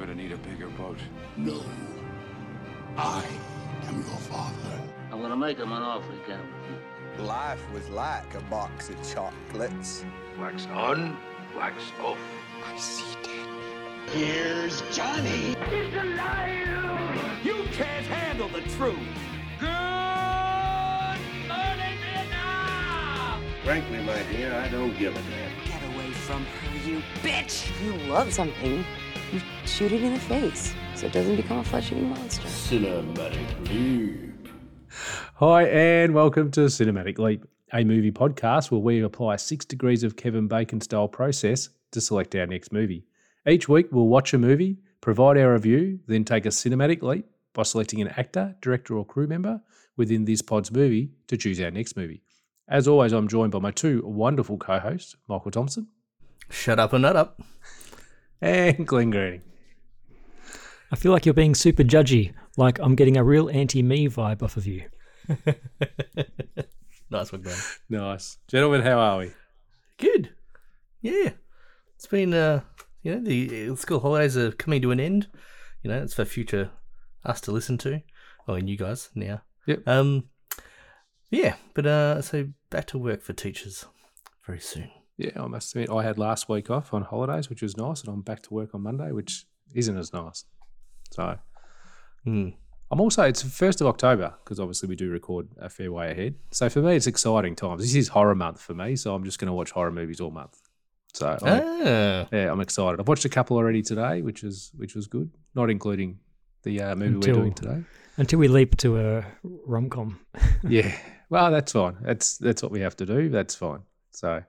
gonna 0.00 0.14
need 0.14 0.32
a 0.32 0.36
bigger 0.38 0.68
boat. 0.70 0.96
No. 1.36 1.62
I 2.96 3.22
am 3.86 3.96
your 3.96 4.04
father. 4.04 4.80
I'm 5.12 5.20
gonna 5.20 5.36
make 5.36 5.58
him 5.58 5.72
an 5.72 5.82
offer 5.82 6.14
again. 6.24 6.40
Life 7.18 7.62
was 7.70 7.86
like 7.90 8.34
a 8.34 8.40
box 8.48 8.88
of 8.88 8.96
chocolates. 9.12 10.06
Wax 10.38 10.66
on, 10.72 11.18
wax 11.54 11.74
off. 12.02 12.16
I 12.64 12.78
see 12.78 13.14
dead. 13.22 13.46
Here's 14.14 14.80
Johnny. 14.90 15.54
He's 15.68 15.94
alive! 15.94 17.44
You 17.44 17.64
can't 17.72 18.06
handle 18.06 18.48
the 18.48 18.62
truth. 18.62 18.96
Good 19.60 19.68
morning, 21.46 21.98
Vietnam! 22.00 23.42
Frankly, 23.64 23.98
my 23.98 24.22
dear, 24.32 24.54
I 24.54 24.68
don't 24.68 24.98
give 24.98 25.14
a 25.14 25.20
damn. 25.20 25.64
Get 25.66 25.94
away 25.94 26.10
from 26.12 26.46
her, 26.46 26.88
you 26.88 27.02
bitch! 27.22 27.70
You 27.84 27.92
love 28.10 28.32
something, 28.32 28.82
you 29.32 29.40
shoot 29.64 29.92
it 29.92 30.02
in 30.02 30.14
the 30.14 30.20
face 30.20 30.74
so 30.94 31.06
it 31.06 31.12
doesn't 31.12 31.36
become 31.36 31.58
a 31.58 31.64
flesh 31.64 31.92
eating 31.92 32.08
monster. 32.08 32.46
Cinematic 32.48 33.68
Leap. 33.68 34.48
Hi, 35.36 35.64
and 35.64 36.14
welcome 36.14 36.50
to 36.50 36.62
Cinematic 36.62 37.18
Leap, 37.18 37.44
a 37.72 37.84
movie 37.84 38.10
podcast 38.10 38.70
where 38.70 38.80
we 38.80 39.02
apply 39.02 39.36
six 39.36 39.64
degrees 39.64 40.02
of 40.02 40.16
Kevin 40.16 40.48
Bacon 40.48 40.80
style 40.80 41.06
process 41.06 41.68
to 41.92 42.00
select 42.00 42.34
our 42.34 42.46
next 42.46 42.72
movie. 42.72 43.04
Each 43.46 43.68
week, 43.68 43.86
we'll 43.92 44.08
watch 44.08 44.34
a 44.34 44.38
movie, 44.38 44.78
provide 45.00 45.38
our 45.38 45.52
review, 45.52 46.00
then 46.08 46.24
take 46.24 46.44
a 46.44 46.50
cinematic 46.50 47.02
leap 47.02 47.26
by 47.52 47.62
selecting 47.62 48.00
an 48.02 48.08
actor, 48.08 48.56
director, 48.60 48.96
or 48.96 49.04
crew 49.04 49.28
member 49.28 49.60
within 49.96 50.24
this 50.24 50.42
pod's 50.42 50.72
movie 50.72 51.12
to 51.28 51.36
choose 51.36 51.60
our 51.60 51.70
next 51.70 51.96
movie. 51.96 52.22
As 52.68 52.88
always, 52.88 53.12
I'm 53.12 53.28
joined 53.28 53.52
by 53.52 53.60
my 53.60 53.70
two 53.70 54.02
wonderful 54.04 54.58
co 54.58 54.80
hosts, 54.80 55.14
Michael 55.28 55.52
Thompson 55.52 55.86
Shut 56.50 56.80
up 56.80 56.92
and 56.92 57.02
nut 57.02 57.14
up. 57.14 57.40
And 58.40 58.86
Glenn 58.86 59.10
Greening. 59.10 59.42
I 60.92 60.96
feel 60.96 61.12
like 61.12 61.24
you're 61.24 61.34
being 61.34 61.54
super 61.54 61.84
judgy, 61.84 62.32
like 62.56 62.78
I'm 62.80 62.96
getting 62.96 63.16
a 63.16 63.24
real 63.24 63.48
anti 63.48 63.82
me 63.82 64.08
vibe 64.08 64.42
off 64.42 64.56
of 64.56 64.66
you. 64.66 64.84
Nice 67.10 67.32
one, 67.32 67.42
Glenn. 67.42 67.58
Nice. 67.88 68.38
Gentlemen, 68.46 68.82
how 68.82 68.98
are 68.98 69.18
we? 69.18 69.32
Good. 69.98 70.30
Yeah. 71.02 71.30
It's 71.96 72.06
been, 72.06 72.32
uh, 72.32 72.60
you 73.02 73.16
know, 73.16 73.20
the 73.20 73.74
school 73.74 73.98
holidays 73.98 74.36
are 74.36 74.52
coming 74.52 74.80
to 74.82 74.92
an 74.92 75.00
end. 75.00 75.26
You 75.82 75.90
know, 75.90 76.00
it's 76.02 76.14
for 76.14 76.24
future 76.24 76.70
us 77.24 77.40
to 77.42 77.52
listen 77.52 77.78
to. 77.78 78.02
Oh, 78.46 78.54
and 78.54 78.70
you 78.70 78.76
guys 78.76 79.10
now. 79.16 79.42
Yep. 79.66 79.88
Um, 79.88 80.28
yeah, 81.30 81.56
but 81.74 81.86
uh, 81.86 82.22
so 82.22 82.48
back 82.70 82.86
to 82.88 82.98
work 82.98 83.22
for 83.22 83.32
teachers 83.32 83.86
very 84.46 84.60
soon. 84.60 84.90
Yeah, 85.20 85.42
I 85.42 85.46
must 85.48 85.74
admit, 85.74 85.90
I 85.90 86.02
had 86.02 86.18
last 86.18 86.48
week 86.48 86.70
off 86.70 86.94
on 86.94 87.02
holidays, 87.02 87.50
which 87.50 87.60
was 87.62 87.76
nice, 87.76 88.00
and 88.00 88.08
I'm 88.08 88.22
back 88.22 88.42
to 88.44 88.54
work 88.54 88.74
on 88.74 88.82
Monday, 88.82 89.12
which 89.12 89.44
isn't 89.74 89.96
as 89.98 90.12
nice. 90.12 90.44
So 91.10 91.38
Hmm. 92.24 92.48
I'm 92.90 93.00
also 93.00 93.22
it's 93.24 93.42
first 93.42 93.80
of 93.80 93.86
October 93.86 94.34
because 94.42 94.58
obviously 94.58 94.88
we 94.88 94.96
do 94.96 95.10
record 95.10 95.48
a 95.58 95.68
fair 95.68 95.92
way 95.92 96.10
ahead. 96.10 96.34
So 96.50 96.68
for 96.68 96.80
me, 96.80 96.96
it's 96.96 97.06
exciting 97.06 97.54
times. 97.54 97.82
This 97.82 97.94
is 97.94 98.08
horror 98.08 98.34
month 98.34 98.60
for 98.60 98.74
me, 98.74 98.96
so 98.96 99.14
I'm 99.14 99.24
just 99.24 99.38
going 99.38 99.46
to 99.46 99.52
watch 99.52 99.70
horror 99.70 99.92
movies 99.92 100.20
all 100.20 100.30
month. 100.30 100.58
So 101.14 101.36
Ah, 101.42 102.26
yeah, 102.32 102.50
I'm 102.52 102.60
excited. 102.60 102.98
I've 103.00 103.08
watched 103.08 103.24
a 103.24 103.28
couple 103.28 103.56
already 103.58 103.82
today, 103.82 104.22
which 104.22 104.42
is 104.42 104.72
which 104.76 104.94
was 104.94 105.06
good. 105.06 105.30
Not 105.54 105.70
including 105.70 106.18
the 106.62 106.80
uh, 106.80 106.94
movie 106.96 107.14
Until- 107.16 107.34
we're 107.36 107.40
doing 107.42 107.54
today. 107.54 107.84
Until 108.16 108.38
we 108.38 108.48
leap 108.48 108.76
to 108.78 108.98
a 108.98 109.24
rom 109.66 109.88
com. 109.90 110.20
yeah, 110.68 110.92
well, 111.30 111.50
that's 111.50 111.72
fine. 111.72 111.96
That's 112.02 112.38
that's 112.38 112.62
what 112.62 112.72
we 112.72 112.80
have 112.80 112.96
to 112.96 113.06
do. 113.06 113.28
That's 113.28 113.54
fine. 113.54 113.80
So, 114.12 114.42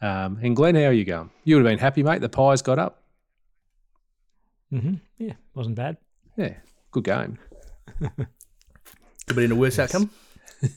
um, 0.00 0.38
and 0.42 0.56
Glenn, 0.56 0.74
how 0.74 0.82
are 0.82 0.92
you 0.92 1.04
going? 1.04 1.30
You 1.44 1.56
would 1.56 1.64
have 1.64 1.72
been 1.72 1.78
happy, 1.78 2.02
mate. 2.02 2.20
The 2.20 2.28
pies 2.28 2.62
got 2.62 2.78
up. 2.78 3.02
Mm-hmm. 4.72 4.94
Yeah, 5.18 5.34
wasn't 5.54 5.76
bad. 5.76 5.98
Yeah, 6.36 6.54
good 6.90 7.04
game. 7.04 7.38
could 9.26 9.36
be 9.36 9.44
in 9.44 9.52
a 9.52 9.56
worse 9.56 9.78
outcome. 9.78 10.10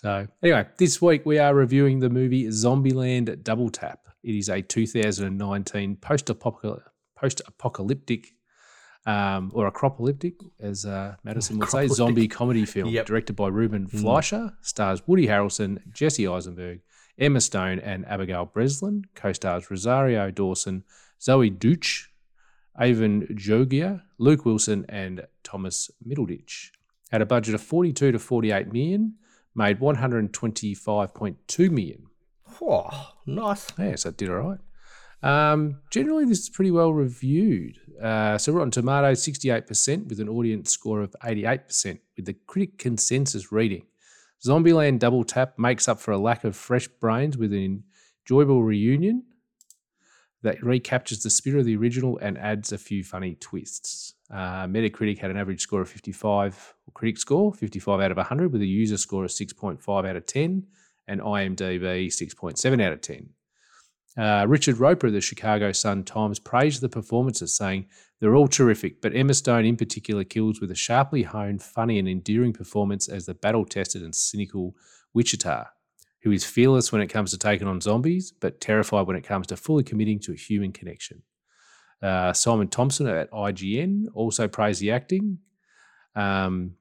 So, 0.00 0.28
anyway, 0.44 0.64
this 0.76 1.02
week 1.02 1.26
we 1.26 1.40
are 1.40 1.52
reviewing 1.52 1.98
the 1.98 2.08
movie 2.08 2.46
Zombieland 2.46 3.42
Double 3.42 3.68
Tap. 3.68 3.98
It 4.22 4.36
is 4.36 4.48
a 4.48 4.62
2019 4.62 5.96
post-apocalyptic, 5.96 8.28
um, 9.08 9.50
or 9.54 9.70
acropolyptic, 9.70 10.34
as 10.60 10.84
uh, 10.84 11.16
Madison 11.24 11.58
would 11.58 11.68
say, 11.70 11.88
zombie 11.88 12.28
comedy 12.28 12.64
film 12.66 12.90
Yep. 12.90 13.06
directed 13.06 13.36
by 13.36 13.48
Ruben 13.48 13.86
Fleischer. 13.86 14.52
Stars 14.60 15.02
Woody 15.06 15.26
Harrelson, 15.26 15.78
Jesse 15.92 16.26
Eisenberg, 16.28 16.80
Emma 17.18 17.40
Stone, 17.40 17.78
and 17.80 18.06
Abigail 18.06 18.44
Breslin. 18.44 19.04
Co-stars 19.14 19.70
Rosario 19.70 20.30
Dawson, 20.30 20.84
Zoey 21.20 21.50
Deutch, 21.58 22.10
Avan 22.80 23.28
Jogia, 23.36 24.02
Luke 24.18 24.44
Wilson, 24.44 24.84
and 24.88 25.26
Thomas 25.42 25.90
Middleditch. 26.06 26.70
Had 27.10 27.22
a 27.22 27.26
budget 27.26 27.54
of 27.54 27.62
42 27.62 28.12
to 28.12 28.18
48 28.18 28.72
million, 28.72 29.14
made 29.54 29.80
125.2 29.80 31.70
million. 31.70 32.02
Oh, 32.60 33.12
nice. 33.26 33.66
Yeah, 33.78 33.94
so 33.96 34.10
it 34.10 34.16
did 34.16 34.30
all 34.30 34.36
right. 34.36 34.58
Um, 35.22 35.78
generally, 35.90 36.24
this 36.26 36.40
is 36.40 36.48
pretty 36.48 36.70
well 36.70 36.92
reviewed. 36.92 37.78
Uh, 38.02 38.38
so 38.38 38.52
Rotten 38.52 38.70
Tomatoes, 38.70 39.24
68% 39.24 40.08
with 40.08 40.20
an 40.20 40.28
audience 40.28 40.70
score 40.70 41.00
of 41.00 41.14
88%, 41.22 41.98
with 42.16 42.26
the 42.26 42.34
critic 42.46 42.78
consensus 42.78 43.50
reading. 43.50 43.86
Zombieland 44.44 45.00
Double 45.00 45.24
Tap 45.24 45.58
makes 45.58 45.88
up 45.88 46.00
for 46.00 46.12
a 46.12 46.18
lack 46.18 46.44
of 46.44 46.54
fresh 46.54 46.86
brains 46.86 47.36
with 47.36 47.52
an 47.52 47.82
enjoyable 48.24 48.62
reunion 48.62 49.24
that 50.42 50.62
recaptures 50.62 51.22
the 51.22 51.30
spirit 51.30 51.60
of 51.60 51.66
the 51.66 51.76
original 51.76 52.18
and 52.18 52.38
adds 52.38 52.70
a 52.72 52.78
few 52.78 53.02
funny 53.02 53.34
twists. 53.34 54.14
Uh, 54.30 54.66
Metacritic 54.66 55.18
had 55.18 55.30
an 55.30 55.36
average 55.36 55.60
score 55.60 55.80
of 55.80 55.88
55, 55.88 56.74
critic 56.94 57.18
score, 57.18 57.52
55 57.52 58.00
out 58.00 58.10
of 58.12 58.16
100, 58.16 58.52
with 58.52 58.62
a 58.62 58.66
user 58.66 58.96
score 58.96 59.24
of 59.24 59.30
6.5 59.30 60.08
out 60.08 60.16
of 60.16 60.26
10, 60.26 60.66
and 61.08 61.20
IMDb 61.20 62.06
6.7 62.06 62.82
out 62.82 62.92
of 62.92 63.00
10. 63.00 63.30
Uh, 64.18 64.44
Richard 64.48 64.78
Roeper 64.78 65.06
of 65.06 65.12
the 65.12 65.20
Chicago 65.20 65.70
Sun 65.70 66.02
Times 66.02 66.40
praised 66.40 66.80
the 66.80 66.88
performances, 66.88 67.54
saying, 67.54 67.86
They're 68.18 68.34
all 68.34 68.48
terrific, 68.48 69.00
but 69.00 69.14
Emma 69.14 69.32
Stone 69.32 69.64
in 69.64 69.76
particular 69.76 70.24
kills 70.24 70.60
with 70.60 70.72
a 70.72 70.74
sharply 70.74 71.22
honed, 71.22 71.62
funny, 71.62 72.00
and 72.00 72.08
endearing 72.08 72.52
performance 72.52 73.08
as 73.08 73.26
the 73.26 73.34
battle 73.34 73.64
tested 73.64 74.02
and 74.02 74.12
cynical 74.12 74.74
Wichita, 75.14 75.66
who 76.22 76.32
is 76.32 76.44
fearless 76.44 76.90
when 76.90 77.00
it 77.00 77.06
comes 77.06 77.30
to 77.30 77.38
taking 77.38 77.68
on 77.68 77.80
zombies, 77.80 78.32
but 78.32 78.60
terrified 78.60 79.06
when 79.06 79.16
it 79.16 79.22
comes 79.24 79.46
to 79.46 79.56
fully 79.56 79.84
committing 79.84 80.18
to 80.18 80.32
a 80.32 80.36
human 80.36 80.72
connection. 80.72 81.22
Uh, 82.02 82.32
Simon 82.32 82.66
Thompson 82.66 83.06
at 83.06 83.30
IGN 83.30 84.06
also 84.14 84.48
praised 84.48 84.80
the 84.80 84.90
acting, 84.90 85.38
um, 86.16 86.74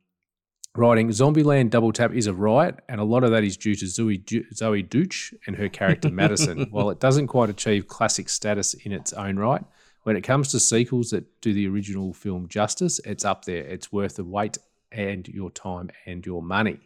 writing 0.75 1.09
Zombieland 1.09 1.69
Double 1.71 1.91
Tap 1.91 2.13
is 2.13 2.27
a 2.27 2.33
riot, 2.33 2.75
and 2.87 2.99
a 3.01 3.03
lot 3.03 3.23
of 3.23 3.31
that 3.31 3.43
is 3.43 3.57
due 3.57 3.75
to 3.75 3.87
Zoe, 3.87 4.17
Du- 4.17 4.45
Zoey 4.53 4.87
Deutch 4.87 5.33
and 5.47 5.55
her 5.55 5.69
character 5.69 6.09
Madison. 6.09 6.67
While 6.71 6.89
it 6.89 6.99
doesn't 6.99 7.27
quite 7.27 7.49
achieve 7.49 7.87
classic 7.87 8.29
status 8.29 8.73
in 8.73 8.91
its 8.91 9.13
own 9.13 9.37
right, 9.37 9.63
when 10.03 10.15
it 10.15 10.21
comes 10.21 10.49
to 10.51 10.59
sequels 10.59 11.09
that 11.09 11.25
do 11.41 11.53
the 11.53 11.67
original 11.67 12.13
film 12.13 12.47
justice, 12.47 12.99
it's 13.05 13.25
up 13.25 13.45
there. 13.45 13.63
It's 13.63 13.91
worth 13.91 14.15
the 14.17 14.23
wait 14.23 14.57
and 14.91 15.27
your 15.27 15.49
time 15.51 15.89
and 16.05 16.25
your 16.25 16.41
money. 16.41 16.79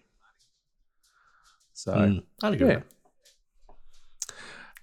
So, 1.73 1.93
Mm, 1.93 2.23
I'd 2.43 2.53
agree. 2.53 2.67
yeah. 2.67 2.81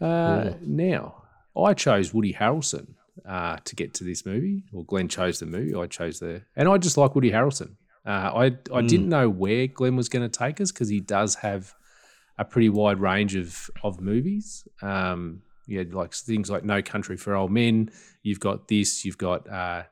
Uh, 0.00 0.42
Cool. 0.50 0.58
Now, 0.62 1.22
I 1.56 1.74
chose 1.74 2.14
Woody 2.14 2.32
Harrelson 2.32 2.94
uh, 3.26 3.56
to 3.64 3.74
get 3.74 3.94
to 3.94 4.04
this 4.04 4.24
movie, 4.24 4.62
or 4.72 4.84
Glenn 4.84 5.08
chose 5.08 5.40
the 5.40 5.46
movie. 5.46 5.74
I 5.74 5.86
chose 5.86 6.20
the, 6.20 6.42
and 6.54 6.68
I 6.68 6.78
just 6.78 6.96
like 6.96 7.14
Woody 7.16 7.32
Harrelson. 7.32 7.72
Uh, 8.08 8.32
I 8.34 8.44
I 8.78 8.82
didn't 8.82 9.08
know 9.10 9.28
where 9.28 9.66
Glenn 9.66 9.94
was 9.96 10.08
going 10.08 10.28
to 10.28 10.38
take 10.38 10.60
us 10.62 10.72
because 10.72 10.88
he 10.88 11.00
does 11.00 11.34
have 11.36 11.74
a 12.38 12.44
pretty 12.44 12.70
wide 12.70 13.00
range 13.00 13.34
of 13.36 13.68
of 13.82 14.00
movies. 14.00 14.66
Um, 14.82 15.42
yeah, 15.66 15.82
like 15.90 16.14
things 16.14 16.48
like 16.50 16.64
No 16.64 16.80
Country 16.82 17.16
for 17.18 17.34
Old 17.36 17.52
Men. 17.52 17.90
You've 18.22 18.40
got 18.40 18.68
this. 18.68 19.04
You've 19.04 19.18
got 19.18 19.48
uh, 19.48 19.82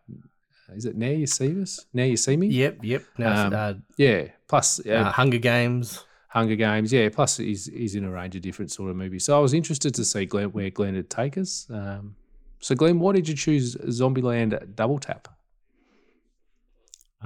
is 0.74 0.86
it 0.86 0.96
Now 0.96 1.08
You 1.10 1.26
See 1.26 1.60
Us? 1.60 1.84
Now 1.92 2.04
You 2.04 2.16
See 2.16 2.36
Me? 2.36 2.46
Yep, 2.48 2.78
yep. 2.82 3.04
Now, 3.18 3.46
Um, 3.46 3.52
uh, 3.54 3.74
Yeah. 3.98 4.28
Plus, 4.48 4.80
uh, 4.86 4.90
uh, 4.92 5.12
Hunger 5.12 5.38
Games. 5.38 6.04
Hunger 6.28 6.56
Games, 6.56 6.92
yeah. 6.92 7.08
Plus, 7.10 7.36
he's 7.36 7.66
he's 7.66 7.94
in 7.94 8.04
a 8.04 8.10
range 8.10 8.34
of 8.36 8.42
different 8.42 8.70
sort 8.72 8.90
of 8.90 8.96
movies. 8.96 9.24
So 9.24 9.36
I 9.36 9.40
was 9.40 9.52
interested 9.54 9.94
to 9.94 10.04
see 10.04 10.24
Glenn 10.26 10.52
where 10.52 10.70
Glenn 10.70 10.94
would 10.94 11.10
take 11.10 11.36
us. 11.38 11.66
Um, 11.70 12.16
so, 12.60 12.74
Glenn, 12.74 12.98
why 12.98 13.12
did 13.12 13.28
you 13.28 13.34
choose 13.34 13.76
Zombieland 13.76 14.74
Double 14.74 14.98
Tap? 14.98 15.28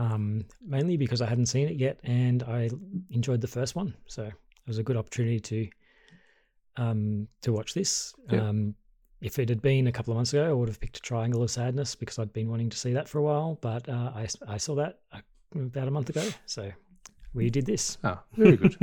Um, 0.01 0.47
mainly 0.67 0.97
because 0.97 1.21
I 1.21 1.27
hadn't 1.27 1.47
seen 1.47 1.69
it 1.69 1.77
yet 1.77 2.01
and 2.05 2.43
I 2.45 2.71
enjoyed 3.11 3.43
the 3.43 3.47
first 3.47 3.77
one. 3.77 3.95
So 4.07 4.23
it 4.25 4.33
was 4.67 4.79
a 4.79 4.83
good 4.83 4.97
opportunity 4.97 5.41
to 5.41 5.69
um, 6.83 7.29
to 7.43 7.53
watch 7.53 7.75
this. 7.75 8.15
Um, 8.31 8.75
if 9.21 9.39
it 9.39 9.51
had 9.51 9.61
been 9.61 9.89
a 9.89 9.93
couple 9.93 10.13
of 10.13 10.17
months 10.17 10.33
ago, 10.33 10.49
I 10.49 10.53
would 10.53 10.69
have 10.69 10.81
picked 10.81 10.97
a 10.97 11.03
Triangle 11.03 11.43
of 11.43 11.51
Sadness 11.51 11.95
because 11.95 12.19
I'd 12.19 12.33
been 12.33 12.49
wanting 12.49 12.71
to 12.71 12.79
see 12.79 12.95
that 12.95 13.09
for 13.09 13.19
a 13.19 13.23
while. 13.23 13.59
But 13.61 13.87
uh, 13.89 14.13
I, 14.15 14.27
I 14.49 14.57
saw 14.57 14.75
that 14.77 15.01
uh, 15.13 15.19
about 15.55 15.89
a 15.89 15.91
month 15.91 16.09
ago. 16.09 16.27
So 16.47 16.71
we 17.35 17.51
did 17.51 17.67
this. 17.67 17.99
Oh, 18.03 18.19
very 18.33 18.57
good. 18.57 18.77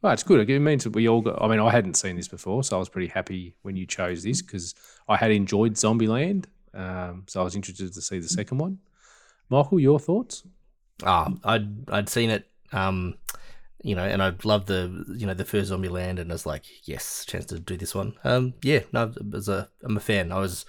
well, 0.00 0.12
it's 0.14 0.22
good. 0.22 0.48
It 0.48 0.60
means 0.60 0.84
that 0.84 0.94
we 0.94 1.06
all 1.08 1.20
got. 1.20 1.42
I 1.42 1.48
mean, 1.48 1.60
I 1.60 1.70
hadn't 1.70 1.98
seen 1.98 2.16
this 2.16 2.28
before, 2.28 2.64
so 2.64 2.76
I 2.76 2.78
was 2.78 2.88
pretty 2.88 3.08
happy 3.08 3.56
when 3.60 3.76
you 3.76 3.84
chose 3.84 4.22
this 4.22 4.40
because 4.40 4.74
I 5.06 5.16
had 5.16 5.30
enjoyed 5.32 5.74
Zombieland. 5.74 6.46
Um, 6.72 7.24
so 7.26 7.42
I 7.42 7.44
was 7.44 7.54
interested 7.56 7.92
to 7.92 8.00
see 8.00 8.18
the 8.18 8.28
second 8.28 8.56
one. 8.56 8.78
Michael, 9.50 9.80
your 9.80 9.98
thoughts? 9.98 10.44
Ah, 11.04 11.32
I'd 11.44 11.90
I'd 11.90 12.08
seen 12.08 12.30
it, 12.30 12.48
um, 12.72 13.14
you 13.82 13.94
know, 13.96 14.04
and 14.04 14.22
I 14.22 14.32
loved 14.44 14.68
the 14.68 15.04
you 15.16 15.26
know 15.26 15.34
the 15.34 15.44
first 15.44 15.70
Zombieland, 15.70 16.18
and 16.18 16.30
I 16.30 16.34
was 16.34 16.46
like, 16.46 16.64
yes, 16.84 17.24
chance 17.26 17.46
to 17.46 17.58
do 17.58 17.76
this 17.76 17.94
one. 17.94 18.14
Um, 18.24 18.54
yeah, 18.62 18.80
no, 18.92 19.12
as 19.34 19.48
a 19.48 19.68
I'm 19.82 19.96
a 19.96 20.00
fan. 20.00 20.30
I 20.32 20.38
was, 20.38 20.64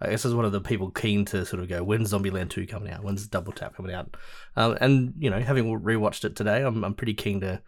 I 0.00 0.10
guess, 0.10 0.24
I 0.24 0.28
was 0.28 0.34
one 0.34 0.46
of 0.46 0.52
the 0.52 0.60
people 0.60 0.90
keen 0.90 1.24
to 1.26 1.44
sort 1.44 1.62
of 1.62 1.68
go, 1.68 1.82
when's 1.84 2.12
Zombieland 2.12 2.50
two 2.50 2.66
coming 2.66 2.92
out? 2.92 3.04
When's 3.04 3.26
Double 3.26 3.52
Tap 3.52 3.76
coming 3.76 3.94
out? 3.94 4.16
Um, 4.56 4.76
and 4.80 5.14
you 5.18 5.30
know, 5.30 5.40
having 5.40 5.64
rewatched 5.80 6.24
it 6.24 6.36
today, 6.36 6.62
I'm 6.62 6.82
I'm 6.84 6.94
pretty 6.94 7.14
keen 7.14 7.40
to, 7.42 7.60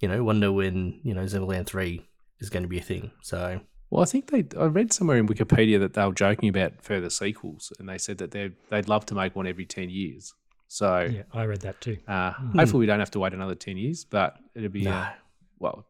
you 0.00 0.08
know, 0.08 0.22
wonder 0.22 0.52
when 0.52 1.00
you 1.02 1.14
know 1.14 1.24
Zombieland 1.24 1.66
three 1.66 2.06
is 2.38 2.50
going 2.50 2.62
to 2.62 2.68
be 2.68 2.78
a 2.78 2.82
thing. 2.82 3.10
So 3.22 3.60
Well, 3.90 4.02
I 4.02 4.06
think 4.06 4.30
they. 4.30 4.44
I 4.58 4.66
read 4.66 4.92
somewhere 4.92 5.16
in 5.16 5.26
Wikipedia 5.26 5.78
that 5.80 5.94
they 5.94 6.04
were 6.06 6.12
joking 6.12 6.48
about 6.48 6.82
further 6.82 7.10
sequels, 7.10 7.72
and 7.78 7.88
they 7.88 7.98
said 7.98 8.18
that 8.18 8.30
they 8.30 8.52
they'd 8.70 8.88
love 8.88 9.06
to 9.06 9.14
make 9.14 9.34
one 9.34 9.46
every 9.46 9.66
ten 9.66 9.90
years. 9.90 10.34
So 10.68 11.08
Yeah, 11.10 11.22
I 11.32 11.44
read 11.44 11.60
that 11.62 11.80
too. 11.80 11.98
uh, 12.08 12.32
hopefully 12.32 12.80
we 12.80 12.86
don't 12.86 12.98
have 12.98 13.10
to 13.12 13.20
wait 13.20 13.32
another 13.32 13.54
ten 13.54 13.76
years, 13.76 14.04
but 14.04 14.36
it'll 14.54 14.68
be 14.68 14.82
No. 14.82 14.92
uh, 14.92 15.08
well, 15.58 15.86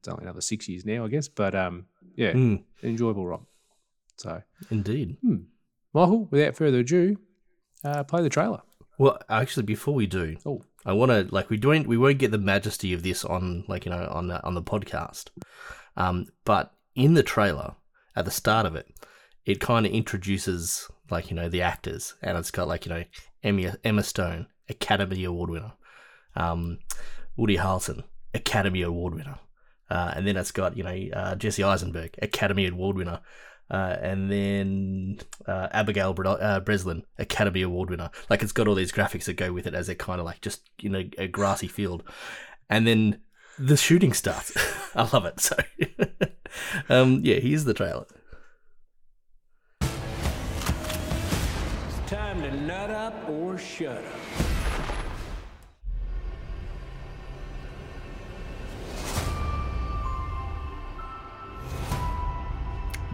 it's 0.00 0.08
only 0.08 0.24
another 0.24 0.40
six 0.40 0.68
years 0.68 0.84
now, 0.84 1.04
I 1.04 1.08
guess. 1.08 1.28
But 1.28 1.54
um, 1.54 1.86
yeah, 2.16 2.32
Mm, 2.32 2.64
enjoyable 2.82 3.26
romp. 3.26 3.46
So, 4.16 4.42
indeed. 4.70 5.16
Michael, 5.94 6.26
without 6.30 6.56
further 6.56 6.78
ado, 6.80 7.16
uh, 7.84 8.02
play 8.04 8.22
the 8.22 8.28
trailer. 8.28 8.60
Well, 8.98 9.18
actually, 9.28 9.62
before 9.62 9.94
we 9.94 10.06
do, 10.08 10.36
Oh, 10.44 10.62
I 10.84 10.92
want 10.92 11.10
to 11.12 11.32
like 11.32 11.50
we 11.50 11.56
don't 11.56 11.86
we 11.86 11.96
won't 11.96 12.18
get 12.18 12.32
the 12.32 12.38
majesty 12.38 12.92
of 12.92 13.02
this 13.04 13.24
on 13.24 13.64
like 13.68 13.84
you 13.84 13.90
know 13.92 14.08
on 14.10 14.26
the, 14.26 14.42
on 14.44 14.54
the 14.54 14.62
podcast, 14.62 15.26
um, 15.96 16.26
but 16.44 16.74
in 16.96 17.14
the 17.14 17.22
trailer 17.22 17.76
at 18.16 18.24
the 18.24 18.30
start 18.32 18.66
of 18.66 18.74
it, 18.74 18.88
it 19.46 19.60
kind 19.60 19.86
of 19.86 19.92
introduces 19.92 20.88
like 21.10 21.30
you 21.30 21.36
know 21.36 21.48
the 21.48 21.62
actors, 21.62 22.14
and 22.22 22.36
it's 22.36 22.50
got 22.50 22.66
like 22.66 22.86
you 22.86 22.90
know 22.92 23.04
Emma 23.42 24.02
Stone, 24.02 24.46
Academy 24.68 25.24
Award 25.24 25.50
winner, 25.50 25.72
um, 26.36 26.78
Woody 27.36 27.56
Harrelson, 27.56 28.04
Academy 28.34 28.82
Award 28.82 29.14
winner, 29.14 29.38
uh, 29.90 30.12
and 30.14 30.26
then 30.26 30.36
it's 30.36 30.52
got 30.52 30.76
you 30.76 30.84
know 30.84 31.08
uh, 31.14 31.34
Jesse 31.34 31.64
Eisenberg, 31.64 32.14
Academy 32.22 32.66
Award 32.66 32.96
winner. 32.96 33.20
Uh, 33.70 33.98
and 34.00 34.32
then 34.32 35.18
uh, 35.46 35.68
Abigail 35.72 36.14
Bre- 36.14 36.26
uh, 36.26 36.58
Breslin, 36.60 37.04
Academy 37.18 37.60
Award 37.60 37.90
winner. 37.90 38.08
Like 38.30 38.42
it's 38.42 38.52
got 38.52 38.66
all 38.66 38.74
these 38.74 38.92
graphics 38.92 39.24
that 39.24 39.34
go 39.34 39.52
with 39.52 39.66
it 39.66 39.74
as 39.74 39.88
they're 39.88 39.94
kind 39.94 40.20
of 40.20 40.24
like 40.24 40.40
just 40.40 40.70
you 40.80 40.88
know 40.88 41.04
a 41.18 41.28
grassy 41.28 41.68
field, 41.68 42.02
and 42.70 42.86
then 42.86 43.20
the 43.58 43.76
shooting 43.76 44.14
starts. 44.14 44.52
I 44.94 45.08
love 45.12 45.26
it. 45.26 45.40
So, 45.40 45.56
um, 46.88 47.20
yeah, 47.22 47.36
here's 47.36 47.64
the 47.64 47.74
trailer. 47.74 48.06
Nut 52.78 52.90
up 52.90 53.28
or 53.28 53.58
shut 53.58 53.96
up. 53.96 54.04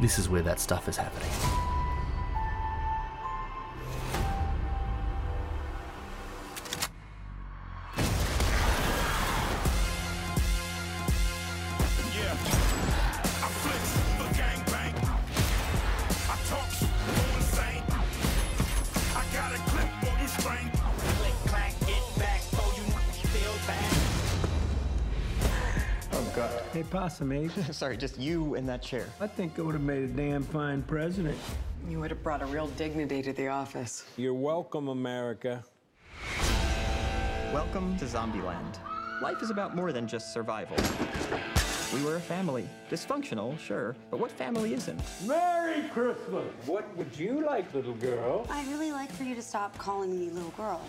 This 0.02 0.19
is 0.19 0.28
where 0.28 0.43
that 0.43 0.61
stuff 0.61 0.87
is 0.87 0.99
happening. 0.99 1.53
Hey, 27.04 27.10
Possum 27.10 27.32
Ace, 27.32 27.76
Sorry, 27.76 27.98
just 27.98 28.18
you 28.18 28.54
in 28.54 28.64
that 28.64 28.80
chair. 28.80 29.04
I 29.20 29.26
think 29.26 29.58
I 29.58 29.62
would 29.62 29.74
have 29.74 29.82
made 29.82 30.04
a 30.04 30.06
damn 30.06 30.42
fine 30.42 30.80
president. 30.80 31.36
You 31.86 32.00
would 32.00 32.08
have 32.10 32.22
brought 32.22 32.40
a 32.40 32.46
real 32.46 32.68
dignity 32.78 33.20
to 33.20 33.34
the 33.34 33.48
office. 33.48 34.06
You're 34.16 34.32
welcome, 34.32 34.88
America. 34.88 35.62
Welcome 37.52 37.98
to 37.98 38.06
Zombieland. 38.06 38.78
Life 39.20 39.42
is 39.42 39.50
about 39.50 39.76
more 39.76 39.92
than 39.92 40.08
just 40.08 40.32
survival. 40.32 40.78
We 41.92 42.02
were 42.02 42.16
a 42.16 42.20
family. 42.20 42.66
Dysfunctional, 42.88 43.58
sure, 43.58 43.94
but 44.10 44.18
what 44.18 44.30
family 44.30 44.72
isn't? 44.72 45.02
Merry 45.26 45.82
Christmas! 45.90 46.46
What 46.64 46.96
would 46.96 47.14
you 47.18 47.44
like, 47.44 47.74
little 47.74 47.96
girl? 47.96 48.46
I'd 48.48 48.66
really 48.68 48.92
like 48.92 49.12
for 49.12 49.24
you 49.24 49.34
to 49.34 49.42
stop 49.42 49.76
calling 49.76 50.18
me 50.18 50.30
little 50.30 50.52
girl. 50.52 50.80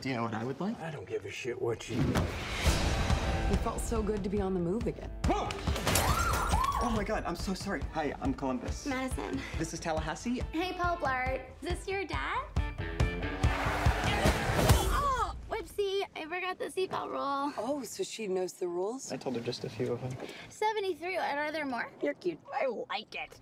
Do 0.00 0.10
you 0.10 0.14
know 0.14 0.22
what 0.22 0.34
I 0.34 0.44
would 0.44 0.60
like? 0.60 0.80
I 0.80 0.92
don't 0.92 1.08
give 1.08 1.24
a 1.24 1.30
shit 1.30 1.60
what 1.60 1.90
you. 1.90 1.96
It 3.50 3.56
felt 3.58 3.80
so 3.80 4.00
good 4.00 4.22
to 4.22 4.30
be 4.30 4.40
on 4.40 4.54
the 4.54 4.60
move 4.60 4.86
again. 4.86 5.10
Oh 5.28 6.92
my 6.94 7.02
god, 7.02 7.24
I'm 7.26 7.34
so 7.34 7.52
sorry. 7.52 7.82
Hi, 7.92 8.14
I'm 8.22 8.32
Columbus. 8.32 8.86
Madison. 8.86 9.40
This 9.58 9.74
is 9.74 9.80
Tallahassee. 9.80 10.42
Hey, 10.52 10.72
Paul 10.78 10.96
Blart. 10.98 11.40
Is 11.60 11.68
this 11.68 11.88
your 11.88 12.04
dad? 12.04 12.44
Oh, 14.92 15.34
whoopsie. 15.50 16.02
I 16.16 16.24
forgot 16.26 16.58
the 16.60 16.66
seatbelt 16.66 17.10
rule. 17.10 17.52
Oh, 17.58 17.82
so 17.82 18.04
she 18.04 18.28
knows 18.28 18.52
the 18.52 18.68
rules? 18.68 19.10
I 19.10 19.16
told 19.16 19.34
her 19.34 19.42
just 19.42 19.64
a 19.64 19.68
few 19.68 19.92
of 19.92 20.00
them. 20.00 20.12
73. 20.48 21.16
What 21.16 21.36
are 21.36 21.50
there 21.50 21.66
more? 21.66 21.90
You're 22.00 22.14
cute. 22.14 22.38
I 22.54 22.66
like 22.88 23.14
it. 23.16 23.36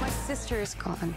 My 0.00 0.08
sister 0.08 0.60
is 0.60 0.74
gone. 0.74 1.14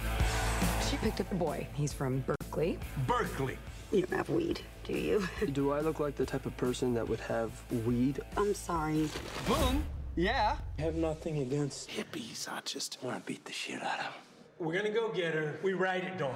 She 0.89 0.97
picked 0.97 1.21
up 1.21 1.31
a 1.31 1.35
boy. 1.35 1.67
He's 1.73 1.93
from 1.93 2.19
Berkeley. 2.19 2.77
Berkeley. 3.07 3.57
You 3.93 4.01
don't 4.03 4.17
have 4.17 4.29
weed, 4.29 4.61
do 4.91 4.99
you? 4.99 5.27
Do 5.53 5.71
I 5.71 5.79
look 5.79 5.99
like 5.99 6.15
the 6.15 6.25
type 6.25 6.45
of 6.45 6.55
person 6.57 6.93
that 6.95 7.07
would 7.07 7.19
have 7.21 7.51
weed? 7.85 8.19
I'm 8.37 8.53
sorry. 8.53 9.09
Boom! 9.47 9.83
Yeah! 10.15 10.57
I 10.77 10.81
have 10.81 10.95
nothing 10.95 11.39
against. 11.39 11.89
Hippies, 11.89 12.49
I 12.49 12.59
just 12.65 12.97
want 13.01 13.17
to 13.17 13.23
beat 13.25 13.45
the 13.45 13.53
shit 13.53 13.81
out 13.81 13.99
of 13.99 14.05
them. 14.05 14.13
We're 14.59 14.75
gonna 14.75 14.93
go 14.93 15.11
get 15.11 15.33
her. 15.33 15.59
We 15.63 15.73
ride 15.73 16.03
it 16.03 16.17
Dawn. 16.17 16.35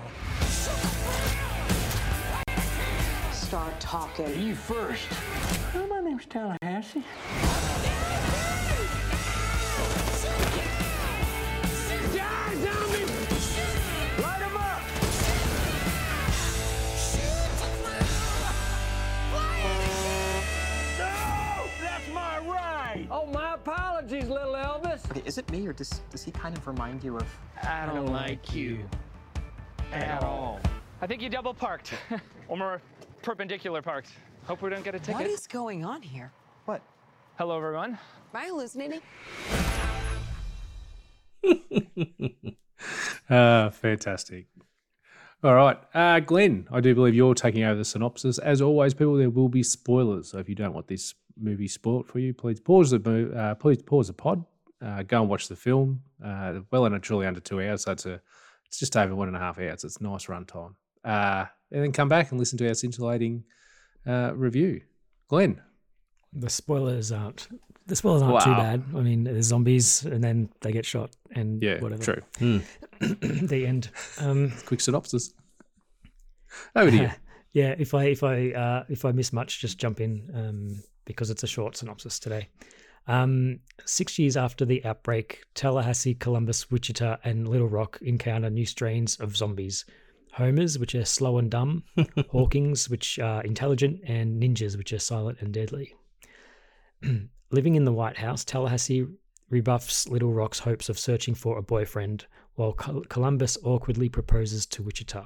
Start 3.31 3.79
talking. 3.79 4.41
You 4.41 4.55
first. 4.55 5.07
Oh, 5.75 5.85
my 5.87 5.99
name's 5.99 6.25
Tallahassee. 6.25 7.03
Is 25.35 25.39
it 25.39 25.51
me 25.51 25.67
or 25.67 25.73
does, 25.73 25.89
does 26.11 26.23
he 26.23 26.31
kind 26.31 26.57
of 26.57 26.65
remind 26.65 27.03
you 27.03 27.17
of. 27.17 27.27
I 27.61 27.85
don't 27.87 28.05
like 28.05 28.55
you. 28.55 28.79
At 29.91 30.23
all. 30.23 30.61
I 31.01 31.07
think 31.07 31.21
you 31.21 31.27
double 31.27 31.53
parked. 31.53 31.93
or 32.47 32.55
more 32.55 32.81
perpendicular 33.21 33.81
parked. 33.81 34.11
Hope 34.45 34.61
we 34.61 34.69
don't 34.69 34.85
get 34.85 34.95
a 34.95 34.99
ticket. 34.99 35.15
What 35.15 35.25
is 35.25 35.45
going 35.45 35.83
on 35.83 36.01
here? 36.01 36.31
What? 36.63 36.81
Hello, 37.37 37.57
everyone. 37.57 37.91
Am 37.91 37.99
I 38.33 38.45
hallucinating? 38.45 39.01
Uh, 43.29 43.71
fantastic. 43.71 44.45
All 45.43 45.55
right, 45.55 45.77
uh, 45.93 46.19
Glenn, 46.19 46.67
I 46.71 46.79
do 46.79 46.93
believe 46.95 47.15
you're 47.15 47.33
taking 47.33 47.63
over 47.63 47.77
the 47.77 47.85
synopsis. 47.85 48.37
As 48.37 48.61
always, 48.61 48.93
people, 48.93 49.15
there 49.15 49.29
will 49.29 49.49
be 49.49 49.63
spoilers. 49.63 50.29
So 50.31 50.37
if 50.37 50.47
you 50.47 50.55
don't 50.55 50.73
want 50.73 50.87
this 50.87 51.13
movie 51.37 51.67
spoiled 51.67 52.07
for 52.07 52.19
you, 52.19 52.33
please 52.33 52.59
pause 52.59 52.91
the 52.91 52.99
mo- 52.99 53.31
uh, 53.35 53.55
please 53.55 53.81
pause 53.81 54.07
the 54.07 54.13
pod, 54.13 54.45
uh, 54.85 55.03
go 55.03 55.21
and 55.21 55.29
watch 55.29 55.47
the 55.47 55.55
film. 55.55 56.01
Uh, 56.23 56.59
well 56.71 56.85
and 56.85 57.01
truly 57.01 57.25
under 57.25 57.39
two 57.39 57.61
hours, 57.61 57.83
so 57.83 57.91
it's 57.91 58.05
a 58.05 58.21
it's 58.67 58.79
just 58.79 58.95
over 58.95 59.15
one 59.15 59.27
and 59.27 59.37
a 59.37 59.39
half 59.39 59.59
hours. 59.59 59.83
It's 59.83 59.97
a 59.97 60.03
nice 60.03 60.29
run 60.29 60.45
time. 60.45 60.75
Uh, 61.03 61.45
and 61.71 61.83
then 61.83 61.91
come 61.91 62.09
back 62.09 62.31
and 62.31 62.39
listen 62.39 62.57
to 62.59 62.67
our 62.67 62.73
scintillating 62.73 63.43
uh, 64.07 64.31
review. 64.35 64.81
Glenn, 65.27 65.61
The 66.33 66.49
spoilers 66.49 67.11
aren't. 67.11 67.47
The 67.87 67.95
spoilers 67.95 68.21
aren't 68.21 68.43
too 68.43 68.51
bad. 68.51 68.83
I 68.95 69.01
mean, 69.01 69.23
there's 69.23 69.45
zombies, 69.45 70.05
and 70.05 70.23
then 70.23 70.49
they 70.61 70.71
get 70.71 70.85
shot, 70.85 71.15
and 71.31 71.61
yeah, 71.61 71.79
whatever. 71.79 72.03
true. 72.03 72.61
the 72.99 73.65
end. 73.65 73.89
Um, 74.19 74.51
Quick 74.65 74.81
synopsis. 74.81 75.33
Over 76.75 76.91
to 76.91 76.97
you. 76.97 77.11
yeah, 77.53 77.75
if 77.77 77.93
I 77.93 78.05
if 78.05 78.23
I 78.23 78.51
uh, 78.51 78.83
if 78.89 79.05
I 79.05 79.11
miss 79.11 79.33
much, 79.33 79.61
just 79.61 79.77
jump 79.77 79.99
in 79.99 80.29
um, 80.33 80.83
because 81.05 81.29
it's 81.29 81.43
a 81.43 81.47
short 81.47 81.77
synopsis 81.77 82.19
today. 82.19 82.49
Um, 83.07 83.59
six 83.85 84.17
years 84.17 84.35
after 84.35 84.65
the 84.65 84.83
outbreak, 84.83 85.43
Tallahassee, 85.53 86.15
Columbus, 86.15 86.71
Wichita, 86.71 87.17
and 87.23 87.47
Little 87.47 87.69
Rock 87.69 87.99
encounter 88.01 88.49
new 88.49 88.65
strains 88.65 89.15
of 89.17 89.37
zombies. 89.37 89.85
Homers, 90.33 90.77
which 90.79 90.95
are 90.95 91.05
slow 91.05 91.37
and 91.37 91.49
dumb, 91.49 91.83
Hawkings, 92.29 92.89
which 92.89 93.19
are 93.19 93.43
intelligent, 93.43 94.01
and 94.05 94.41
ninjas, 94.41 94.77
which 94.77 94.91
are 94.91 94.99
silent 94.99 95.39
and 95.39 95.53
deadly. 95.53 95.93
Living 97.51 97.75
in 97.75 97.85
the 97.85 97.93
White 97.93 98.17
House, 98.17 98.43
Tallahassee 98.43 99.07
rebuffs 99.49 100.09
Little 100.09 100.33
Rock's 100.33 100.59
hopes 100.59 100.89
of 100.89 100.99
searching 100.99 101.35
for 101.35 101.57
a 101.57 101.63
boyfriend, 101.63 102.25
while 102.55 102.73
Col- 102.73 103.03
Columbus 103.07 103.57
awkwardly 103.63 104.09
proposes 104.09 104.65
to 104.65 104.83
Wichita. 104.83 105.25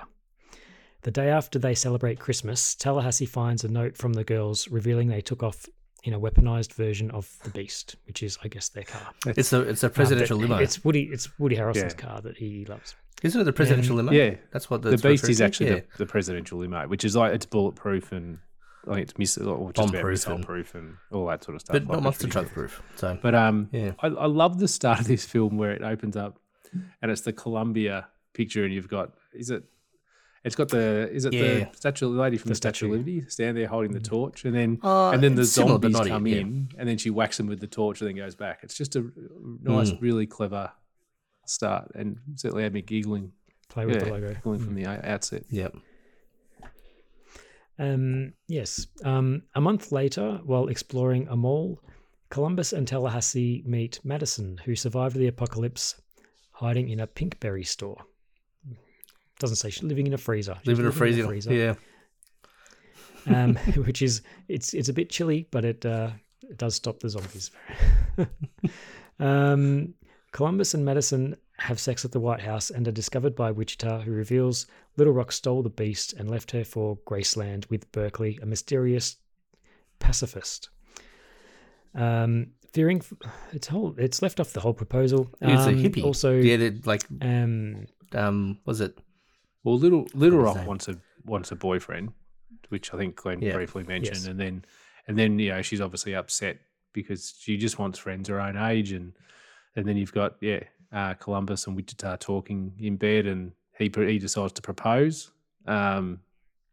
The 1.04 1.12
day 1.12 1.30
after 1.30 1.58
they 1.58 1.74
celebrate 1.76 2.20
Christmas, 2.20 2.76
Tallahassee 2.76 3.26
finds 3.26 3.64
a 3.64 3.70
note 3.70 3.96
from 3.96 4.14
the 4.14 4.26
girls 4.26 4.68
revealing 4.68 5.08
they 5.08 5.22
took 5.22 5.42
off 5.42 5.66
in 6.03 6.13
a 6.13 6.20
weaponized 6.20 6.74
version 6.74 7.12
of 7.12 7.29
the 7.44 7.50
Beast, 7.50 7.96
which 8.08 8.24
is, 8.24 8.38
I 8.44 8.48
guess, 8.48 8.70
their 8.70 8.84
car. 8.84 9.10
It's 9.25 9.51
a 9.53 9.62
it's 9.62 9.84
a 9.84 9.88
Um, 9.88 9.94
presidential 9.94 10.38
but 10.38 10.50
limo. 10.50 10.58
It's 10.62 10.84
Woody. 10.84 11.03
It's 11.12 11.38
Woody 11.39 11.56
Harrelson's 11.58 11.94
Yeah. 11.94 12.08
car 12.08 12.22
that 12.22 12.38
he 12.38 12.65
loves. 12.65 12.96
Isn't 13.22 13.41
it 13.41 13.44
the 13.44 13.53
presidential 13.53 13.98
limo? 13.98 14.12
Yeah, 14.13 14.36
that's 14.51 14.70
what 14.70 14.82
the 14.82 14.91
that's 14.91 15.01
Beast 15.01 15.27
is 15.27 15.41
actually 15.41 15.70
Yeah. 15.72 15.75
the, 15.98 15.98
the 16.00 16.06
presidential 16.06 16.60
limo, 16.60 16.88
which 16.88 17.03
is 17.03 17.15
like 17.18 17.34
it's 17.34 17.46
bulletproof 17.46 18.12
and 18.13 18.39
I 18.88 18.94
think 18.96 19.10
it's 19.10 19.18
miss, 19.18 19.38
or 19.38 19.74
just 19.74 19.91
Bomb-proof 19.91 20.27
and- 20.27 20.46
proof 20.46 20.74
and 20.75 20.96
all 21.12 21.27
that 21.27 21.44
sort 21.44 21.56
of 21.56 21.62
stuff. 21.62 21.74
but 21.74 21.82
like 21.84 21.89
not 21.89 21.98
it's 21.98 22.03
monster 22.03 22.27
pretty 22.27 22.32
truck 22.34 22.53
proof. 22.53 22.82
So, 22.96 23.20
But 23.22 23.36
um, 23.36 23.68
yeah. 23.74 23.91
I, 24.00 24.08
I 24.08 24.25
love 24.25 24.58
the 24.60 24.70
start 24.70 25.01
of 25.01 25.08
this 25.08 25.25
film 25.25 25.58
where 25.58 25.72
it 25.72 25.82
opens 25.82 26.15
up, 26.15 26.39
and 27.01 27.12
it's 27.12 27.22
the 27.22 27.34
Columbia 27.34 28.08
picture, 28.34 28.63
and 28.63 28.74
you've 28.74 28.88
got 28.88 29.12
is 29.34 29.50
it? 29.50 29.63
It's 30.43 30.55
got 30.55 30.69
the 30.69 31.10
is 31.12 31.25
it 31.25 31.34
Yeah. 31.34 31.69
the 31.69 31.77
statue 31.77 32.13
the 32.13 32.19
lady 32.22 32.38
from 32.38 32.48
the, 32.50 32.53
The 32.53 32.55
Statue 32.55 32.86
of. 32.86 32.91
Liberty 32.91 33.25
stand 33.29 33.58
there 33.58 33.67
holding 33.67 33.91
the 33.91 34.00
torch, 34.00 34.46
and 34.46 34.55
then 34.55 34.79
Uh, 34.81 35.10
and 35.12 35.22
then 35.22 35.36
the 35.36 35.41
it's 35.41 35.51
similar, 35.51 35.74
zombies 35.81 36.08
come 36.08 36.27
yet, 36.27 36.36
yeah. 36.36 36.41
in, 36.41 36.69
and 36.77 36.88
then 36.88 36.98
she 36.98 37.10
whacks 37.10 37.38
them 37.38 37.48
with 37.48 37.60
the 37.60 37.67
torch, 37.67 38.00
and 38.01 38.08
then 38.10 38.15
goes 38.15 38.36
back. 38.36 38.60
It's 38.63 38.75
just 38.75 38.96
a 38.96 39.01
nice, 39.62 39.91
Mm. 39.91 40.01
really 40.01 40.27
clever 40.27 40.72
start, 41.46 41.91
and 41.96 42.19
certainly 42.36 42.63
had 42.63 42.74
me 42.74 42.81
giggling. 42.81 43.34
Play 43.67 43.86
with 43.86 44.00
the 44.00 44.12
logo. 44.12 44.34
giggling 44.34 44.60
from 44.60 44.75
Mm. 44.75 44.84
the 45.01 45.10
outset. 45.12 45.43
Yep. 45.50 45.75
Um, 47.77 48.34
yes. 48.48 48.88
Um, 49.03 49.43
a 49.55 49.62
month 49.62 49.91
later, 49.91 50.39
while 50.43 50.67
exploring 50.67 51.27
a 51.29 51.36
mall, 51.36 51.81
Columbus 52.29 52.74
and 52.74 52.88
Tallahassee 52.88 53.63
meet 53.65 54.00
Madison, 54.03 54.58
who 54.65 54.75
survived 54.75 55.15
the 55.15 55.27
apocalypse 55.27 55.96
hiding 56.51 56.89
in 56.89 57.00
a 57.00 57.08
pinkberry 57.08 57.65
store. 57.65 58.05
Doesn't 59.39 59.55
say 59.58 59.69
she's 59.69 59.84
living 59.84 60.05
in 60.08 60.13
a 60.13 60.17
freezer. 60.17 60.55
She's 60.60 60.67
Live 60.67 60.79
in 60.79 60.86
a 60.86 60.91
freezer. 60.91 61.53
Yeah. 61.53 61.75
um, 63.27 63.55
which 63.86 64.01
is 64.01 64.22
it's 64.48 64.74
it's 64.74 64.89
a 64.89 64.93
bit 64.93 65.10
chilly, 65.10 65.48
but 65.51 65.65
it 65.65 65.86
uh, 65.86 66.12
it 66.50 66.58
does 66.58 66.75
stop 66.75 67.00
the 67.00 67.10
zombies. 67.10 67.51
um, 69.19 69.93
Columbus 70.31 70.74
and 70.74 70.86
Madison 70.86 71.36
have 71.58 71.79
sex 71.79 72.05
at 72.05 72.12
the 72.12 72.19
White 72.19 72.41
House 72.41 72.69
and 72.69 72.88
are 72.88 72.91
discovered 72.91 73.36
by 73.36 73.51
Wichita, 73.51 74.01
who 74.01 74.12
reveals 74.12 74.67
Little 74.98 75.13
Rock 75.13 75.31
stole 75.31 75.62
the 75.63 75.69
beast 75.69 76.13
and 76.13 76.29
left 76.29 76.51
her 76.51 76.63
for 76.63 76.98
Graceland 77.08 77.69
with 77.69 77.91
Berkeley, 77.91 78.39
a 78.41 78.46
mysterious 78.46 79.17
pacifist. 80.00 80.69
Um, 81.96 82.48
fearing 82.72 83.00
f- 83.00 83.13
it's 83.51 83.67
whole 83.67 83.96
it's 83.98 84.22
left 84.22 84.39
off 84.39 84.53
the 84.53 84.60
whole 84.60 84.74
proposal. 84.74 85.29
It's 85.41 85.65
a 85.65 85.69
Um, 85.69 85.84
hippie. 85.84 86.03
Also, 86.03 86.36
yeah, 86.38 86.69
like 86.86 87.03
um, 87.22 87.88
um, 88.13 88.60
was 88.65 88.79
it? 88.81 88.98
Well, 89.63 89.78
little 89.78 90.08
Little 90.13 90.39
Rock 90.39 90.66
wants 90.68 90.88
a 90.88 90.98
wants 91.25 91.51
a 91.51 91.56
boyfriend, 91.56 92.13
which 92.70 92.94
I 92.94 92.98
think 92.98 93.16
Glenn 93.16 93.42
Yeah. 93.42 93.54
briefly 93.54 93.84
mentioned, 93.84 94.18
Yes. 94.18 94.25
and 94.28 94.39
then 94.39 94.66
and 95.08 95.18
then 95.18 95.38
you 95.39 95.50
know 95.50 95.62
she's 95.62 95.82
obviously 95.82 96.16
upset 96.16 96.60
because 96.94 97.34
she 97.39 97.58
just 97.58 97.78
wants 97.78 98.00
friends 98.00 98.30
her 98.30 98.39
own 98.39 98.58
age, 98.58 98.92
and 98.92 99.13
and 99.75 99.88
then 99.88 99.98
you've 99.98 100.13
got 100.13 100.36
yeah 100.42 100.62
uh, 100.92 101.13
Columbus 101.16 101.68
and 101.68 101.75
Wichita 101.75 102.16
talking 102.18 102.74
in 102.80 102.96
bed, 102.98 103.25
and 103.28 103.51
he 103.78 103.92
he 103.96 104.18
decides 104.20 104.54
to 104.54 104.62
propose, 104.62 105.32
um, 105.68 106.20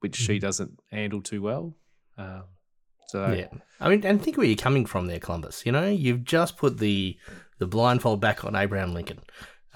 which 0.01 0.17
she 0.17 0.39
doesn't 0.39 0.81
handle 0.91 1.21
too 1.21 1.43
well. 1.43 1.75
Um, 2.17 2.45
so 3.09 3.33
Yeah. 3.33 3.49
I 3.81 3.89
mean, 3.91 4.05
and 4.07 4.23
think 4.23 4.37
where 4.39 4.47
you're 4.47 4.57
coming 4.57 4.87
from 4.87 5.07
there, 5.07 5.19
Columbus. 5.21 5.67
You 5.67 5.73
know, 5.73 5.87
you've 5.89 6.25
just 6.25 6.57
put 6.57 6.79
the 6.79 7.19
the 7.59 7.67
blindfold 7.67 8.21
back 8.21 8.45
on 8.45 8.55
Abraham 8.57 8.95
Lincoln. 8.95 9.21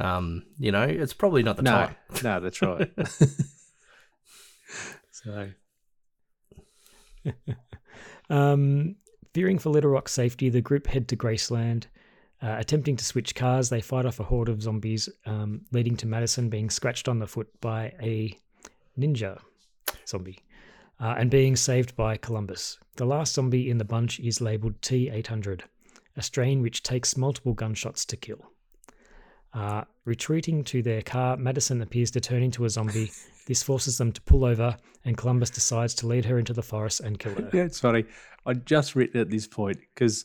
Um, 0.00 0.47
you 0.59 0.73
know, 0.73 0.83
it's 0.83 1.12
probably 1.12 1.42
not 1.42 1.57
the 1.57 1.62
no, 1.62 1.71
time. 1.71 1.97
no, 2.25 2.40
that's 2.40 2.62
right. 2.62 2.90
so 5.11 5.50
Um, 8.30 8.95
fearing 9.35 9.59
for 9.59 9.71
Little 9.71 9.90
Rock's 9.90 10.12
safety, 10.12 10.49
the 10.49 10.61
group 10.61 10.87
head 10.87 11.09
to 11.09 11.16
Graceland. 11.16 11.87
Uh, 12.42 12.57
attempting 12.59 12.97
to 12.97 13.04
switch 13.04 13.35
cars, 13.35 13.69
they 13.69 13.83
fight 13.83 14.07
off 14.07 14.19
a 14.19 14.25
horde 14.25 14.49
of 14.49 14.62
zombies, 14.62 15.11
um, 15.26 15.61
leading 15.73 15.95
to 15.97 16.07
Madison 16.07 16.49
being 16.49 16.71
scratched 16.71 17.07
on 17.07 17.19
the 17.19 17.26
foot 17.26 17.49
by 17.61 17.92
a 18.00 18.35
ninja 18.99 19.38
zombie 20.07 20.38
uh, 21.00 21.16
and 21.19 21.30
being 21.30 21.54
saved 21.54 21.95
by 21.97 22.16
Columbus. 22.16 22.78
The 22.97 23.04
last 23.04 23.35
zombie 23.35 23.69
in 23.69 23.76
the 23.76 23.85
bunch 23.85 24.21
is 24.21 24.40
labeled 24.40 24.80
T 24.80 25.11
800, 25.11 25.64
a 26.16 26.23
strain 26.23 26.62
which 26.62 26.83
takes 26.83 27.16
multiple 27.16 27.52
gunshots 27.52 28.07
to 28.07 28.16
kill. 28.16 28.50
Uh, 29.52 29.83
retreating 30.04 30.62
to 30.64 30.80
their 30.83 31.02
car, 31.02 31.37
Madison 31.37 31.83
appears 31.83 32.11
to 32.12 32.21
turn 32.21 32.42
into 32.42 32.64
a 32.64 32.71
zombie. 32.71 33.11
This 33.47 33.64
forces 33.64 33.99
them 33.99 34.12
to 34.12 34.21
pull 34.21 34.45
over, 34.45 34.76
and 35.04 35.16
Columbus 35.16 35.50
decides 35.50 35.92
to 35.95 36.07
lead 36.07 36.25
her 36.26 36.38
into 36.38 36.52
the 36.52 36.62
forest 36.62 37.00
and 37.00 37.19
kill 37.19 37.35
her. 37.35 37.50
Yeah, 37.52 37.62
it's 37.64 37.80
funny. 37.80 38.04
I 38.47 38.52
just 38.52 38.95
written 38.95 39.21
at 39.21 39.28
this 39.28 39.49
point 39.49 39.78
because, 39.92 40.25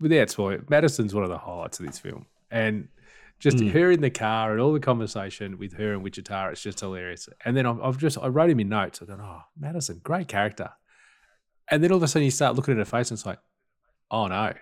that's 0.00 0.38
why 0.38 0.58
Madison's 0.68 1.12
one 1.14 1.24
of 1.24 1.30
the 1.30 1.38
highlights 1.38 1.80
of 1.80 1.86
this 1.86 1.98
film, 1.98 2.26
and 2.52 2.88
just 3.40 3.56
Mm. 3.56 3.70
her 3.72 3.90
in 3.90 4.00
the 4.00 4.10
car 4.10 4.52
and 4.52 4.60
all 4.60 4.72
the 4.72 4.78
conversation 4.80 5.58
with 5.58 5.72
her 5.72 5.92
and 5.94 6.04
Wichita, 6.04 6.50
it's 6.50 6.62
just 6.62 6.78
hilarious. 6.80 7.28
And 7.44 7.56
then 7.56 7.66
I've, 7.66 7.80
I've 7.80 7.98
just 7.98 8.18
I 8.18 8.28
wrote 8.28 8.50
him 8.50 8.60
in 8.60 8.68
notes. 8.68 9.00
I 9.02 9.06
thought, 9.06 9.18
oh, 9.20 9.40
Madison, 9.58 10.00
great 10.04 10.28
character. 10.28 10.70
And 11.68 11.82
then 11.82 11.90
all 11.90 11.96
of 11.96 12.02
a 12.02 12.08
sudden 12.08 12.24
you 12.26 12.30
start 12.30 12.54
looking 12.54 12.72
at 12.72 12.78
her 12.78 12.84
face 12.84 13.10
and 13.10 13.16
it's 13.16 13.26
like, 13.26 13.38
oh 14.10 14.26
no, 14.28 14.52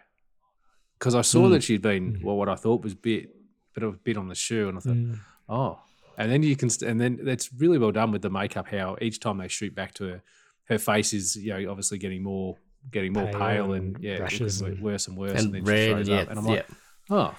because 0.99 1.15
I 1.15 1.23
saw 1.23 1.47
Mm. 1.47 1.51
that 1.53 1.63
she'd 1.63 1.83
been 1.83 2.21
well, 2.23 2.37
what 2.37 2.49
I 2.49 2.55
thought 2.57 2.83
was 2.83 2.95
bit, 2.95 3.31
bit 3.75 3.85
of 3.85 3.95
a 3.95 3.97
bit 3.99 4.17
on 4.17 4.29
the 4.29 4.35
shoe, 4.35 4.69
and 4.69 4.79
I 4.79 4.81
thought, 4.81 4.97
Mm. 4.97 5.19
oh. 5.49 5.79
And 6.17 6.33
then 6.33 6.43
you 6.43 6.57
can, 6.57 6.69
and 6.85 7.01
then 7.01 7.21
it's 7.29 7.49
really 7.53 7.79
well 7.79 7.93
done 7.93 8.11
with 8.11 8.23
the 8.23 8.31
makeup. 8.31 8.67
How 8.69 8.97
each 9.01 9.21
time 9.21 9.39
they 9.39 9.47
shoot 9.47 9.73
back 9.75 9.95
to 9.95 10.05
her, 10.09 10.23
her 10.65 10.79
face 10.79 11.13
is 11.13 11.37
you 11.37 11.51
know 11.55 11.71
obviously 11.71 11.99
getting 11.99 12.25
more, 12.25 12.57
getting 12.91 13.13
more 13.13 13.27
Pale 13.27 13.39
pale, 13.39 13.73
and 13.75 13.95
and, 13.97 14.05
yeah, 14.05 14.19
rashes 14.19 14.61
and- 14.61 14.81
worse 14.83 15.07
and 15.07 15.17
worse, 15.17 15.41
And 15.41 15.55
then 15.55 15.63
red, 15.65 15.87
she 15.87 15.93
throws 15.93 16.09
yeah, 16.09 16.17
up, 16.23 16.31
and 16.31 16.39
I'm 16.41 16.45
like, 16.45 16.67
yeah. 16.69 16.75
oh, 17.17 17.35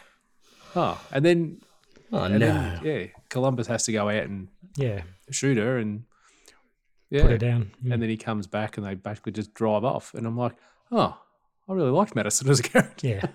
oh, 0.78 1.08
and 1.12 1.26
then, 1.26 1.62
Oh 2.14 2.24
and 2.24 2.40
no. 2.40 2.40
then, 2.40 2.80
yeah, 2.86 3.08
Columbus 3.28 3.68
has 3.68 3.84
to 3.84 3.92
go 3.92 4.08
out 4.08 4.24
and 4.24 4.48
Yeah, 4.78 5.02
shoot 5.30 5.58
her, 5.58 5.78
and 5.78 6.06
yeah, 7.10 7.24
put 7.24 7.32
her 7.32 7.38
down. 7.38 7.72
Mm. 7.84 7.94
and 7.94 8.02
then 8.02 8.10
he 8.10 8.16
comes 8.18 8.48
back, 8.48 8.78
and 8.78 8.86
they 8.86 8.96
basically 8.96 9.34
just 9.34 9.54
drive 9.54 9.84
off, 9.84 10.14
and 10.14 10.26
I'm 10.26 10.38
like, 10.38 10.56
oh, 10.92 11.20
I 11.68 11.74
really 11.74 11.92
liked 11.92 12.16
Madison 12.16 12.50
as 12.50 12.62
a 12.62 12.64
character. 12.64 13.08
Yeah. 13.08 13.26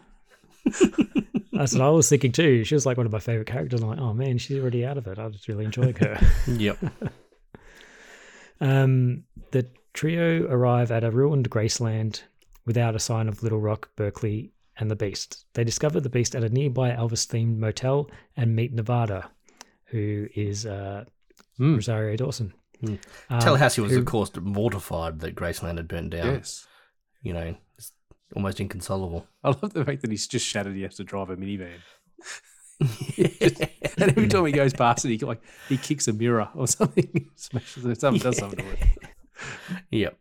That's 1.53 1.73
what 1.75 1.83
I 1.83 1.91
was 1.91 2.09
thinking 2.09 2.33
too. 2.33 2.65
She 2.65 2.75
was 2.75 2.85
like 2.87 2.97
one 2.97 3.07
of 3.07 3.13
my 3.13 3.21
favorite 3.21 3.47
characters. 3.47 3.81
I'm 3.83 3.89
like, 3.89 3.99
oh 4.01 4.13
man, 4.13 4.39
she's 4.39 4.59
already 4.59 4.85
out 4.85 4.99
of 4.99 5.07
it. 5.07 5.19
I 5.19 5.27
was 5.27 5.47
really 5.49 5.65
enjoying 5.65 5.95
her. 5.97 6.19
Yep. 6.49 6.79
um, 8.61 9.25
the 9.53 9.67
trio 9.93 10.47
arrive 10.49 10.91
at 10.91 11.05
a 11.05 11.11
ruined 11.11 11.51
Graceland 11.51 12.23
without 12.67 12.95
a 12.97 12.99
sign 13.01 13.29
of 13.29 13.43
Little 13.43 13.61
Rock, 13.61 13.91
Berkeley, 13.97 14.53
and 14.79 14.91
the 14.91 14.97
Beast. 14.97 15.45
They 15.55 15.65
discover 15.65 16.01
the 16.01 16.09
Beast 16.09 16.35
at 16.35 16.43
a 16.45 16.49
nearby 16.49 16.91
Elvis 16.91 17.27
themed 17.27 17.59
motel 17.59 18.11
and 18.37 18.57
meet 18.57 18.73
Nevada, 18.73 19.31
who 19.87 20.27
is 20.35 20.67
uh, 20.67 21.05
Hmm. 21.57 21.75
Rosario 21.77 22.17
Dawson. 22.17 22.53
Hmm. 22.81 22.95
Um, 23.31 23.39
Tallahassee 23.41 23.81
was, 23.81 23.93
who- 23.93 24.01
of 24.01 24.07
course, 24.07 24.33
mortified 24.35 25.21
that 25.21 25.37
Graceland 25.37 25.77
had 25.77 25.87
burned 25.87 26.11
down. 26.11 26.35
Yes. 26.35 26.67
You 27.23 27.33
know, 27.33 27.41
it's 27.41 27.59
almost 28.35 28.61
inconsolable. 28.61 29.27
I 29.45 29.49
love 29.49 29.73
the 29.73 29.85
fact 29.85 30.03
that 30.03 30.11
he's 30.11 30.27
just 30.27 30.47
shattered. 30.47 30.75
He 30.75 30.83
has 30.83 30.97
to 30.97 31.05
drive 31.05 31.31
a 31.31 31.37
minivan. 31.37 31.79
Just- 33.19 33.61
and 33.99 34.11
every 34.11 34.29
time 34.29 34.47
he 34.47 34.53
goes 34.53 34.73
past 34.73 35.05
it, 35.05 35.11
he 35.11 35.19
like 35.19 35.41
he 35.69 35.77
kicks 35.77 36.09
a 36.09 36.13
mirror 36.13 36.49
or 36.55 36.67
something, 36.67 37.31
smashes 37.37 37.85
it, 37.85 38.01
something 38.01 38.21
does 38.21 38.37
something 38.37 38.59
to 38.59 38.71
it. 38.73 38.79
Yep. 39.91 40.19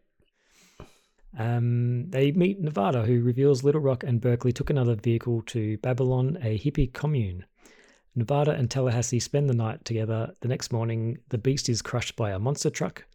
Um, 1.37 2.11
they 2.11 2.31
meet 2.31 2.61
Nevada, 2.61 3.03
who 3.03 3.21
reveals 3.21 3.63
Little 3.63 3.81
Rock 3.81 4.03
and 4.03 4.21
Berkeley 4.21 4.51
took 4.51 4.69
another 4.69 4.95
vehicle 4.95 5.41
to 5.47 5.77
Babylon, 5.79 6.37
a 6.41 6.59
hippie 6.59 6.93
commune. 6.93 7.45
Nevada 8.15 8.51
and 8.51 8.69
Tallahassee 8.69 9.19
spend 9.19 9.49
the 9.49 9.55
night 9.55 9.83
together. 9.83 10.35
The 10.41 10.47
next 10.47 10.71
morning, 10.71 11.17
the 11.29 11.39
beast 11.39 11.69
is 11.69 11.81
crushed 11.81 12.15
by 12.15 12.31
a 12.31 12.39
monster 12.39 12.69
truck 12.69 13.05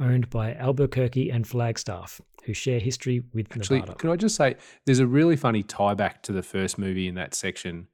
owned 0.00 0.30
by 0.30 0.54
Albuquerque 0.54 1.30
and 1.30 1.46
Flagstaff, 1.46 2.20
who 2.44 2.54
share 2.54 2.80
history 2.80 3.22
with 3.32 3.46
Actually, 3.56 3.80
Nevada. 3.80 3.98
can 3.98 4.10
I 4.10 4.16
just 4.16 4.34
say, 4.36 4.56
there's 4.86 4.98
a 4.98 5.06
really 5.06 5.36
funny 5.36 5.62
tie 5.62 5.94
back 5.94 6.22
to 6.24 6.32
the 6.32 6.42
first 6.42 6.78
movie 6.78 7.06
in 7.06 7.14
that 7.16 7.34
section, 7.34 7.88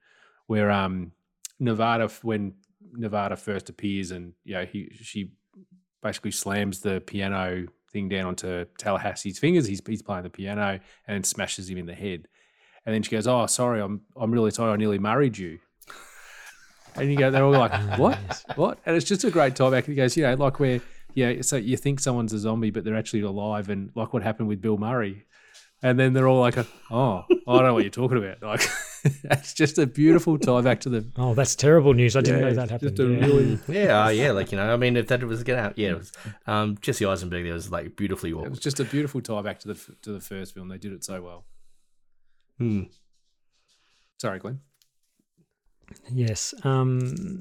where 0.47 0.71
um 0.71 1.13
Nevada, 1.59 2.09
when 2.23 2.55
Nevada 2.93 3.37
first 3.37 3.69
appears, 3.69 4.11
and 4.11 4.33
you 4.45 4.55
know 4.55 4.65
he 4.65 4.91
she 4.95 5.33
basically 6.03 6.31
slams 6.31 6.81
the 6.81 7.01
piano 7.01 7.67
thing 7.93 8.09
down 8.09 8.27
onto 8.27 8.65
Tallahassee's 8.79 9.39
fingers. 9.39 9.67
He's 9.67 9.81
he's 9.87 10.03
playing 10.03 10.23
the 10.25 10.31
piano 10.31 10.81
and 11.09 11.25
smashes 11.25 11.69
him 11.69 11.79
in 11.79 11.87
the 11.87 11.95
head, 11.95 12.29
and 12.85 12.95
then 12.95 13.03
she 13.03 13.11
goes, 13.11 13.27
"Oh, 13.27 13.47
sorry, 13.47 13.81
I'm 13.81 14.03
I'm 14.17 14.31
really 14.31 14.51
sorry. 14.51 14.73
I 14.73 14.77
nearly 14.77 14.99
married 14.99 15.37
you." 15.39 15.59
And 16.95 17.11
you 17.11 17.19
go, 17.19 17.31
they're 17.31 17.45
all 17.45 17.53
like, 17.53 17.73
"What? 17.99 18.19
What?" 18.55 18.79
And 18.87 18.97
it's 18.97 19.05
just 19.05 19.25
a 19.25 19.31
great 19.31 19.55
tie 19.55 19.71
back. 19.71 19.87
And 19.87 19.95
he 19.95 19.97
goes, 19.97 20.17
"You 20.17 20.25
know, 20.25 20.35
like 20.35 20.61
where." 20.61 20.81
Yeah, 21.17 21.41
so 21.41 21.57
you 21.57 21.77
think 21.79 21.99
someone's 21.99 22.33
a 22.35 22.39
zombie, 22.39 22.71
but 22.71 22.85
they're 22.85 22.95
actually 22.97 23.23
alive, 23.23 23.69
and 23.71 23.91
like 23.97 24.13
what 24.13 24.23
happened 24.23 24.49
with 24.49 24.61
Bill 24.61 24.77
Murray, 24.77 25.25
and 25.83 25.99
then 25.99 26.13
they're 26.13 26.29
all 26.29 26.41
like, 26.41 26.57
"Oh, 26.91 27.25
I 27.31 27.53
don't 27.57 27.65
know 27.65 27.73
what 27.75 27.83
you're 27.85 27.91
talking 27.91 28.19
about." 28.19 28.43
Like, 28.43 28.61
it's 29.25 29.55
just 29.55 29.79
a 29.79 29.87
beautiful 29.87 30.39
tie 30.39 30.61
back 30.61 30.81
to 30.81 30.91
the. 30.91 31.11
Oh, 31.17 31.33
that's 31.35 31.57
terrible 31.57 31.95
news. 31.95 32.17
I 32.17 32.21
didn't 32.21 32.41
Yeah, 32.43 32.49
know 32.51 32.55
that 32.55 32.71
happened. 32.71 32.97
just 32.97 33.01
a 33.01 33.11
yeah. 33.11 33.27
really- 33.27 33.59
Yeah, 33.69 34.05
uh, 34.05 34.09
yeah, 34.11 34.33
like 34.33 34.53
you 34.53 34.59
know, 34.59 34.71
I 34.73 34.77
mean, 34.77 34.97
if 34.99 35.07
that 35.09 35.23
was 35.25 35.43
gonna 35.43 35.63
happen, 35.63 35.83
yeah, 35.83 35.93
it 35.93 35.99
was 35.99 36.13
um, 36.47 36.77
Jesse 36.83 37.07
Eisenberg. 37.07 37.45
There 37.45 37.55
was 37.55 37.73
like 37.73 37.97
beautifully 37.97 38.31
It 38.31 38.51
was 38.51 38.61
just 38.61 38.79
a 38.79 38.85
beautiful 38.85 39.23
tie 39.23 39.41
back 39.41 39.59
to 39.61 39.69
the 39.69 39.95
to 40.03 40.13
the 40.13 40.21
first 40.21 40.53
film. 40.55 40.69
They 40.69 40.79
did 40.79 40.93
it 40.93 41.03
so 41.03 41.23
well. 41.23 41.47
Hmm. 42.59 42.83
Sorry, 44.21 44.39
Glenn. 44.39 44.61
Yes. 46.13 46.53
Um, 46.63 47.41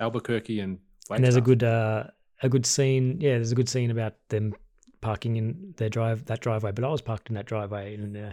Albuquerque 0.00 0.60
and 0.60 0.78
and 1.10 1.22
there's 1.24 1.36
a 1.36 1.40
good 1.40 1.62
uh, 1.62 2.04
a 2.42 2.48
good 2.48 2.66
scene. 2.66 3.18
Yeah, 3.20 3.34
there's 3.34 3.52
a 3.52 3.56
good 3.56 3.68
scene 3.68 3.90
about 3.90 4.14
them 4.28 4.54
parking 5.00 5.36
in 5.36 5.74
their 5.76 5.88
drive 5.88 6.26
that 6.26 6.40
driveway. 6.40 6.72
But 6.72 6.84
I 6.84 6.88
was 6.88 7.00
parked 7.00 7.28
in 7.28 7.34
that 7.34 7.46
driveway, 7.46 7.94
and 7.94 8.16
uh, 8.16 8.32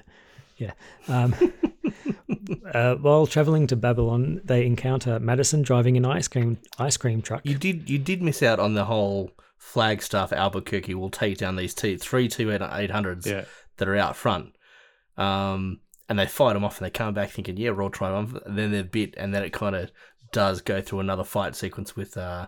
yeah. 0.58 0.72
Um, 1.08 1.36
uh, 2.74 2.96
while 2.96 3.26
traveling 3.28 3.68
to 3.68 3.76
Babylon, 3.76 4.42
they 4.44 4.66
encounter 4.66 5.20
Madison 5.20 5.62
driving 5.62 5.98
an 5.98 6.06
ice 6.06 6.28
cream 6.28 6.58
ice 6.78 6.98
cream 6.98 7.22
truck. 7.22 7.42
You 7.46 7.56
did 7.56 7.90
you 7.90 7.98
did 7.98 8.22
miss 8.22 8.44
out 8.44 8.60
on 8.60 8.74
the 8.74 8.86
whole 8.86 9.32
Flagstaff 9.58 10.32
Albuquerque 10.32 10.96
will 10.96 11.10
take 11.10 11.38
down 11.38 11.56
these 11.56 11.74
T 11.74 11.98
three 11.98 12.28
two 12.28 12.52
eight 12.52 12.92
hundreds 12.92 13.26
Yeah. 13.28 13.46
that 13.78 13.88
are 13.88 13.96
out 13.96 14.16
front. 14.16 14.56
Um, 15.18 15.82
and 16.08 16.18
they 16.18 16.26
fight 16.26 16.54
them 16.54 16.64
off, 16.64 16.80
and 16.80 16.86
they 16.86 16.90
come 16.92 17.14
back 17.14 17.30
thinking, 17.30 17.58
"Yeah, 17.58 17.72
we're 17.72 17.84
all 17.84 17.90
triumphant." 17.90 18.44
And 18.46 18.58
then 18.58 18.72
they're 18.72 18.84
bit, 18.84 19.14
and 19.18 19.34
then 19.34 19.44
it 19.44 19.54
kind 19.54 19.76
of 19.76 19.92
does 20.32 20.62
go 20.62 20.82
through 20.82 21.02
another 21.02 21.24
fight 21.24 21.56
sequence 21.56 21.96
with 21.96 22.18
uh, 22.18 22.48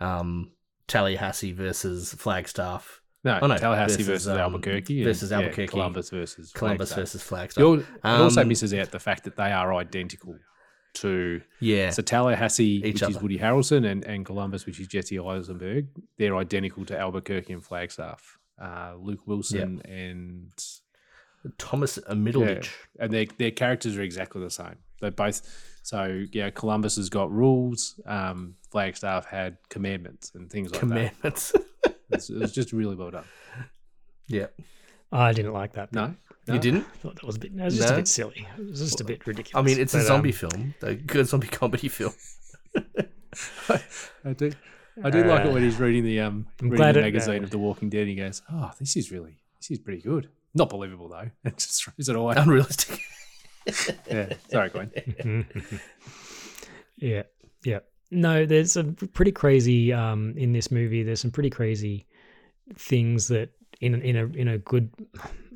um, 0.00 0.50
Tallahassee 0.90 1.52
versus 1.52 2.12
Flagstaff. 2.14 3.00
No, 3.22 3.38
Oh, 3.42 3.56
Tallahassee 3.56 4.02
versus, 4.02 4.28
um, 4.28 4.38
Albuquerque. 4.38 5.04
versus 5.04 5.30
yeah, 5.30 5.38
Albuquerque, 5.38 5.68
Columbus 5.68 6.10
versus 6.10 6.52
Columbus 6.52 6.88
Flagstaff. 6.92 6.98
versus 6.98 7.22
Flagstaff. 7.22 7.60
You're- 7.62 7.80
it 7.82 7.86
also 8.04 8.42
Um, 8.42 8.48
misses 8.48 8.72
out 8.74 8.90
the 8.90 8.98
fact 8.98 9.24
that 9.24 9.36
they 9.36 9.52
are 9.52 9.72
identical 9.74 10.36
to 10.94 11.40
Yeah. 11.60 11.90
So 11.90 12.02
Tallahassee, 12.02 12.82
Each 12.84 13.00
which 13.00 13.10
is. 13.10 13.20
Woody 13.22 13.38
Harrelson, 13.38 13.86
and, 13.88 14.04
and 14.04 14.24
Columbus, 14.26 14.66
which 14.66 14.80
is 14.80 14.88
Jesse 14.88 15.18
Eisenberg, 15.20 15.86
they're 16.18 16.36
identical 16.36 16.84
to 16.86 16.98
Albuquerque 16.98 17.52
and 17.52 17.64
Flagstaff. 17.64 18.38
Uh, 18.60 18.94
Luke 18.98 19.26
Wilson 19.26 19.80
and 19.84 20.50
Thomas 21.58 21.98
Middleditch. 22.10 22.70
Yeah, 22.98 23.04
and 23.04 23.12
their 23.12 23.26
their 23.38 23.50
characters 23.50 23.96
are 23.96 24.02
exactly 24.02 24.42
the 24.42 24.50
same. 24.50 24.76
They're 25.00 25.10
both 25.10 25.42
so 25.82 26.24
yeah. 26.32 26.50
Columbus 26.50 26.96
has 26.96 27.08
got 27.08 27.30
rules. 27.32 27.98
Um, 28.06 28.54
Flagstaff 28.70 29.26
had 29.26 29.56
commandments 29.68 30.32
and 30.34 30.50
things 30.50 30.70
like 30.70 30.80
Commandments. 30.80 31.52
that. 31.52 31.64
Commandments. 31.82 32.30
it 32.30 32.38
was 32.38 32.52
just 32.52 32.72
really 32.72 32.94
well 32.96 33.10
done. 33.10 33.24
Yeah. 34.26 34.46
I 35.12 35.32
didn't 35.32 35.52
like 35.52 35.72
that. 35.72 35.92
No, 35.92 36.14
You 36.46 36.58
didn't? 36.60 36.86
I 36.94 36.96
thought 36.98 37.16
that 37.16 37.24
was 37.24 37.36
a 37.36 37.38
bit. 37.40 37.52
It 37.52 37.60
was 37.64 37.76
just 37.76 37.88
No? 37.88 37.94
a 37.94 37.98
bit 37.98 38.08
silly. 38.08 38.46
It 38.58 38.70
was 38.70 38.78
just 38.78 39.00
a 39.00 39.04
bit 39.04 39.26
ridiculous. 39.26 39.60
I 39.60 39.66
mean, 39.66 39.80
it's 39.80 39.92
a 39.94 40.02
zombie 40.02 40.28
um, 40.30 40.34
film, 40.34 40.74
a 40.82 40.94
good 40.94 41.26
zombie 41.26 41.48
comedy 41.60 41.88
film. 41.88 42.12
I 44.24 44.32
do. 44.36 44.52
I 45.02 45.10
do 45.10 45.24
like 45.24 45.46
it 45.46 45.52
when 45.52 45.62
he's 45.62 45.78
reading 45.80 46.04
the 46.04 46.20
um 46.20 46.46
I'm 46.60 46.66
reading 46.66 46.76
glad 46.76 46.94
the 46.94 47.00
it- 47.00 47.02
magazine 47.02 47.40
uh, 47.40 47.44
of 47.44 47.50
The 47.50 47.58
Walking 47.58 47.88
Dead. 47.88 48.00
And 48.00 48.10
he 48.10 48.14
goes, 48.16 48.42
"Oh, 48.52 48.70
this 48.78 48.96
is 48.96 49.10
really 49.10 49.38
this 49.58 49.70
is 49.70 49.78
pretty 49.78 50.02
good. 50.02 50.28
Not 50.54 50.68
believable 50.68 51.08
though. 51.08 51.30
It 51.44 51.56
just 51.58 51.82
throws 51.84 52.08
it 52.08 52.16
away. 52.16 52.34
Unrealistic. 52.36 53.00
yeah. 54.10 54.32
Sorry, 54.48 54.68
Glenn. 54.68 54.90
yeah, 56.96 57.22
yeah. 57.64 57.80
No, 58.10 58.44
there's 58.44 58.72
some 58.72 58.94
pretty 58.94 59.32
crazy 59.32 59.92
um 59.92 60.34
in 60.36 60.52
this 60.52 60.70
movie. 60.70 61.02
There's 61.02 61.20
some 61.20 61.30
pretty 61.30 61.50
crazy 61.50 62.06
things 62.74 63.28
that 63.28 63.50
in 63.80 64.00
in 64.02 64.16
a 64.16 64.26
in 64.26 64.48
a 64.48 64.58
good 64.58 64.90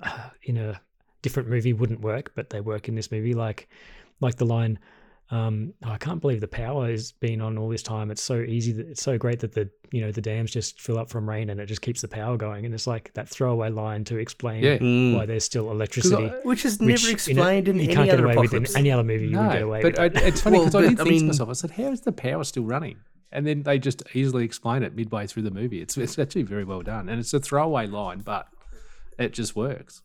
in 0.43 0.57
a 0.57 0.81
different 1.23 1.49
movie 1.49 1.73
wouldn't 1.73 2.01
work, 2.01 2.33
but 2.35 2.51
they 2.51 2.61
work 2.61 2.89
in 2.89 2.95
this 2.95 3.11
movie. 3.11 3.35
Like 3.35 3.69
like 4.21 4.37
the 4.37 4.47
line, 4.47 4.79
um, 5.31 5.73
"Oh, 5.85 5.91
I 5.91 5.97
can't 5.99 6.21
believe 6.21 6.41
the 6.41 6.49
power 6.49 6.91
has 6.91 7.13
been 7.13 7.41
on 7.41 7.57
all 7.59 7.69
this 7.69 7.83
time. 7.83 8.11
It's 8.11 8.23
so 8.23 8.41
easy. 8.41 8.73
That, 8.73 8.89
it's 8.89 9.03
so 9.03 9.17
great 9.17 9.41
that 9.41 9.53
the 9.53 9.71
you 9.91 10.01
know 10.01 10.13
the 10.13 10.21
dams 10.21 10.51
just 10.51 10.81
fill 10.81 10.99
up 10.99 11.09
from 11.09 11.29
rain 11.29 11.51
and 11.51 11.61
it 11.61 11.67
just 11.67 11.81
keeps 11.83 12.01
the 12.03 12.09
power 12.09 12.37
going. 12.37 12.65
And 12.65 12.75
it's 12.75 12.87
like 12.87 13.13
that 13.15 13.29
throwaway 13.29 13.71
line 13.71 14.05
to 14.05 14.19
explain 14.19 14.63
Yeah. 14.63 14.79
Mm. 14.79 15.17
why 15.17 15.27
there's 15.27 15.45
still 15.45 15.71
electricity, 15.71 16.31
Which 16.43 16.65
is 16.65 16.81
never 16.81 16.93
you 17.01 17.07
know, 17.07 17.11
explained 17.13 17.69
in 17.69 17.77
you 17.77 17.85
any 17.85 17.95
can't 17.95 18.07
get 18.07 18.15
other 18.19 18.25
away 18.27 18.37
with 18.37 18.55
in 18.55 18.67
any 18.77 18.91
other 18.91 19.05
movie. 19.05 19.29
You 19.29 19.39
would 19.39 19.53
get 19.53 19.63
away 19.63 19.83
but 19.83 19.99
with. 19.99 20.17
I, 20.23 20.27
it's 20.27 20.41
funny 20.41 20.59
Well, 20.59 20.67
because 20.67 20.75
I 20.85 20.89
did 20.89 21.01
I 21.01 21.05
think 21.05 21.21
to 21.21 21.27
myself, 21.27 21.49
I 21.49 21.53
said, 21.53 21.71
"How 21.71 21.91
is 21.93 22.01
the 22.03 22.13
power 22.13 22.45
still 22.45 22.65
running?" 22.65 22.97
And 23.33 23.47
then 23.47 23.63
they 23.63 23.79
just 23.79 24.03
easily 24.15 24.45
explain 24.45 24.83
it 24.83 24.95
midway 24.95 25.27
through 25.27 25.43
the 25.45 25.51
movie. 25.51 25.81
It's 25.81 25.97
it's 25.97 26.19
actually 26.19 26.43
very 26.43 26.65
well 26.65 26.83
done, 26.83 27.09
and 27.09 27.19
it's 27.19 27.33
a 27.33 27.41
throwaway 27.41 27.87
line, 27.87 28.21
but 28.21 28.47
it 29.19 29.33
just 29.33 29.57
works. 29.57 30.03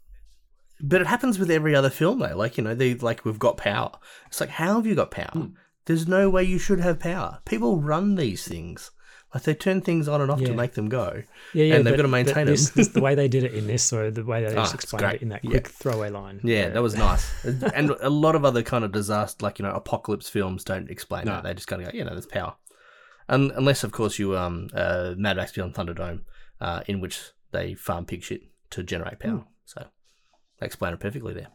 But 0.82 1.02
it 1.02 1.08
happens 1.08 1.38
with 1.40 1.52
every 1.52 1.76
other 1.76 1.90
film, 1.90 2.20
though. 2.20 2.36
Like 2.38 2.58
you 2.58 2.64
know, 2.64 2.74
they 2.76 2.96
like 2.96 3.26
we've 3.26 3.40
got 3.40 3.58
power. 3.58 3.92
It's 4.28 4.40
like, 4.40 4.50
how 4.50 4.76
have 4.76 4.86
you 4.86 4.96
got 4.96 5.12
power? 5.12 5.32
Hmm. 5.34 5.46
There's 5.86 6.08
no 6.08 6.30
way 6.30 6.44
you 6.44 6.60
should 6.60 6.80
have 6.82 7.00
power. 7.00 7.40
People 7.46 7.82
run 7.82 8.16
these 8.16 8.48
things. 8.48 8.92
Like 9.34 9.44
they 9.44 9.54
turn 9.54 9.82
things 9.82 10.08
on 10.08 10.22
and 10.22 10.32
off 10.32 10.40
to 10.40 10.54
make 10.54 10.74
them 10.74 10.90
go. 10.90 11.22
Yeah, 11.54 11.66
yeah, 11.66 11.76
and 11.76 11.86
they've 11.86 11.94
but- 11.94 11.98
got 11.98 12.02
to 12.04 12.08
maintain 12.08 12.46
this, 12.48 12.70
them. 12.70 12.74
this- 12.78 12.88
the 12.90 13.02
way 13.02 13.14
they 13.22 13.28
did 13.28 13.44
it 13.44 13.54
in 13.54 13.68
this, 13.68 13.92
or 13.94 14.10
the 14.10 14.24
way 14.26 14.42
they 14.42 14.52
Ah, 14.56 14.62
just 14.62 14.74
it's 14.74 14.84
explained 14.86 15.16
it 15.16 15.22
in 15.22 15.30
that 15.30 15.44
Yeah. 15.44 15.52
quick 15.52 15.68
throwaway 15.68 16.10
line. 16.10 16.40
Yeah, 16.44 16.70
that 16.70 16.82
was 16.82 16.96
nice. 16.96 17.30
and 17.76 17.92
a 18.02 18.10
lot 18.10 18.36
of 18.36 18.44
other 18.46 18.64
kind 18.64 18.84
of 18.84 18.92
disaster, 18.92 19.44
like 19.46 19.60
you 19.60 19.66
know, 19.66 19.72
apocalypse 19.72 20.30
films 20.30 20.64
don't 20.64 20.90
explain 20.90 21.26
No. 21.26 21.34
that. 21.34 21.44
They 21.44 21.54
just 21.54 21.68
kind 21.68 21.82
of 21.84 21.92
go, 21.92 21.98
you 21.98 22.04
know, 22.04 22.12
there's 22.12 22.26
power. 22.26 22.56
Un 23.28 23.52
unless, 23.56 23.84
of 23.84 23.92
course, 23.92 24.18
you 24.18 24.36
um 24.36 24.70
uh, 24.74 25.14
Mad 25.18 25.38
Max 25.38 25.52
Beyond 25.52 25.76
Thunderdome, 25.76 26.22
uh, 26.62 26.82
in 26.88 27.00
which 27.00 27.20
they 27.52 27.76
farm 27.76 28.06
pig 28.06 28.24
shit 28.24 28.42
to 28.72 28.82
generate 28.84 29.20
power. 29.20 29.46
So 29.66 29.86
they 30.60 30.66
explain 30.66 30.94
it 30.94 31.00
perfectly 31.00 31.34
there. 31.34 31.48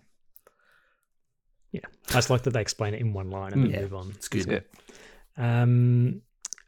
Yeah, 1.72 1.80
I 2.08 2.12
just 2.12 2.30
like 2.30 2.42
that 2.42 2.50
they 2.52 2.60
explain 2.60 2.94
it 2.94 3.00
in 3.00 3.12
one 3.12 3.30
line 3.30 3.52
and 3.52 3.64
then 3.64 3.70
Yeah, 3.70 3.80
move 3.80 3.94
on. 3.94 4.10
it's 4.14 4.28
good. 4.28 4.46
Yeah. 4.46 5.62
Um, 5.62 6.22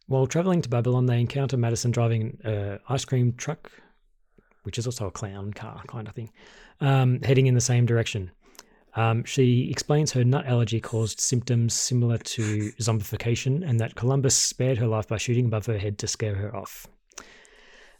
while 0.08 0.26
traveling 0.26 0.62
to 0.62 0.68
Babylon, 0.68 1.06
they 1.06 1.20
encounter 1.20 1.56
Madison 1.56 1.90
driving 1.92 2.38
an 2.44 2.80
ice 2.88 3.04
cream 3.04 3.34
truck, 3.34 3.70
which 4.64 4.78
is 4.78 4.86
also 4.86 5.06
a 5.06 5.10
clown 5.12 5.52
car 5.52 5.82
kind 5.86 6.08
of 6.08 6.14
thing, 6.14 6.32
um, 6.80 7.20
heading 7.22 7.46
in 7.46 7.54
the 7.54 7.60
same 7.60 7.86
direction. 7.86 8.30
Um, 8.96 9.24
she 9.24 9.70
explains 9.70 10.10
her 10.12 10.24
nut 10.24 10.46
allergy 10.46 10.80
caused 10.80 11.20
symptoms 11.20 11.74
similar 11.74 12.16
to 12.18 12.72
zombification 12.80 13.68
and 13.68 13.78
that 13.78 13.94
Columbus 13.94 14.34
spared 14.34 14.78
her 14.78 14.86
life 14.86 15.06
by 15.06 15.18
shooting 15.18 15.46
above 15.46 15.66
her 15.66 15.76
head 15.78 15.98
to 15.98 16.06
scare 16.08 16.34
her 16.34 16.56
off. 16.56 16.86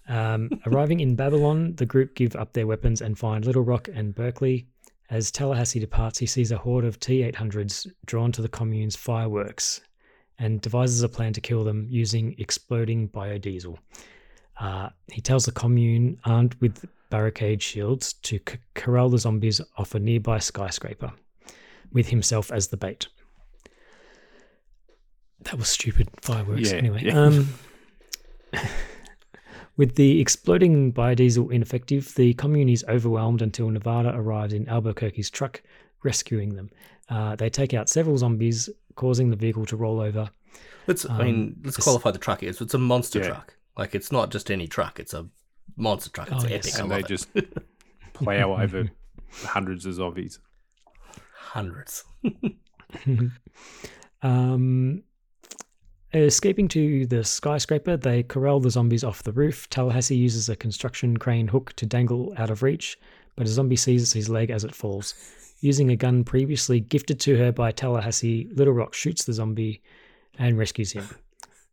Um, 0.09 0.51
arriving 0.67 1.01
in 1.01 1.17
Babylon, 1.17 1.75
the 1.77 1.87
group 1.87 2.15
give 2.15 2.37
up 2.37 2.53
their 2.53 2.67
weapons 2.67 3.01
and 3.01 3.19
find 3.19 3.45
Little 3.45 3.63
Rock 3.63 3.89
and 3.93 4.15
Berkeley. 4.15 4.67
As 5.11 5.31
Tallahassee 5.31 5.81
departs, 5.81 6.19
he 6.19 6.27
sees 6.27 6.53
a 6.53 6.59
horde 6.59 6.85
of 6.85 6.99
T 6.99 7.21
800s 7.23 7.87
drawn 8.07 8.33
to 8.33 8.43
the 8.43 8.49
commune's 8.49 8.97
fireworks 8.97 9.81
and 10.39 10.61
devises 10.61 11.03
a 11.03 11.09
plan 11.09 11.33
to 11.33 11.41
kill 11.41 11.65
them 11.65 11.87
using 11.89 12.35
exploding 12.39 13.09
biodiesel. 13.09 13.79
Uh, 14.59 14.89
he 15.11 15.21
tells 15.21 15.45
the 15.45 15.53
commune, 15.53 16.19
armed 16.25 16.55
with 16.61 16.85
barricade 17.11 17.63
shields, 17.63 18.15
to 18.15 18.39
c- 18.49 18.59
corral 18.75 19.09
the 19.09 19.19
zombies 19.19 19.61
off 19.77 19.95
a 19.95 19.99
nearby 19.99 20.39
skyscraper, 20.39 21.13
with 21.93 22.09
himself 22.09 22.51
as 22.51 22.69
the 22.69 22.77
bait. 22.77 23.07
That 25.43 25.59
was 25.59 25.69
stupid 25.69 26.09
fireworks. 26.21 26.73
Yeah, 26.73 26.79
anyway, 26.79 27.03
yeah. 27.05 27.19
um, 27.21 27.55
with 29.77 29.95
the 29.97 30.21
exploding 30.21 30.93
biodiesel 30.93 31.53
ineffective, 31.53 32.15
the 32.15 32.35
commune 32.35 32.69
is 32.69 32.85
overwhelmed 32.89 33.43
until 33.43 33.69
Nevada 33.71 34.13
arrives 34.15 34.53
in 34.53 34.69
Albuquerque's 34.69 35.31
truck, 35.31 35.63
rescuing 36.03 36.55
them. 36.55 36.71
Uh, 37.09 37.37
they 37.37 37.51
take 37.51 37.75
out 37.75 37.89
several 37.89 38.17
zombies, 38.19 38.69
causing 38.95 39.31
the 39.31 39.37
vehicle 39.37 39.67
to 39.67 39.77
roll 39.77 40.01
over. 40.01 40.29
Let's 40.87 41.05
I 41.07 41.19
Um, 41.19 41.25
mean, 41.25 41.57
let's 41.65 41.77
this- 41.77 41.85
qualify 41.85 42.11
the 42.13 42.19
truck. 42.19 42.43
It's 42.43 42.61
it's 42.61 42.75
a 42.75 42.79
monster 42.79 43.19
Yeah. 43.21 43.27
truck. 43.29 43.57
Like 43.77 43.95
it's 43.95 44.11
not 44.11 44.31
just 44.31 44.51
any 44.51 44.67
truck. 44.67 44.99
It's 44.99 45.13
a 45.15 45.29
monster 45.77 46.11
truck. 46.11 46.29
It's 46.33 46.45
Oh, 46.45 46.47
epic. 46.47 46.65
yes. 46.65 46.79
And 46.79 46.91
they 46.91 47.01
it. 47.01 47.07
just 47.07 47.29
plow 48.15 48.61
over 48.61 48.91
hundreds 49.45 49.85
of 49.87 49.95
zombies. 49.95 50.39
hundreds. 51.35 52.05
um, 54.23 55.03
escaping 56.25 56.69
to 56.69 57.07
the 57.07 57.25
skyscraper, 57.25 57.97
they 57.97 58.23
corral 58.23 58.61
the 58.61 58.71
zombies 58.71 59.05
off 59.05 59.23
the 59.23 59.33
roof. 59.33 59.69
Tallahassee 59.71 60.17
uses 60.17 60.49
a 60.49 60.57
construction 60.57 61.17
crane 61.17 61.49
hook 61.49 61.73
to 61.75 61.87
dangle 61.87 62.33
out 62.37 62.51
of 62.51 62.63
reach, 62.63 62.99
but 63.35 63.47
a 63.47 63.51
zombie 63.51 63.77
seizes 63.77 64.13
his 64.13 64.29
leg 64.29 64.51
as 64.51 64.65
it 64.65 64.75
falls. 64.75 65.15
Using 65.61 65.91
a 65.91 65.97
gun 65.97 66.23
previously 66.23 66.81
gifted 66.81 67.19
to 67.21 67.37
her 67.39 67.51
by 67.51 67.73
Tallahassee, 67.73 68.49
Little 68.55 68.75
Rock 68.75 68.95
shoots 68.95 69.25
the 69.25 69.33
zombie 69.33 69.83
and 70.39 70.59
rescues 70.59 70.93
him. 70.93 71.09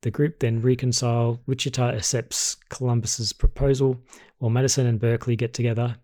The 0.01 0.11
group 0.11 0.39
then 0.39 0.61
reconcile. 0.61 1.39
Wichita 1.45 1.89
accepts 1.89 2.55
Columbus's 2.69 3.33
proposal, 3.33 3.99
while 4.39 4.49
Madison 4.49 4.87
and 4.87 4.99
Berkeley 4.99 5.35
get 5.35 5.53
together, 5.53 5.95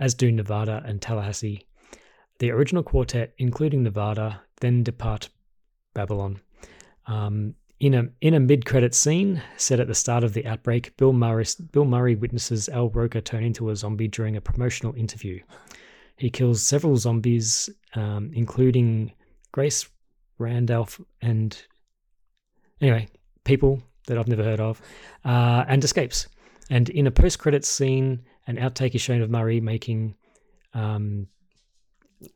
as 0.00 0.14
do 0.14 0.30
Nevada 0.32 0.82
and 0.84 1.00
Tallahassee. 1.00 1.66
The 2.38 2.50
original 2.50 2.82
quartet, 2.82 3.34
including 3.38 3.82
Nevada, 3.82 4.42
then 4.60 4.82
depart 4.82 5.28
Babylon. 5.94 6.40
Um, 7.06 7.54
in 7.80 7.94
a 7.94 8.08
in 8.20 8.34
a 8.34 8.40
mid 8.40 8.64
credit 8.64 8.94
scene 8.94 9.42
set 9.56 9.80
at 9.80 9.86
the 9.86 9.94
start 9.94 10.24
of 10.24 10.32
the 10.32 10.46
outbreak, 10.46 10.96
Bill 10.96 11.12
Murray 11.12 11.44
Bill 11.72 11.84
Murray 11.84 12.16
witnesses 12.16 12.68
Al 12.68 12.88
Roker 12.90 13.20
turn 13.20 13.44
into 13.44 13.70
a 13.70 13.76
zombie 13.76 14.08
during 14.08 14.36
a 14.36 14.40
promotional 14.40 14.94
interview. 14.94 15.40
He 16.16 16.30
kills 16.30 16.62
several 16.62 16.96
zombies, 16.96 17.70
um, 17.94 18.32
including 18.34 19.12
Grace 19.52 19.88
Randolph 20.38 21.00
and 21.22 21.60
anyway 22.80 23.08
people 23.44 23.82
that 24.06 24.18
I've 24.18 24.28
never 24.28 24.44
heard 24.44 24.60
of, 24.60 24.80
uh, 25.24 25.64
and 25.68 25.82
escapes. 25.82 26.26
And 26.70 26.88
in 26.90 27.06
a 27.06 27.10
post 27.10 27.38
credits 27.38 27.68
scene, 27.68 28.24
an 28.46 28.56
outtake 28.56 28.94
is 28.94 29.00
shown 29.00 29.22
of 29.22 29.30
Murray 29.30 29.60
making 29.60 30.14
um, 30.74 31.28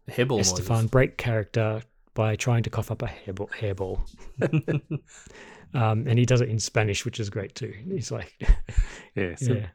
Hairball 0.09 0.40
Estefan 0.40 0.90
break 0.90 1.18
character 1.18 1.83
by 2.14 2.37
trying 2.37 2.62
to 2.64 2.70
cough 2.70 2.90
up 2.90 3.03
a 3.03 3.07
hairball. 3.07 3.51
hairball. 3.51 4.01
um, 5.75 6.07
and 6.07 6.18
he 6.18 6.27
does 6.27 6.40
it 6.40 6.48
in 6.48 6.59
Spanish, 6.59 7.05
which 7.05 7.20
is 7.20 7.31
great 7.31 7.55
too. 7.55 7.72
He's 7.87 8.11
like, 8.11 8.35
Yeah, 9.14 9.35
so- 9.37 9.53
yeah, 9.55 9.66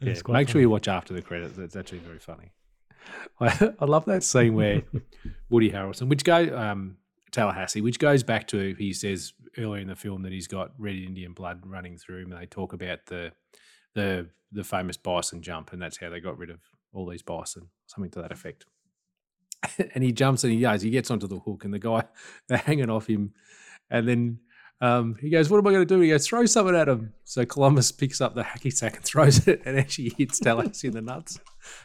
yeah. 0.00 0.12
Make 0.12 0.24
quite 0.24 0.48
sure 0.48 0.60
you 0.60 0.70
watch 0.70 0.88
after 0.88 1.14
the 1.14 1.22
credits. 1.22 1.58
It's 1.58 1.76
actually 1.76 1.98
very 1.98 2.18
funny. 2.18 2.52
I, 3.40 3.72
I 3.80 3.84
love 3.84 4.04
that 4.06 4.22
scene 4.24 4.54
where 4.54 4.82
Woody 5.48 5.70
Harrelson, 5.70 6.08
which 6.08 6.24
go 6.24 6.56
um, 6.56 6.96
Tallahassee, 7.32 7.80
which 7.80 7.98
goes 7.98 8.22
back 8.22 8.46
to 8.48 8.74
he 8.78 8.92
says 8.92 9.32
earlier 9.58 9.80
in 9.80 9.88
the 9.88 9.96
film 9.96 10.22
that 10.22 10.32
he's 10.32 10.48
got 10.48 10.72
red 10.78 10.96
Indian 10.96 11.32
blood 11.32 11.62
running 11.64 11.96
through 11.96 12.22
him, 12.22 12.32
and 12.32 12.40
they 12.40 12.46
talk 12.46 12.72
about 12.72 13.06
the 13.06 13.32
the 13.94 14.28
the 14.52 14.64
famous 14.64 14.96
bison 14.96 15.40
jump, 15.42 15.72
and 15.72 15.80
that's 15.80 15.98
how 15.98 16.10
they 16.10 16.20
got 16.20 16.36
rid 16.38 16.50
of 16.50 16.60
all 16.92 17.08
these 17.08 17.22
bison, 17.22 17.68
something 17.86 18.10
to 18.10 18.22
that 18.22 18.32
effect. 18.32 18.66
and 19.94 20.02
he 20.04 20.12
jumps 20.12 20.44
and 20.44 20.52
he 20.52 20.60
goes, 20.60 20.82
he 20.82 20.90
gets 20.90 21.10
onto 21.10 21.26
the 21.26 21.38
hook, 21.38 21.64
and 21.64 21.72
the 21.74 21.78
guy 21.78 22.04
they're 22.48 22.58
hanging 22.58 22.90
off 22.90 23.06
him, 23.06 23.32
and 23.90 24.08
then 24.08 24.38
um, 24.80 25.16
he 25.20 25.30
goes, 25.30 25.48
"What 25.48 25.58
am 25.58 25.66
I 25.66 25.70
going 25.72 25.86
to 25.86 25.94
do?" 25.94 26.00
He 26.00 26.10
goes, 26.10 26.26
"Throw 26.26 26.44
something 26.46 26.76
at 26.76 26.88
him." 26.88 27.14
So 27.24 27.46
Columbus 27.46 27.90
picks 27.92 28.20
up 28.20 28.34
the 28.34 28.42
hacky 28.42 28.72
sack 28.72 28.96
and 28.96 29.04
throws 29.10 29.48
it, 29.48 29.62
and 29.64 29.78
actually 29.78 30.10
hits 30.18 30.38
Dallas 30.38 30.84
in 30.84 30.92
the 30.92 31.00
nuts. 31.00 31.40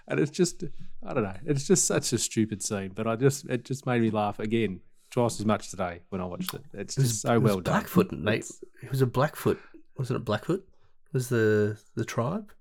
And 0.08 0.20
it's 0.20 0.32
just, 0.32 0.64
I 1.06 1.14
don't 1.14 1.24
know, 1.24 1.38
it's 1.46 1.66
just 1.66 1.86
such 1.86 2.12
a 2.14 2.18
stupid 2.18 2.62
scene, 2.62 2.92
but 2.94 3.08
I 3.08 3.16
just, 3.16 3.46
it 3.46 3.64
just 3.66 3.86
made 3.86 4.02
me 4.02 4.10
laugh 4.12 4.40
again 4.40 4.82
twice 5.10 5.40
as 5.40 5.46
much 5.46 5.70
today 5.70 6.02
when 6.10 6.22
I 6.22 6.26
watched 6.26 6.54
it. 6.54 6.64
It's 6.74 6.98
It 6.98 7.02
was- 7.02 7.10
just 7.12 7.22
so 7.22 7.34
it 7.34 7.42
was 7.42 7.52
well 7.52 7.60
done. 7.62 7.74
Blackfoot, 7.76 8.12
mate. 8.12 8.52
It 8.84 8.90
was 8.92 9.02
a 9.02 9.08
Blackfoot. 9.08 9.60
Wasn't 9.98 10.18
it 10.18 10.26
Blackfoot? 10.26 10.68
Was 11.14 11.30
the 11.30 11.80
the 11.96 12.06
tribe? 12.06 12.52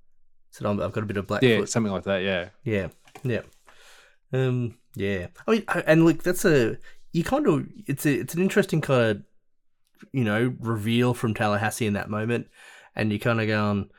Said 0.53 0.66
I've 0.66 0.77
got 0.92 0.96
a 1.03 1.07
bit 1.07 1.16
of 1.16 1.27
Blackfoot. 1.27 1.51
Yeah, 1.51 1.64
something 1.64 1.92
like 1.92 2.05
that. 2.05 2.23
Yeah, 2.23 2.49
Yeah, 2.64 2.88
yeah, 3.25 3.42
um, 4.33 4.77
yeah. 4.94 5.29
I 5.46 5.50
mean, 5.50 5.64
and 5.87 6.05
look, 6.05 6.22
that's 6.22 6.44
a 6.44 6.79
you 7.12 7.24
kind 7.24 7.46
of 7.46 7.66
it's 7.87 8.07
a 8.07 8.12
it's 8.12 8.35
an 8.35 8.42
interesting 8.42 8.81
kind 8.81 9.03
of 9.03 9.22
you 10.12 10.24
know 10.24 10.55
reveal 10.61 11.14
from 11.14 11.35
Tallahassee 11.35 11.87
in 11.87 11.94
that 11.94 12.11
moment, 12.11 12.48
and 12.94 13.12
you 13.12 13.18
kind 13.18 13.40
of 13.40 13.46
going, 13.46 13.90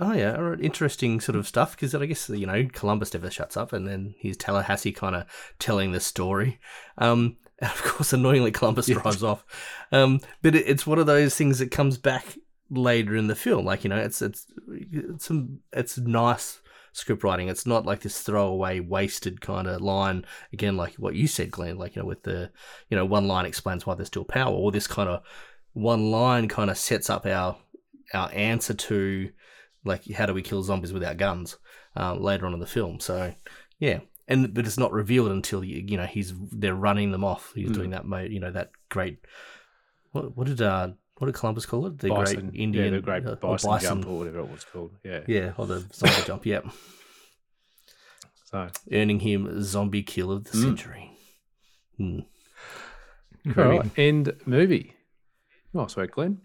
oh 0.00 0.12
yeah, 0.12 0.32
right, 0.32 0.60
interesting 0.60 1.20
sort 1.20 1.36
of 1.36 1.46
stuff 1.46 1.72
because 1.72 1.94
I 1.94 2.06
guess 2.06 2.28
you 2.28 2.46
know 2.46 2.66
Columbus 2.72 3.14
never 3.14 3.30
shuts 3.30 3.56
up, 3.56 3.72
and 3.72 3.86
then 3.86 4.14
he's 4.18 4.36
Tallahassee 4.36 4.92
kind 4.92 5.16
of 5.16 5.26
telling 5.58 5.92
the 5.92 6.00
story. 6.00 6.60
Um, 6.98 7.36
and 7.60 7.70
of 7.70 7.82
course, 7.82 8.12
annoyingly, 8.12 8.52
Columbus 8.52 8.86
drives 8.86 9.22
off. 9.22 9.44
Um, 9.92 10.20
but 10.42 10.54
it, 10.54 10.66
it's 10.66 10.86
one 10.86 10.98
of 10.98 11.06
those 11.06 11.34
things 11.34 11.58
that 11.58 11.70
comes 11.70 11.98
back 11.98 12.38
later 12.70 13.16
in 13.16 13.26
the 13.26 13.34
film. 13.34 13.64
Like 13.64 13.84
you 13.84 13.90
know, 13.90 13.98
it's 13.98 14.22
it's 14.22 14.46
it's 14.68 15.26
some 15.26 15.60
it's 15.72 15.98
nice 15.98 16.60
script 16.92 17.22
writing. 17.24 17.48
It's 17.48 17.66
not 17.66 17.86
like 17.86 18.00
this 18.00 18.20
throwaway, 18.20 18.80
wasted 18.80 19.40
kind 19.40 19.66
of 19.68 19.80
line. 19.80 20.24
Again, 20.52 20.76
like 20.76 20.94
what 20.94 21.14
you 21.14 21.26
said, 21.26 21.50
Glenn. 21.50 21.76
Like 21.78 21.96
you 21.96 22.02
know, 22.02 22.06
with 22.08 22.22
the 22.22 22.50
you 22.88 22.96
know 22.96 23.04
one 23.04 23.26
line 23.28 23.46
explains 23.46 23.86
why 23.86 23.94
there's 23.94 24.08
still 24.08 24.24
power, 24.24 24.52
or 24.54 24.72
this 24.72 24.86
kind 24.86 25.08
of 25.08 25.22
one 25.72 26.10
line 26.10 26.48
kind 26.48 26.70
of 26.70 26.78
sets 26.78 27.08
up 27.10 27.26
our 27.26 27.56
our 28.12 28.30
answer 28.32 28.74
to 28.74 29.30
like 29.84 30.10
how 30.12 30.26
do 30.26 30.34
we 30.34 30.42
kill 30.42 30.62
zombies 30.62 30.92
without 30.92 31.16
guns 31.16 31.56
uh, 31.96 32.14
later 32.14 32.46
on 32.46 32.54
in 32.54 32.60
the 32.60 32.66
film. 32.66 33.00
So 33.00 33.34
yeah. 33.78 34.00
And, 34.28 34.54
but 34.54 34.64
it's 34.64 34.78
not 34.78 34.92
revealed 34.92 35.32
until 35.32 35.64
you, 35.64 35.82
you 35.84 35.96
know 35.96 36.06
he's 36.06 36.32
they're 36.52 36.74
running 36.74 37.10
them 37.10 37.24
off. 37.24 37.52
He's 37.54 37.70
Mm. 37.70 37.74
doing 37.74 37.90
that, 37.90 38.04
mo- 38.04 38.18
you 38.18 38.38
know, 38.38 38.52
that 38.52 38.70
great. 38.88 39.18
What, 40.12 40.36
what 40.36 40.46
did 40.46 40.60
uh 40.62 40.90
what 41.20 41.26
did 41.26 41.34
Columbus 41.34 41.66
call 41.66 41.86
it? 41.86 41.98
The 41.98 42.08
bison, 42.08 42.48
great 42.48 42.60
Indian, 42.60 42.84
yeah, 42.86 42.90
the 42.92 43.00
great 43.02 43.26
uh, 43.26 43.36
or 43.42 43.58
bison, 43.58 43.78
jump 43.80 44.06
or 44.08 44.18
whatever 44.18 44.38
it 44.40 44.50
was 44.50 44.64
called. 44.64 44.92
Yeah, 45.04 45.20
yeah, 45.28 45.52
or 45.58 45.66
the 45.66 45.84
zombie 45.92 46.22
jump. 46.26 46.46
Yep. 46.46 46.66
So 48.46 48.68
earning 48.90 49.20
him 49.20 49.62
zombie 49.62 50.02
kill 50.02 50.32
of 50.32 50.44
the 50.44 50.50
Mm. 50.56 50.62
century. 50.62 51.10
Hmm. 51.98 52.20
All 53.56 53.64
right, 53.64 53.90
end 53.98 54.32
movie. 54.46 54.94
Nice 55.74 55.94
work, 55.96 56.12
Glenn. 56.12 56.40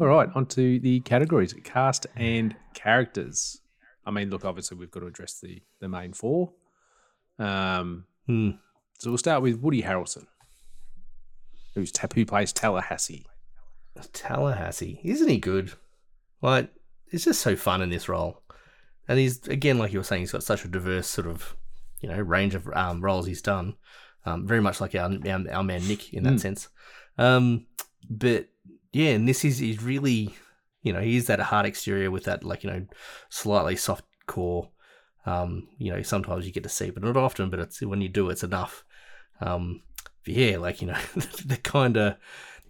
All 0.00 0.06
right, 0.06 0.28
on 0.34 0.46
to 0.46 0.78
the 0.80 1.00
categories 1.00 1.54
cast 1.64 2.06
and 2.16 2.54
characters. 2.74 3.60
I 4.04 4.10
mean, 4.10 4.30
look, 4.30 4.44
obviously, 4.44 4.76
we've 4.76 4.90
got 4.90 5.00
to 5.00 5.06
address 5.06 5.38
the, 5.40 5.62
the 5.80 5.88
main 5.88 6.12
four. 6.14 6.52
Um, 7.38 8.04
Hmm. 8.26 8.50
So 8.98 9.10
we'll 9.10 9.18
start 9.18 9.42
with 9.42 9.60
Woody 9.60 9.82
Harrelson, 9.82 10.26
who's 11.74 11.92
who 12.14 12.24
plays 12.26 12.52
Tallahassee. 12.52 13.26
Tallahassee, 14.12 15.00
isn't 15.04 15.28
he 15.28 15.38
good? 15.38 15.72
Like, 16.40 16.72
it's 17.10 17.24
just 17.24 17.40
so 17.40 17.56
fun 17.56 17.82
in 17.82 17.90
this 17.90 18.08
role, 18.08 18.42
and 19.08 19.18
he's 19.18 19.46
again, 19.48 19.78
like 19.78 19.92
you 19.92 19.98
were 19.98 20.04
saying, 20.04 20.22
he's 20.22 20.32
got 20.32 20.42
such 20.42 20.64
a 20.64 20.68
diverse 20.68 21.08
sort 21.08 21.26
of, 21.26 21.56
you 22.00 22.08
know, 22.08 22.18
range 22.18 22.54
of 22.54 22.68
um, 22.74 23.00
roles 23.00 23.26
he's 23.26 23.42
done. 23.42 23.74
Um, 24.24 24.46
very 24.46 24.60
much 24.60 24.80
like 24.80 24.94
our, 24.94 25.10
our 25.10 25.44
our 25.50 25.64
man 25.64 25.86
Nick 25.88 26.12
in 26.12 26.24
that 26.24 26.34
Mm. 26.34 26.40
sense. 26.40 26.68
Um, 27.16 27.66
but 28.08 28.48
yeah, 28.92 29.10
and 29.10 29.28
this 29.28 29.44
is 29.44 29.58
he's 29.58 29.82
really, 29.82 30.34
you 30.82 30.92
know, 30.92 31.00
he's 31.00 31.26
that 31.26 31.40
hard 31.40 31.66
exterior 31.66 32.10
with 32.10 32.24
that 32.24 32.44
like 32.44 32.62
you 32.62 32.70
know, 32.70 32.86
slightly 33.30 33.76
soft 33.76 34.04
core. 34.26 34.70
Um, 35.26 35.68
you 35.78 35.92
know, 35.92 36.02
sometimes 36.02 36.46
you 36.46 36.52
get 36.52 36.62
to 36.62 36.68
see, 36.68 36.90
but 36.90 37.02
not 37.02 37.16
often. 37.16 37.50
But 37.50 37.60
it's 37.60 37.80
when 37.82 38.00
you 38.00 38.08
do, 38.08 38.30
it's 38.30 38.44
enough. 38.44 38.84
Um, 39.40 39.82
yeah, 40.30 40.58
like 40.58 40.80
you 40.80 40.88
know, 40.88 40.98
the 41.46 41.58
kind 41.62 41.96
of 41.96 42.16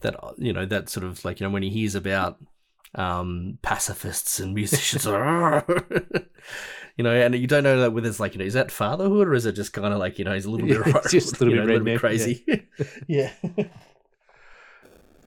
that 0.01 0.15
you 0.39 0.53
know 0.53 0.65
that 0.67 0.89
sort 0.89 1.05
of 1.05 1.25
like 1.25 1.41
you 1.41 1.47
know 1.47 1.53
when 1.53 1.63
he 1.63 1.71
hears 1.71 1.95
about 1.95 2.39
um 2.95 3.59
pacifists 3.63 4.39
and 4.41 4.55
musicians 4.55 5.05
you 6.97 7.05
know 7.05 7.13
and 7.13 7.35
you 7.35 7.47
don't 7.47 7.63
know 7.65 7.81
that 7.81 7.93
whether 7.93 8.09
it's 8.09 8.19
like 8.19 8.33
you 8.33 8.39
know 8.39 8.45
is 8.45 8.55
that 8.55 8.71
fatherhood 8.71 9.29
or 9.29 9.35
is 9.35 9.45
it 9.45 9.53
just 9.53 9.75
kind 9.75 9.93
of 9.93 9.99
like 9.99 10.19
you 10.19 10.25
know 10.25 10.33
he's 10.33 10.47
a 10.47 10.51
little 10.51 10.67
bit 10.67 10.81
it's 10.97 11.11
just 11.11 11.39
a 11.41 11.45
little 11.45 11.67
bit 11.67 11.83
know, 11.83 11.93
redneck, 11.93 11.99
crazy 11.99 12.45
yeah 13.07 13.31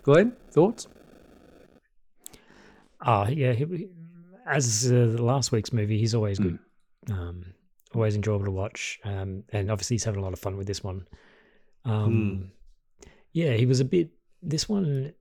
Glenn, 0.04 0.36
thoughts? 0.52 0.88
Ah, 3.02 3.28
yeah. 3.28 3.54
he- 3.54 3.66
he- 3.66 3.90
As 4.46 4.92
uh, 4.92 4.96
last 5.20 5.52
week's 5.52 5.72
movie, 5.72 5.98
he's 6.00 6.16
always 6.16 6.40
good. 6.40 6.58
Um, 7.10 7.54
always 7.94 8.16
enjoyable 8.16 8.46
to 8.46 8.52
watch. 8.52 9.00
Um, 9.04 9.44
and 9.50 9.70
obviously, 9.70 9.94
he's 9.96 10.04
having 10.04 10.20
a 10.22 10.24
lot 10.24 10.34
of 10.34 10.40
fun 10.40 10.58
with 10.58 10.66
this 10.68 10.84
one. 10.84 11.08
Um, 11.86 12.52
Yeah, 13.34 13.54
he 13.54 13.66
was 13.66 13.80
a 13.80 13.86
bit. 13.86 14.10
This 14.42 14.68
one, 14.68 15.14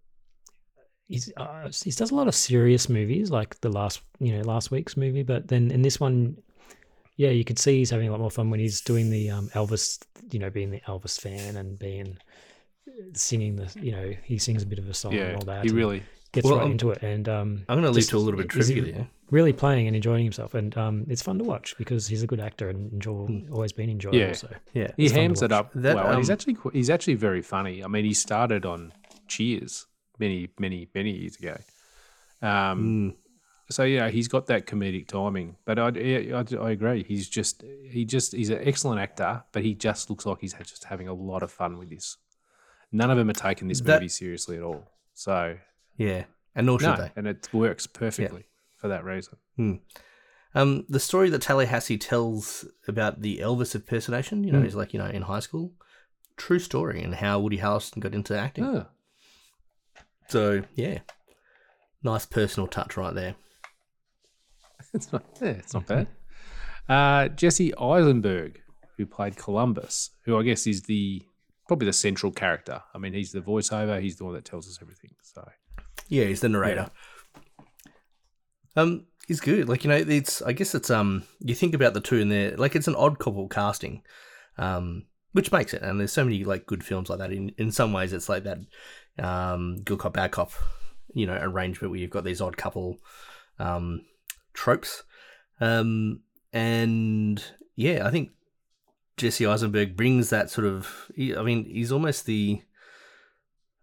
he's 1.06 1.32
uh, 1.36 1.70
he 1.84 1.90
does 1.90 2.10
a 2.10 2.14
lot 2.14 2.28
of 2.28 2.34
serious 2.34 2.88
movies, 2.88 3.30
like 3.30 3.60
the 3.60 3.68
last 3.70 4.00
you 4.18 4.36
know 4.36 4.42
last 4.42 4.70
week's 4.70 4.96
movie. 4.96 5.22
But 5.22 5.48
then 5.48 5.70
in 5.70 5.82
this 5.82 6.00
one, 6.00 6.36
yeah, 7.16 7.30
you 7.30 7.44
could 7.44 7.58
see 7.58 7.78
he's 7.78 7.90
having 7.90 8.08
a 8.08 8.10
lot 8.10 8.20
more 8.20 8.30
fun 8.30 8.50
when 8.50 8.60
he's 8.60 8.80
doing 8.80 9.10
the 9.10 9.30
um, 9.30 9.48
Elvis, 9.50 9.98
you 10.32 10.38
know, 10.38 10.50
being 10.50 10.70
the 10.70 10.80
Elvis 10.88 11.20
fan 11.20 11.56
and 11.56 11.78
being 11.78 12.16
singing 13.14 13.56
the, 13.56 13.72
you 13.80 13.92
know, 13.92 14.12
he 14.24 14.38
sings 14.38 14.62
a 14.62 14.66
bit 14.66 14.78
of 14.78 14.88
a 14.88 14.94
song 14.94 15.12
Yeah, 15.12 15.26
and 15.28 15.36
all 15.36 15.44
that. 15.44 15.64
he 15.64 15.70
really- 15.70 16.02
gets 16.32 16.44
Well, 16.44 16.56
right 16.56 16.62
I'm- 16.62 16.72
into 16.72 16.90
it. 16.90 17.02
And 17.02 17.28
um, 17.28 17.64
I'm 17.68 17.76
gonna 17.78 17.90
leave 17.90 18.08
to 18.08 18.16
a 18.16 18.18
little 18.18 18.38
bit 18.38 18.46
of 18.46 18.50
trivia 18.52 18.82
there. 18.92 19.08
Really 19.30 19.52
playing 19.52 19.86
and 19.86 19.94
enjoying 19.94 20.24
himself, 20.24 20.54
and 20.54 20.76
um, 20.76 21.06
it's 21.08 21.22
fun 21.22 21.38
to 21.38 21.44
watch 21.44 21.76
because 21.78 22.06
he's 22.08 22.22
a 22.22 22.26
good 22.26 22.40
actor 22.40 22.68
and 22.68 22.92
enjoy, 22.92 23.44
always 23.52 23.72
been 23.72 23.88
enjoyable. 23.88 24.18
Yeah, 24.18 24.32
So 24.32 24.48
yeah, 24.72 24.90
he 24.96 25.04
it's 25.04 25.12
fun 25.12 25.18
to 25.18 25.22
hams 25.22 25.42
it 25.42 25.52
up 25.52 25.70
That, 25.74 25.94
well. 25.96 26.08
and 26.08 26.18
he's 26.18 26.30
um, 26.30 26.34
actually 26.34 26.56
he's 26.72 26.90
actually 26.90 27.14
very 27.14 27.40
funny. 27.42 27.84
I 27.84 27.86
mean, 27.86 28.04
he 28.04 28.12
started 28.14 28.66
on 28.66 28.92
Cheers 29.28 29.86
many 30.18 30.48
many 30.58 30.88
many 30.94 31.12
years 31.12 31.36
ago. 31.36 31.56
Um, 32.42 33.14
so 33.70 33.84
yeah, 33.84 34.08
he's 34.08 34.26
got 34.26 34.46
that 34.46 34.66
comedic 34.66 35.06
timing. 35.06 35.56
But 35.64 35.78
I, 35.78 35.88
I, 35.88 36.44
I 36.60 36.70
agree. 36.70 37.04
He's 37.04 37.28
just 37.28 37.62
he 37.88 38.04
just 38.04 38.32
he's 38.32 38.50
an 38.50 38.58
excellent 38.62 39.00
actor, 39.00 39.44
but 39.52 39.62
he 39.62 39.74
just 39.74 40.10
looks 40.10 40.26
like 40.26 40.38
he's 40.40 40.54
just 40.54 40.84
having 40.84 41.06
a 41.08 41.14
lot 41.14 41.42
of 41.44 41.52
fun 41.52 41.78
with 41.78 41.90
this. 41.90 42.16
None 42.90 43.10
of 43.10 43.16
them 43.16 43.30
are 43.30 43.34
taking 43.34 43.68
this 43.68 43.80
That- 43.80 44.00
movie 44.00 44.08
seriously 44.08 44.56
at 44.56 44.62
all. 44.62 44.90
So 45.14 45.56
yeah 45.96 46.24
and 46.56 46.66
nor 46.66 46.80
should 46.80 46.86
no, 46.86 46.96
they 46.96 47.12
and 47.14 47.26
it 47.28 47.48
works 47.52 47.86
perfectly 47.86 48.44
for 48.80 48.88
that 48.88 49.04
reason. 49.04 49.36
Hmm. 49.56 49.74
Um, 50.54 50.84
the 50.88 50.98
story 51.00 51.30
that 51.30 51.42
Tallahassee 51.42 51.98
tells 51.98 52.64
about 52.88 53.20
the 53.22 53.38
Elvis 53.38 53.74
impersonation, 53.74 54.42
you 54.42 54.50
know, 54.52 54.58
Hmm. 54.58 54.64
he's 54.64 54.74
like, 54.74 54.92
you 54.92 54.98
know, 54.98 55.06
in 55.06 55.22
high 55.22 55.38
school, 55.40 55.72
true 56.36 56.58
story, 56.58 57.02
and 57.02 57.14
how 57.14 57.38
Woody 57.38 57.58
Harrelson 57.58 58.00
got 58.00 58.14
into 58.14 58.36
acting. 58.36 58.64
Oh. 58.64 58.86
So, 60.28 60.62
yeah, 60.74 61.00
nice 62.02 62.26
personal 62.26 62.66
touch 62.66 62.96
right 62.96 63.14
there. 63.14 63.34
it's 64.94 65.12
not 65.12 65.24
yeah, 65.40 65.48
it's 65.50 65.74
not 65.74 65.86
bad. 65.86 66.08
Uh, 66.88 67.28
Jesse 67.28 67.72
Eisenberg, 67.76 68.60
who 68.96 69.06
played 69.06 69.36
Columbus, 69.36 70.10
who 70.24 70.36
I 70.38 70.42
guess 70.42 70.66
is 70.66 70.82
the 70.82 71.22
probably 71.68 71.86
the 71.86 71.92
central 71.92 72.32
character. 72.32 72.82
I 72.94 72.98
mean, 72.98 73.12
he's 73.12 73.30
the 73.32 73.40
voiceover. 73.40 74.00
He's 74.00 74.16
the 74.16 74.24
one 74.24 74.34
that 74.34 74.44
tells 74.44 74.68
us 74.68 74.78
everything. 74.82 75.12
So 75.22 75.48
Yeah, 76.08 76.24
he's 76.24 76.40
the 76.40 76.48
narrator. 76.48 76.90
Um, 78.76 79.06
he's 79.26 79.40
good. 79.40 79.68
Like 79.68 79.84
you 79.84 79.90
know, 79.90 79.96
it's 79.96 80.42
I 80.42 80.52
guess 80.52 80.74
it's 80.74 80.90
um 80.90 81.24
you 81.40 81.54
think 81.54 81.74
about 81.74 81.94
the 81.94 82.00
two 82.00 82.16
in 82.16 82.28
there, 82.28 82.56
like 82.56 82.76
it's 82.76 82.88
an 82.88 82.96
odd 82.96 83.18
couple 83.18 83.48
casting, 83.48 84.02
um, 84.58 85.06
which 85.32 85.52
makes 85.52 85.74
it. 85.74 85.82
And 85.82 85.98
there's 85.98 86.12
so 86.12 86.24
many 86.24 86.44
like 86.44 86.66
good 86.66 86.84
films 86.84 87.08
like 87.08 87.18
that. 87.18 87.32
In 87.32 87.52
in 87.58 87.72
some 87.72 87.92
ways, 87.92 88.12
it's 88.12 88.28
like 88.28 88.44
that 88.44 88.58
um 89.18 89.76
good 89.82 89.98
cop 89.98 90.14
bad 90.14 90.32
cop, 90.32 90.52
you 91.12 91.26
know, 91.26 91.38
arrangement 91.40 91.90
where 91.90 92.00
you've 92.00 92.10
got 92.10 92.24
these 92.24 92.40
odd 92.40 92.56
couple, 92.56 92.98
um, 93.58 94.02
tropes, 94.54 95.02
um, 95.60 96.20
and 96.52 97.42
yeah, 97.76 98.06
I 98.06 98.10
think 98.10 98.30
Jesse 99.16 99.46
Eisenberg 99.46 99.96
brings 99.96 100.30
that 100.30 100.50
sort 100.50 100.66
of. 100.66 101.10
I 101.18 101.42
mean, 101.42 101.64
he's 101.66 101.92
almost 101.92 102.26
the. 102.26 102.62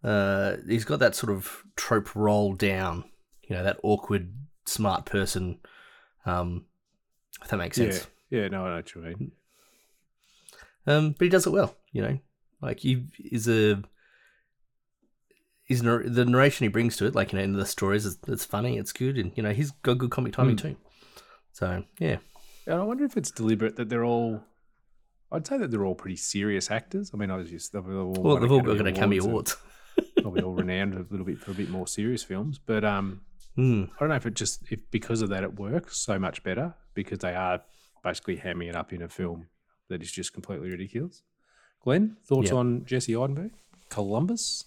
Uh, 0.04 0.58
he's 0.67 0.86
got 0.86 1.00
that 1.00 1.15
sort 1.15 1.32
of 1.32 1.63
trope 1.76 2.15
roll 2.15 2.54
down, 2.54 3.04
you 3.43 3.56
know, 3.56 3.63
that 3.63 3.80
awkward, 3.84 4.32
smart 4.68 5.06
person. 5.06 5.60
Um, 6.26 6.66
if 7.42 7.50
that 7.50 7.58
makes 7.58 7.78
sense. 7.78 8.08
yeah, 8.30 8.42
yeah, 8.42 8.48
no, 8.50 8.66
I 8.66 8.70
know 8.70 8.76
what 8.78 8.96
you 8.96 9.02
mean. 9.02 9.32
Um, 10.86 11.12
but 11.12 11.26
he 11.26 11.30
does 11.30 11.46
it 11.48 11.52
well, 11.52 11.76
you 11.92 12.02
know. 12.02 12.18
Like 12.62 12.80
he 12.80 13.06
is 13.20 13.48
a. 13.48 13.82
is 15.68 15.82
the 15.82 16.26
narration 16.26 16.64
he 16.66 16.70
brings 16.70 16.98
to 16.98 17.06
it, 17.06 17.14
like 17.16 17.32
you 17.34 17.38
know, 17.40 17.44
in 17.44 17.54
the 17.54 17.66
stories, 17.66 18.06
it's, 18.06 18.18
it's 18.28 18.46
funny, 18.46 18.78
it's 18.78 18.92
good, 18.94 19.18
and 19.18 19.32
you 19.36 19.44
know, 19.44 19.52
he's 19.54 19.72
got 19.84 19.98
good 19.98 20.12
comic 20.12 20.34
timing 20.34 20.56
Mm. 20.56 20.62
too. 20.62 20.76
So 21.52 21.84
yeah, 22.00 22.18
And 22.66 22.76
I 22.80 22.84
wonder 22.84 23.04
if 23.06 23.18
it's 23.18 23.32
deliberate 23.32 23.76
that 23.78 23.90
they're 23.90 24.06
all. 24.06 24.44
I'd 25.32 25.46
say 25.46 25.58
that 25.58 25.72
they're 25.72 25.84
all 25.86 25.96
pretty 25.96 26.16
serious 26.16 26.72
actors. 26.72 27.12
I 27.14 27.18
mean, 27.18 27.30
I 27.32 27.36
was 27.36 27.50
just 27.50 27.74
they've 27.74 27.86
all, 27.86 28.14
well, 28.14 28.38
they've 28.38 28.52
all 28.52 28.62
got 28.62 28.80
Academy 28.88 29.18
and 29.18 29.28
Awards. 29.28 29.58
probably 30.22 30.42
all 30.42 30.54
renowned 30.64 30.94
a 30.94 31.06
little 31.10 31.26
bit 31.26 31.40
for 31.40 31.52
a 31.52 31.54
bit 31.54 31.70
more 31.70 31.86
serious 31.86 32.24
films. 32.24 32.60
But 32.66 32.86
um, 32.86 33.22
Hmm. 33.58 33.86
I 33.96 34.00
don't 34.00 34.10
know 34.10 34.15
if 34.15 34.26
it 34.26 34.36
just 34.36 34.62
if 34.72 34.80
because 34.91 35.22
of 35.22 35.30
that 35.30 35.43
it 35.43 35.60
works 35.60 35.98
so 35.98 36.17
much 36.17 36.43
better 36.43 36.74
because 36.93 37.20
they 37.20 37.34
are 37.36 37.62
basically 38.04 38.38
hamming 38.38 38.70
it 38.70 38.76
up 38.76 38.93
in 38.93 39.02
a 39.02 39.10
film 39.10 39.48
that 39.89 40.02
is 40.02 40.12
just 40.12 40.32
completely 40.34 40.70
ridiculous. 40.70 41.24
Glenn, 41.84 42.17
thoughts 42.26 42.52
Yeah. 42.52 42.58
on 42.58 42.86
Jesse 42.86 43.15
Eisenberg, 43.15 43.52
Columbus? 43.89 44.65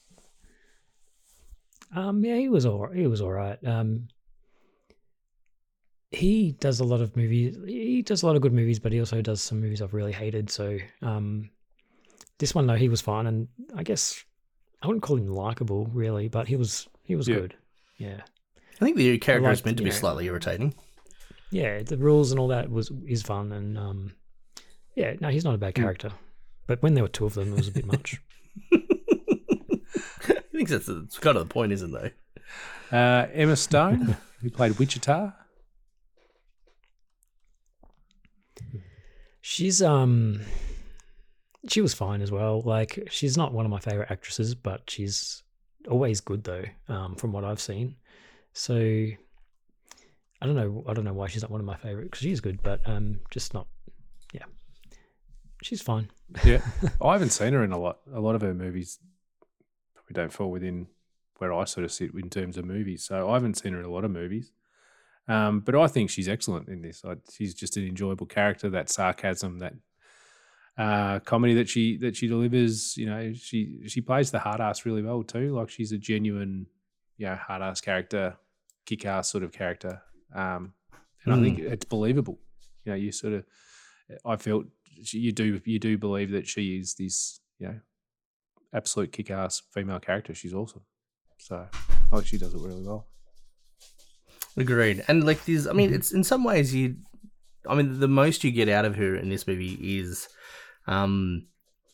Um, 1.94 2.24
yeah, 2.24 2.36
he 2.36 2.48
was 2.48 2.66
all 2.66 2.88
he 2.88 3.06
was 3.06 3.20
all 3.20 3.32
right. 3.32 3.58
Um, 3.64 4.08
he 6.10 6.52
does 6.52 6.80
a 6.80 6.84
lot 6.84 7.00
of 7.00 7.16
movies. 7.16 7.56
He 7.66 8.02
does 8.02 8.22
a 8.22 8.26
lot 8.26 8.36
of 8.36 8.42
good 8.42 8.52
movies, 8.52 8.78
but 8.80 8.92
he 8.92 8.98
also 8.98 9.22
does 9.22 9.40
some 9.40 9.60
movies 9.60 9.80
I've 9.80 9.94
really 9.94 10.12
hated. 10.12 10.50
So, 10.50 10.78
um, 11.02 11.50
this 12.38 12.54
one 12.54 12.66
though, 12.66 12.74
he 12.74 12.88
was 12.88 13.00
fine, 13.00 13.26
and 13.26 13.48
I 13.74 13.82
guess 13.84 14.24
I 14.82 14.86
wouldn't 14.88 15.02
call 15.04 15.16
him 15.16 15.28
likable 15.28 15.86
really, 15.86 16.28
but 16.28 16.48
he 16.48 16.56
was 16.56 16.88
he 17.04 17.14
was 17.14 17.28
Yeah. 17.28 17.36
good. 17.36 17.54
Yeah, 17.98 18.20
I 18.80 18.84
think 18.84 18.96
the 18.96 19.18
character 19.18 19.50
is 19.50 19.64
meant 19.64 19.76
to 19.78 19.82
be 19.82 19.90
know- 19.90 19.96
slightly 19.96 20.26
irritating. 20.26 20.74
yeah. 21.50 21.82
The 21.82 21.96
rules 21.98 22.30
and 22.30 22.40
all 22.40 22.48
that 22.48 22.70
was 22.70 22.90
is 23.06 23.22
fun, 23.22 23.52
and 23.52 23.76
um, 23.78 24.14
yeah, 24.96 25.14
no, 25.20 25.28
he's 25.28 25.44
not 25.44 25.54
a 25.54 25.58
bad 25.58 25.76
Hmm. 25.76 25.82
character. 25.82 26.12
But 26.66 26.82
when 26.82 26.94
there 26.94 27.04
were 27.04 27.08
two 27.08 27.26
of 27.26 27.34
them, 27.34 27.52
it 27.52 27.56
was 27.56 27.68
a 27.68 27.72
bit 27.72 27.86
much. 27.86 28.20
I 28.72 30.42
think 30.52 30.68
that's 30.68 30.88
it's 30.88 31.18
kind 31.18 31.36
of 31.36 31.48
the 31.48 31.52
point, 31.52 31.72
isn't 31.72 31.94
it? 31.94 32.14
Uh, 32.92 33.26
Emma 33.32 33.56
Stone, 33.56 34.16
who 34.40 34.50
played 34.50 34.78
Wichita. 34.78 35.32
She's 39.40 39.82
um 39.82 40.40
she 41.68 41.80
was 41.80 41.94
fine 41.94 42.20
as 42.22 42.30
well. 42.30 42.62
Like 42.62 43.08
she's 43.10 43.36
not 43.36 43.52
one 43.52 43.64
of 43.64 43.70
my 43.70 43.78
favorite 43.80 44.10
actresses, 44.10 44.54
but 44.54 44.88
she's 44.88 45.42
always 45.88 46.20
good 46.20 46.44
though, 46.44 46.64
um, 46.88 47.16
from 47.16 47.32
what 47.32 47.44
I've 47.44 47.60
seen. 47.60 47.96
So 48.52 48.76
I 48.76 50.46
don't 50.46 50.56
know. 50.56 50.84
I 50.86 50.94
don't 50.94 51.04
know 51.04 51.12
why 51.12 51.28
she's 51.28 51.42
not 51.42 51.50
one 51.50 51.60
of 51.60 51.66
my 51.66 51.76
favorite 51.76 52.04
because 52.04 52.20
she's 52.20 52.40
good, 52.40 52.62
but 52.62 52.80
um, 52.86 53.20
just 53.30 53.54
not. 53.54 53.66
Yeah, 54.32 54.44
she's 55.62 55.82
fine. 55.82 56.10
Yeah, 56.44 56.60
I 57.02 57.12
haven't 57.12 57.30
seen 57.30 57.52
her 57.52 57.64
in 57.64 57.72
a 57.72 57.78
lot. 57.78 57.98
A 58.12 58.20
lot 58.20 58.34
of 58.34 58.42
her 58.42 58.54
movies 58.54 58.98
probably 59.94 60.14
don't 60.14 60.32
fall 60.32 60.50
within 60.50 60.86
where 61.38 61.52
I 61.52 61.64
sort 61.64 61.84
of 61.84 61.92
sit 61.92 62.12
in 62.14 62.28
terms 62.28 62.56
of 62.56 62.64
movies. 62.64 63.04
So 63.04 63.30
I 63.30 63.34
haven't 63.34 63.58
seen 63.58 63.72
her 63.72 63.80
in 63.80 63.86
a 63.86 63.90
lot 63.90 64.04
of 64.04 64.10
movies. 64.10 64.52
Um, 65.26 65.60
but 65.60 65.74
I 65.74 65.86
think 65.86 66.10
she's 66.10 66.28
excellent 66.28 66.68
in 66.68 66.82
this. 66.82 67.02
I, 67.04 67.14
she's 67.32 67.54
just 67.54 67.76
an 67.76 67.86
enjoyable 67.86 68.26
character. 68.26 68.68
That 68.68 68.88
sarcasm, 68.88 69.58
that 69.60 69.74
uh, 70.76 71.20
comedy 71.20 71.54
that 71.54 71.68
she 71.68 71.96
that 71.98 72.16
she 72.16 72.26
delivers. 72.26 72.96
You 72.96 73.06
know, 73.06 73.32
she 73.34 73.80
she 73.86 74.00
plays 74.00 74.30
the 74.30 74.38
hard 74.38 74.60
ass 74.60 74.84
really 74.84 75.02
well 75.02 75.22
too. 75.22 75.54
Like 75.54 75.70
she's 75.70 75.92
a 75.92 75.98
genuine, 75.98 76.66
you 77.20 77.26
know, 77.26 77.36
hard 77.36 77.60
ass 77.60 77.82
character, 77.82 78.34
kick 78.86 79.04
ass 79.04 79.30
sort 79.30 79.44
of 79.44 79.52
character. 79.52 80.00
Um, 80.34 80.72
and 81.24 81.34
I 81.34 81.42
think 81.42 81.58
it's 81.58 81.84
believable. 81.84 82.38
You 82.84 82.92
know, 82.92 82.96
you 82.96 83.12
sort 83.12 83.34
of, 83.34 83.44
I 84.24 84.36
felt 84.36 84.64
you 85.12 85.30
do 85.30 85.60
you 85.66 85.78
do 85.78 85.98
believe 85.98 86.30
that 86.30 86.46
she 86.46 86.78
is 86.78 86.94
this, 86.94 87.40
you 87.58 87.68
know, 87.68 87.80
absolute 88.72 89.12
kick 89.12 89.30
ass 89.30 89.60
female 89.74 90.00
character. 90.00 90.34
She's 90.34 90.54
awesome. 90.54 90.80
So 91.36 91.68
I 91.74 92.08
think 92.10 92.26
she 92.26 92.38
does 92.38 92.54
it 92.54 92.60
really 92.60 92.82
well. 92.82 93.06
Agreed. 94.56 95.04
And 95.06 95.24
like 95.24 95.44
these, 95.44 95.66
I 95.66 95.74
mean, 95.74 95.92
it's 95.92 96.12
in 96.12 96.24
some 96.24 96.42
ways 96.42 96.74
you, 96.74 96.96
I 97.68 97.74
mean, 97.74 98.00
the 98.00 98.08
most 98.08 98.44
you 98.44 98.50
get 98.50 98.70
out 98.70 98.86
of 98.86 98.96
her 98.96 99.14
in 99.14 99.28
this 99.28 99.46
movie 99.46 99.78
is, 99.98 100.26
um, 100.86 101.48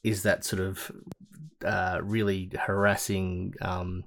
is 0.04 0.22
that 0.22 0.44
sort 0.44 0.62
of, 0.62 0.92
uh, 1.64 1.98
really 2.02 2.50
harassing, 2.56 3.54
um, 3.60 4.04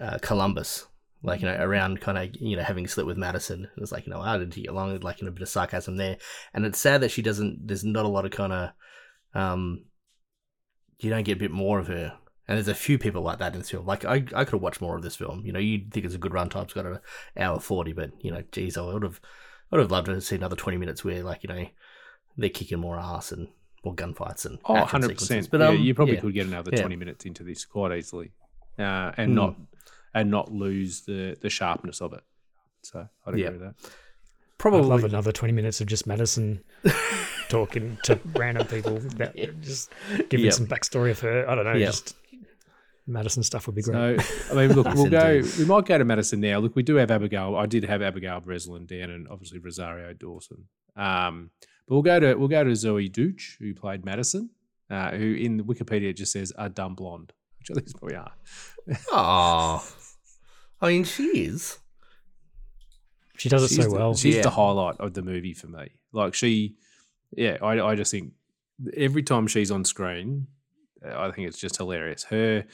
uh, 0.00 0.18
Columbus. 0.20 0.86
Like 1.22 1.40
you 1.40 1.48
know, 1.48 1.56
around 1.56 2.00
kind 2.00 2.18
of 2.18 2.40
you 2.40 2.56
know 2.56 2.62
having 2.62 2.86
slept 2.86 3.06
with 3.06 3.16
Madison, 3.16 3.68
it's 3.78 3.90
like 3.90 4.06
you 4.06 4.12
know, 4.12 4.20
how 4.20 4.38
did 4.38 4.54
he 4.54 4.62
get 4.62 4.70
along? 4.70 5.00
Like 5.00 5.20
in 5.22 5.26
a 5.28 5.32
bit 5.32 5.42
of 5.42 5.48
sarcasm 5.48 5.96
there, 5.96 6.18
and 6.54 6.64
it's 6.64 6.78
sad 6.78 7.00
that 7.00 7.10
she 7.10 7.22
doesn't. 7.22 7.66
There's 7.66 7.84
not 7.84 8.04
a 8.04 8.08
lot 8.08 8.24
of 8.26 8.30
kind 8.30 8.52
of, 8.52 8.70
um, 9.34 9.86
you 10.98 11.10
don't 11.10 11.24
get 11.24 11.36
a 11.36 11.40
bit 11.40 11.50
more 11.50 11.78
of 11.78 11.88
her. 11.88 12.16
And 12.48 12.56
there's 12.56 12.68
a 12.68 12.74
few 12.74 12.96
people 12.96 13.22
like 13.22 13.40
that 13.40 13.54
in 13.54 13.58
this 13.58 13.70
film. 13.70 13.86
Like 13.86 14.04
I, 14.04 14.16
I 14.34 14.44
could 14.44 14.52
have 14.52 14.62
watched 14.62 14.80
more 14.80 14.94
of 14.96 15.02
this 15.02 15.16
film. 15.16 15.42
You 15.44 15.52
know, 15.52 15.58
you'd 15.58 15.92
think 15.92 16.06
it's 16.06 16.14
a 16.14 16.18
good 16.18 16.30
runtime. 16.30 16.62
It's 16.64 16.74
got 16.74 16.86
an 16.86 17.00
hour 17.36 17.58
forty, 17.58 17.92
but 17.92 18.10
you 18.20 18.30
know, 18.30 18.44
geez, 18.52 18.76
I 18.76 18.82
would 18.82 19.02
have, 19.02 19.20
I 19.72 19.76
would 19.76 19.82
have 19.82 19.90
loved 19.90 20.06
to 20.06 20.20
see 20.20 20.36
another 20.36 20.54
twenty 20.54 20.78
minutes 20.78 21.02
where, 21.04 21.24
like, 21.24 21.42
you 21.42 21.48
know, 21.48 21.66
they're 22.36 22.50
kicking 22.50 22.78
more 22.78 23.00
ass 23.00 23.32
and 23.32 23.48
more 23.84 23.96
gunfights 23.96 24.44
and 24.46 24.58
Oh, 24.66 24.76
action 24.76 25.00
100 25.00 25.06
sequences. 25.08 25.26
percent. 25.28 25.50
But 25.50 25.60
yeah, 25.62 25.68
um, 25.70 25.78
you 25.78 25.94
probably 25.94 26.14
yeah. 26.16 26.20
could 26.20 26.34
get 26.34 26.46
another 26.46 26.70
Yeah. 26.72 26.82
twenty 26.82 26.96
minutes 26.96 27.24
into 27.24 27.42
this 27.42 27.64
quite 27.64 27.96
easily, 27.98 28.30
uh, 28.78 29.10
and 29.16 29.32
Mm. 29.32 29.34
not 29.34 29.56
and 30.16 30.30
not 30.30 30.50
lose 30.50 31.02
the 31.02 31.36
the 31.40 31.50
sharpness 31.50 32.00
of 32.00 32.12
it. 32.14 32.24
So 32.82 33.00
I'd 33.24 33.28
agree 33.28 33.42
Yeah. 33.44 33.50
with 33.50 33.60
that. 33.60 33.74
Probably 34.58 34.80
I'd 34.80 34.86
love 34.86 35.04
another 35.04 35.32
twenty 35.32 35.52
minutes 35.52 35.80
of 35.80 35.86
just 35.86 36.06
Madison 36.06 36.64
talking 37.48 37.98
to 38.04 38.18
random 38.34 38.66
people. 38.66 38.98
That 39.18 39.36
just 39.60 39.92
giving 40.30 40.46
Yep. 40.46 40.54
some 40.54 40.66
backstory 40.66 41.10
of 41.10 41.20
her. 41.20 41.48
I 41.48 41.54
don't 41.54 41.64
know. 41.64 41.74
Yep. 41.74 41.86
Just 41.88 42.16
Madison 43.06 43.42
stuff 43.42 43.66
would 43.66 43.76
be 43.76 43.82
great. 43.82 44.20
So 44.20 44.58
I 44.58 44.66
mean, 44.66 44.74
look, 44.76 44.92
we'll 44.94 45.10
go. 45.10 45.42
We 45.58 45.64
might 45.66 45.84
go 45.84 45.98
to 45.98 46.04
Madison 46.04 46.40
now. 46.40 46.58
Look, 46.58 46.74
we 46.74 46.82
do 46.82 46.96
have 46.96 47.10
Abigail. 47.10 47.54
I 47.54 47.66
did 47.66 47.84
have 47.84 48.02
Abigail 48.02 48.40
Breslin 48.40 48.86
down, 48.86 49.10
and 49.10 49.28
obviously 49.28 49.58
Rosario 49.60 50.12
Dawson. 50.14 50.64
Um, 50.96 51.50
but 51.86 51.94
we'll 51.94 52.02
go 52.02 52.18
to 52.18 52.34
we'll 52.34 52.48
go 52.48 52.64
to 52.64 52.74
Zoe 52.74 53.08
Dooch, 53.08 53.58
who 53.60 53.74
played 53.74 54.04
Madison, 54.04 54.50
uh, 54.90 55.10
who 55.12 55.34
in 55.34 55.64
Wikipedia 55.64 56.14
just 56.16 56.32
says 56.32 56.52
a 56.58 56.68
dumb 56.68 56.94
blonde, 56.96 57.32
which 57.60 57.70
I 57.70 57.74
think 57.74 57.86
is 57.86 57.92
probably 57.94 58.16
are. 58.16 58.32
Aw. 59.12 59.92
I 60.80 60.88
mean, 60.88 61.04
she 61.04 61.44
is. 61.44 61.78
she 63.38 63.48
does 63.48 63.64
it 63.64 63.68
she's 63.68 63.76
so 63.84 63.90
the, 63.90 63.94
well. 63.96 64.14
She's 64.14 64.36
Yeah. 64.36 64.42
the 64.42 64.50
highlight 64.50 64.96
of 65.00 65.14
the 65.14 65.22
movie 65.22 65.54
for 65.54 65.66
me. 65.68 65.88
Like 66.12 66.34
she, 66.34 66.76
yeah, 67.32 67.58
I, 67.62 67.80
I 67.80 67.94
just 67.94 68.10
think 68.10 68.32
every 68.96 69.22
time 69.22 69.46
she's 69.46 69.70
on 69.70 69.84
screen, 69.84 70.46
uh, 71.04 71.18
I 71.18 71.30
think 71.30 71.48
it's 71.48 71.58
just 71.58 71.76
hilarious. 71.76 72.24
Her, 72.24 72.64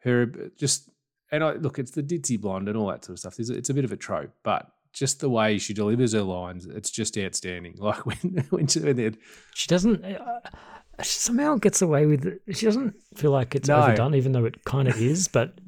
her, 0.00 0.26
just 0.58 0.88
and 1.30 1.42
I 1.42 1.52
look, 1.54 1.78
it's 1.78 1.92
the 1.92 2.02
ditzy 2.02 2.40
blonde 2.40 2.68
and 2.68 2.76
all 2.76 2.88
that 2.88 3.04
sort 3.04 3.14
of 3.14 3.18
stuff. 3.20 3.38
It's, 3.38 3.48
it's 3.50 3.70
a 3.70 3.74
bit 3.74 3.84
of 3.84 3.92
a 3.92 3.96
trope, 3.96 4.32
but 4.42 4.66
just 4.92 5.20
the 5.20 5.30
way 5.30 5.56
she 5.58 5.72
delivers 5.72 6.12
her 6.12 6.22
lines, 6.22 6.66
it's 6.66 6.90
just 6.90 7.16
outstanding. 7.16 7.74
Like 7.78 8.04
when 8.06 8.44
when, 8.50 8.66
she, 8.66 8.80
when 8.80 9.16
She 9.54 9.66
doesn't. 9.68 10.04
Uh, 10.04 10.40
she 11.02 11.18
somehow 11.18 11.56
gets 11.56 11.80
away 11.80 12.04
with 12.06 12.26
it. 12.26 12.42
She 12.54 12.66
doesn't 12.66 12.94
feel 13.16 13.30
like 13.30 13.54
it's 13.54 13.68
No. 13.68 13.76
overdone, 13.82 14.14
even 14.14 14.32
though 14.32 14.44
it 14.44 14.62
kind 14.64 14.86
of 14.88 14.96
is. 15.00 15.26
But 15.28 15.58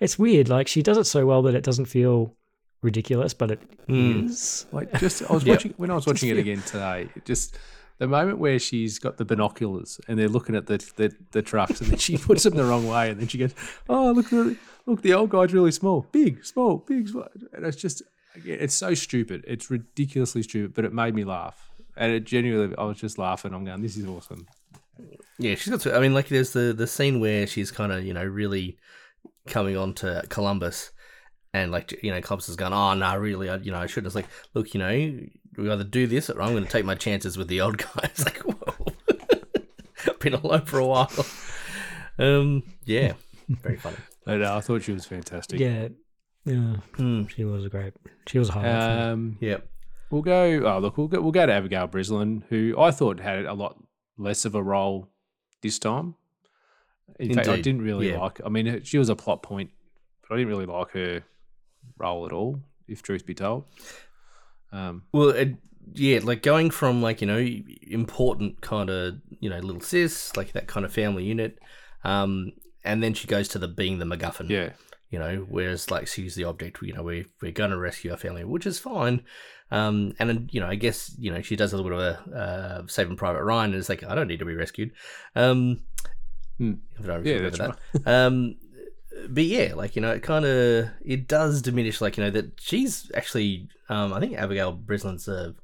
it's 0.00 0.18
weird. 0.18 0.48
Like 0.48 0.68
she 0.68 0.82
does 0.82 0.98
it 0.98 1.04
so 1.04 1.26
well 1.26 1.42
that 1.42 1.54
it 1.54 1.64
doesn't 1.64 1.86
feel 1.86 2.34
ridiculous, 2.82 3.34
but 3.34 3.50
it 3.50 3.60
is. 3.88 4.66
Hmm. 4.70 4.76
Like 4.76 4.98
just 5.00 5.22
I 5.28 5.32
was 5.34 5.44
Yep. 5.44 5.54
watching 5.56 5.74
when 5.76 5.90
I 5.90 5.94
was 5.94 6.06
watching 6.06 6.28
it 6.30 6.38
again 6.38 6.62
today. 6.62 7.08
Just 7.24 7.58
the 7.98 8.06
moment 8.06 8.38
where 8.38 8.58
she's 8.60 8.98
got 9.00 9.16
the 9.16 9.24
binoculars 9.24 10.00
and 10.06 10.18
they're 10.18 10.28
looking 10.28 10.54
at 10.54 10.66
the 10.66 10.78
the, 10.96 11.12
the 11.32 11.42
trucks 11.42 11.80
and 11.80 11.90
then 11.90 11.98
she 11.98 12.16
puts 12.28 12.44
them 12.44 12.54
the 12.54 12.64
wrong 12.64 12.86
way 12.88 13.10
and 13.10 13.20
then 13.20 13.28
she 13.28 13.38
goes, 13.38 13.54
"Oh 13.88 14.12
look, 14.12 14.30
the, 14.30 14.56
look, 14.86 15.02
the 15.02 15.14
old 15.14 15.30
guy's 15.30 15.52
really 15.52 15.72
small, 15.72 16.06
big, 16.12 16.44
small, 16.44 16.76
big." 16.78 17.08
Small. 17.08 17.26
And 17.52 17.66
it's 17.66 17.76
just 17.76 18.02
it's 18.44 18.74
so 18.74 18.94
stupid. 18.94 19.44
It's 19.48 19.68
ridiculously 19.70 20.44
stupid, 20.44 20.74
but 20.74 20.84
it 20.84 20.92
made 20.92 21.14
me 21.14 21.24
laugh. 21.24 21.64
And 21.96 22.12
it 22.12 22.22
genuinely, 22.22 22.76
I 22.78 22.84
was 22.84 22.98
just 22.98 23.18
laughing. 23.18 23.52
I'm 23.52 23.64
going, 23.64 23.82
"This 23.82 23.96
is 23.96 24.06
awesome." 24.06 24.46
Yeah, 25.38 25.54
she's 25.56 25.68
got. 25.70 25.80
To, 25.80 25.96
I 25.96 26.00
mean, 26.00 26.14
like 26.14 26.28
there's 26.28 26.52
the 26.52 26.72
the 26.72 26.86
scene 26.86 27.18
where 27.18 27.46
she's 27.48 27.72
kind 27.72 27.90
of 27.90 28.04
you 28.04 28.14
know 28.14 28.24
really 28.24 28.78
coming 29.48 29.76
on 29.76 29.94
to 29.94 30.22
Columbus, 30.28 30.90
and 31.52 31.70
like 31.72 32.02
you 32.02 32.10
know 32.10 32.20
Columbus 32.20 32.46
has 32.46 32.56
gone, 32.56 32.72
oh 32.72 32.94
no, 32.94 33.16
really, 33.16 33.48
I, 33.48 33.56
you 33.56 33.70
know 33.72 33.78
I 33.78 33.86
should. 33.86 34.06
It's 34.06 34.14
like, 34.14 34.28
look, 34.54 34.74
you 34.74 34.80
know, 34.80 34.88
we 35.56 35.70
either 35.70 35.84
do 35.84 36.06
this 36.06 36.30
or 36.30 36.40
I'm 36.42 36.52
going 36.52 36.64
to 36.64 36.70
take 36.70 36.84
my 36.84 36.94
chances 36.94 37.36
with 37.36 37.48
the 37.48 37.60
old 37.60 37.78
guy. 37.78 37.86
It's 38.04 38.24
like, 38.24 38.38
whoa, 38.38 38.86
I've 40.06 40.18
been 40.20 40.34
alone 40.34 40.64
for 40.66 40.78
a 40.78 40.86
while. 40.86 41.10
Um, 42.18 42.62
yeah, 42.84 43.14
very 43.48 43.76
funny. 43.76 43.96
But, 44.24 44.42
uh, 44.42 44.56
I 44.56 44.60
thought 44.60 44.82
she 44.82 44.92
was 44.92 45.06
fantastic. 45.06 45.58
Yeah, 45.60 45.88
yeah, 46.44 46.76
she 47.34 47.44
was 47.44 47.66
great. 47.68 47.94
She 48.26 48.38
was 48.38 48.48
a 48.50 48.52
highlight. 48.52 49.00
Um, 49.08 49.38
Yep. 49.40 49.68
We'll 50.10 50.22
go. 50.22 50.62
Oh, 50.64 50.78
look, 50.78 50.96
we'll 50.96 51.08
go. 51.08 51.20
We'll 51.20 51.32
go 51.32 51.44
to 51.44 51.52
Abigail 51.52 51.86
Breslin, 51.86 52.44
who 52.48 52.74
I 52.78 52.90
thought 52.90 53.20
had 53.20 53.44
a 53.44 53.52
lot 53.52 53.76
less 54.16 54.46
of 54.46 54.54
a 54.54 54.62
role 54.62 55.08
this 55.62 55.78
time. 55.78 56.14
In 57.18 57.34
fact, 57.34 57.48
I 57.48 57.60
didn't 57.60 57.82
really 57.82 58.10
yeah. 58.10 58.20
like. 58.20 58.40
I 58.44 58.48
mean, 58.48 58.82
she 58.84 58.98
was 58.98 59.08
a 59.08 59.16
plot 59.16 59.42
point, 59.42 59.70
but 60.22 60.34
I 60.34 60.38
didn't 60.38 60.50
really 60.50 60.66
like 60.66 60.90
her 60.92 61.22
role 61.98 62.26
at 62.26 62.32
all. 62.32 62.60
If 62.86 63.02
truth 63.02 63.26
be 63.26 63.34
told, 63.34 63.64
um, 64.72 65.02
Well, 65.12 65.30
it, 65.30 65.56
yeah, 65.94 66.20
like 66.22 66.42
going 66.42 66.70
from 66.70 67.02
like 67.02 67.20
you 67.20 67.26
know 67.26 67.44
important 67.82 68.60
kind 68.60 68.90
of 68.90 69.16
you 69.40 69.50
know 69.50 69.58
little 69.58 69.80
sis, 69.80 70.36
like 70.36 70.52
that 70.52 70.66
kind 70.66 70.86
of 70.86 70.92
family 70.92 71.24
unit, 71.24 71.58
um, 72.04 72.52
and 72.84 73.02
then 73.02 73.14
she 73.14 73.26
goes 73.26 73.48
to 73.48 73.58
the 73.58 73.68
being 73.68 73.98
the 73.98 74.04
MacGuffin. 74.04 74.48
Yeah. 74.48 74.70
You 75.10 75.18
know, 75.18 75.46
whereas 75.48 75.90
like 75.90 76.06
she's 76.06 76.34
the 76.34 76.44
object. 76.44 76.82
You 76.82 76.92
know, 76.92 77.02
we 77.02 77.26
we're 77.40 77.52
going 77.52 77.70
to 77.70 77.78
rescue 77.78 78.10
our 78.10 78.18
family, 78.18 78.44
which 78.44 78.66
is 78.66 78.78
fine. 78.78 79.22
Um, 79.70 80.14
and 80.18 80.28
then, 80.28 80.48
you 80.50 80.60
know, 80.60 80.66
I 80.66 80.76
guess 80.76 81.14
you 81.18 81.32
know 81.32 81.42
she 81.42 81.56
does 81.56 81.72
a 81.72 81.76
little 81.76 81.90
bit 81.90 81.98
of 81.98 82.32
a 82.32 82.36
uh, 82.36 82.86
Saving 82.86 83.16
Private 83.16 83.44
Ryan, 83.44 83.70
and 83.70 83.78
it's 83.78 83.88
like 83.88 84.04
I 84.04 84.14
don't 84.14 84.28
need 84.28 84.38
to 84.38 84.44
be 84.44 84.54
rescued. 84.54 84.92
Um, 85.34 85.80
if 86.58 86.76
I. 87.08 87.18
Yeah, 87.18 87.34
remember 87.36 87.50
that's 87.56 87.78
that. 88.04 88.06
Um, 88.26 88.56
but 89.30 89.44
yeah, 89.44 89.74
like 89.74 89.96
you 89.96 90.02
know, 90.02 90.12
it 90.12 90.22
kind 90.22 90.44
of 90.44 90.88
it 91.04 91.26
does 91.28 91.62
diminish, 91.62 92.00
like 92.00 92.16
you 92.16 92.24
know, 92.24 92.30
that 92.30 92.60
she's 92.60 93.10
actually, 93.14 93.68
um, 93.88 94.12
I 94.12 94.20
think 94.20 94.36
Abigail 94.36 94.72
Breslin's 94.72 95.26
a, 95.28 95.54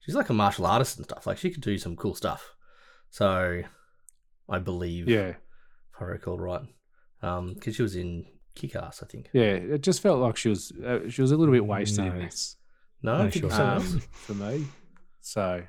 she's 0.00 0.14
like 0.14 0.30
a 0.30 0.34
martial 0.34 0.66
artist 0.66 0.96
and 0.96 1.04
stuff. 1.04 1.26
Like 1.26 1.38
she 1.38 1.50
could 1.50 1.62
do 1.62 1.76
some 1.78 1.96
cool 1.96 2.14
stuff. 2.14 2.54
So, 3.10 3.62
I 4.48 4.58
believe, 4.58 5.08
Yeah. 5.08 5.28
if 5.28 5.36
I 6.00 6.04
recall 6.04 6.38
right, 6.38 6.62
um, 7.22 7.54
because 7.54 7.76
she 7.76 7.82
was 7.82 7.96
in 7.96 8.26
Kick-Ass, 8.54 9.02
I 9.02 9.06
think. 9.06 9.28
yeah, 9.32 9.42
it 9.52 9.82
just 9.82 10.00
felt 10.02 10.20
like 10.20 10.36
she 10.36 10.48
was 10.48 10.72
uh, 10.84 11.08
she 11.08 11.20
was 11.22 11.30
a 11.32 11.36
little 11.36 11.52
bit 11.54 11.66
wasted 11.66 12.04
in 12.06 12.14
No. 12.14 12.20
this. 12.20 12.56
No, 13.02 13.12
I 13.14 13.24
No, 13.24 13.30
think 13.30 13.42
sure. 13.44 13.50
so. 13.50 13.64
um, 13.64 14.00
for 14.12 14.34
me. 14.34 14.66
So, 15.20 15.62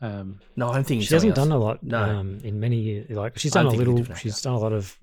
um, 0.00 0.40
no, 0.56 0.68
I'm 0.68 0.84
thinking 0.84 1.06
she 1.06 1.14
hasn't 1.14 1.34
something 1.36 1.50
done 1.50 1.56
a 1.56 1.60
lot 1.62 1.82
No, 1.82 2.02
um, 2.02 2.38
in 2.44 2.60
many 2.60 2.76
years. 2.80 3.10
Like 3.10 3.38
she's 3.38 3.54
I'm 3.56 3.64
done 3.64 3.66
a 3.66 3.70
thinking 3.76 3.82
of 3.82 3.86
a 3.88 3.90
little. 3.92 4.02
different 4.04 4.20
She's 4.20 4.40
done 4.42 4.52
a 4.54 4.58
lot 4.58 4.72
of 4.72 4.98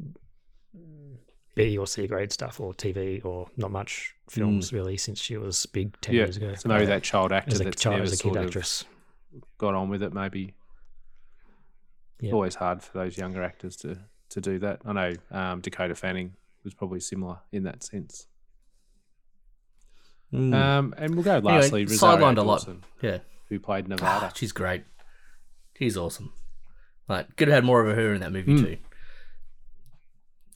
B 1.56 1.78
or 1.78 1.86
C 1.88 2.08
grade 2.08 2.32
stuff, 2.32 2.60
or 2.60 2.74
TV, 2.74 3.24
or 3.26 3.48
not 3.58 3.72
much 3.72 4.16
films 4.30 4.74
really 4.74 4.98
since 4.98 5.20
she 5.22 5.38
was 5.38 5.66
big 5.68 6.00
ten 6.02 6.14
Mm. 6.16 6.18
yeah, 6.18 6.24
years 6.26 6.38
ago. 6.38 6.54
so 6.56 6.70
maybe 6.70 6.86
that 6.86 7.04
child 7.04 7.32
actor 7.32 7.54
as 7.54 7.62
a 7.62 7.64
that's 7.66 7.82
child, 7.82 7.94
never 7.98 8.04
as 8.06 8.20
a 8.20 8.24
kid 8.24 8.36
of 8.36 8.46
actress. 8.46 8.86
got 9.58 9.74
on 9.76 9.90
with 9.90 10.02
it. 10.04 10.14
Maybe 10.14 10.54
Yeah. 12.20 12.28
it's 12.30 12.34
always 12.34 12.56
hard 12.56 12.82
for 12.82 12.98
those 12.98 13.18
younger 13.18 13.44
actors 13.44 13.76
to 13.78 13.98
to 14.30 14.42
do 14.42 14.58
that. 14.60 14.82
I 14.86 14.94
know 14.94 15.14
um, 15.32 15.62
Dakota 15.62 15.94
Fanning 15.96 16.34
was 16.64 16.74
probably 16.74 17.00
similar 17.00 17.38
in 17.52 17.64
that 17.64 17.84
sense. 17.84 18.26
Mm. 20.34 20.56
Um, 20.56 20.96
and 20.98 21.14
we'll 21.14 21.24
go 21.24 21.38
lastly. 21.38 21.86
Rosario 21.86 22.18
sidelined 22.18 22.38
a 22.38 22.42
lot. 22.42 22.68
Yeah. 23.02 23.20
Who 23.50 23.60
played 23.60 23.86
Ah, 23.86 23.90
Nevada. 23.90 24.32
she's 24.36 24.52
great. 24.52 24.84
She's 25.78 25.98
awesome. 25.98 26.34
Like, 27.10 27.36
could 27.36 27.48
have 27.50 27.56
had 27.56 27.64
more 27.66 27.86
of 27.86 27.96
her 27.96 28.14
in 28.14 28.22
that 28.22 28.32
movie 28.32 28.54
Mm. 28.54 28.62
too. 28.64 28.78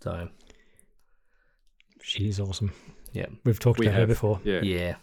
So, 0.01 0.29
She's 2.01 2.39
awesome. 2.39 2.71
yeah, 3.11 3.25
We've 3.43 3.59
talked 3.59 3.79
We 3.79 3.87
about 3.87 3.99
her 3.99 4.07
before, 4.07 4.39
yeah. 4.43 4.61
yeah. 4.61 4.95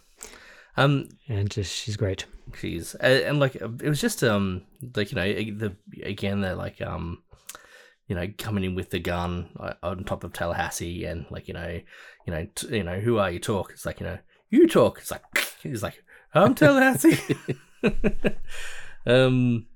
Um, 0.77 1.09
and 1.29 1.51
just 1.51 1.73
she's 1.73 1.97
great. 1.97 2.25
she's 2.59 2.95
and, 2.97 3.23
and 3.25 3.41
like 3.41 3.55
it 3.57 3.89
was 3.89 4.01
just 4.01 4.25
um 4.25 4.63
like 4.97 5.13
you 5.13 5.17
know 5.17 5.25
the 5.25 5.77
again 6.03 6.41
they're 6.41 6.55
like 6.57 6.81
um 6.83 7.23
you 8.09 8.17
know 8.17 8.27
coming 8.39 8.65
in 8.65 8.75
with 8.75 8.91
the 8.91 8.99
gun 8.99 9.51
uh, 9.61 9.75
on 9.85 10.03
top 10.05 10.25
of 10.25 10.33
Tallahassee 10.33 11.05
and 11.05 11.27
like 11.31 11.47
you 11.47 11.55
know 11.55 11.81
you 12.27 12.33
know 12.33 12.47
t- 12.57 12.77
you 12.77 12.83
know 12.83 12.99
who 12.99 13.19
are 13.19 13.31
you 13.31 13.39
talk 13.39 13.71
it's 13.71 13.87
like 13.87 14.01
you 14.01 14.07
know 14.07 14.19
you 14.51 14.67
talk 14.67 14.99
it's 14.99 15.11
like 15.13 15.23
he's 15.63 15.83
like 15.83 16.03
I'm 16.35 16.55
Tallahassee 16.57 17.19
um 19.07 19.67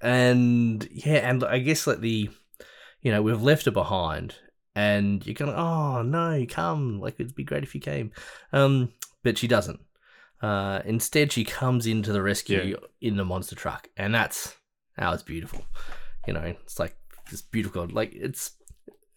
and 0.00 0.88
yeah 0.92 1.28
and 1.28 1.42
I 1.44 1.58
guess 1.58 1.86
like 1.86 2.00
the 2.00 2.30
you 3.02 3.12
know 3.12 3.22
we've 3.22 3.42
left 3.42 3.64
her 3.64 3.70
behind 3.70 4.34
and 4.74 5.26
you're 5.26 5.34
going 5.34 5.54
oh 5.54 6.02
no 6.02 6.44
come 6.48 7.00
like 7.00 7.14
it'd 7.18 7.34
be 7.34 7.44
great 7.44 7.62
if 7.62 7.74
you 7.74 7.80
came. 7.80 8.12
Um 8.52 8.92
but 9.22 9.36
she 9.36 9.48
doesn't. 9.48 9.80
Uh, 10.40 10.80
instead, 10.84 11.32
she 11.32 11.44
comes 11.44 11.86
into 11.86 12.12
the 12.12 12.22
rescue 12.22 12.76
in 13.00 13.16
the 13.16 13.24
monster 13.24 13.56
truck, 13.56 13.88
and 13.96 14.14
that's 14.14 14.54
how 14.96 15.12
it's 15.12 15.22
beautiful. 15.22 15.64
You 16.26 16.34
know, 16.34 16.42
it's 16.42 16.78
like 16.78 16.96
this 17.30 17.42
beautiful, 17.42 17.88
like 17.88 18.12
it's 18.14 18.52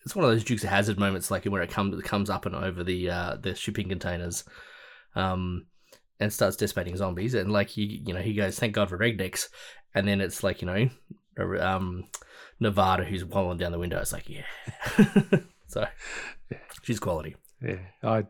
it's 0.03 0.15
one 0.15 0.25
of 0.25 0.31
those 0.31 0.43
Dukes 0.43 0.63
of 0.63 0.69
Hazzard 0.69 0.97
moments, 0.97 1.29
like 1.29 1.45
where 1.45 1.61
it 1.61 1.69
comes 1.69 1.97
it 1.97 2.05
comes 2.05 2.29
up 2.29 2.45
and 2.45 2.55
over 2.55 2.83
the 2.83 3.09
uh, 3.09 3.35
the 3.35 3.53
shipping 3.53 3.89
containers, 3.89 4.45
um, 5.15 5.67
and 6.19 6.31
starts 6.33 6.55
dissipating 6.57 6.95
zombies, 6.97 7.33
and 7.33 7.51
like 7.51 7.69
he 7.69 8.01
you 8.05 8.13
know 8.13 8.21
he 8.21 8.33
goes, 8.33 8.59
thank 8.59 8.73
God 8.73 8.89
for 8.89 8.97
rednecks, 8.97 9.47
and 9.95 10.07
then 10.07 10.21
it's 10.21 10.43
like 10.43 10.61
you 10.61 10.67
know, 10.67 11.59
um, 11.59 12.05
Nevada 12.59 13.03
who's 13.05 13.23
walling 13.25 13.57
down 13.57 13.71
the 13.71 13.79
window. 13.79 13.99
It's 13.99 14.13
like 14.13 14.27
yeah, 14.29 14.43
so 15.67 15.85
she's 16.83 16.99
quality. 16.99 17.35
Yeah, 17.61 17.77
I 18.03 18.25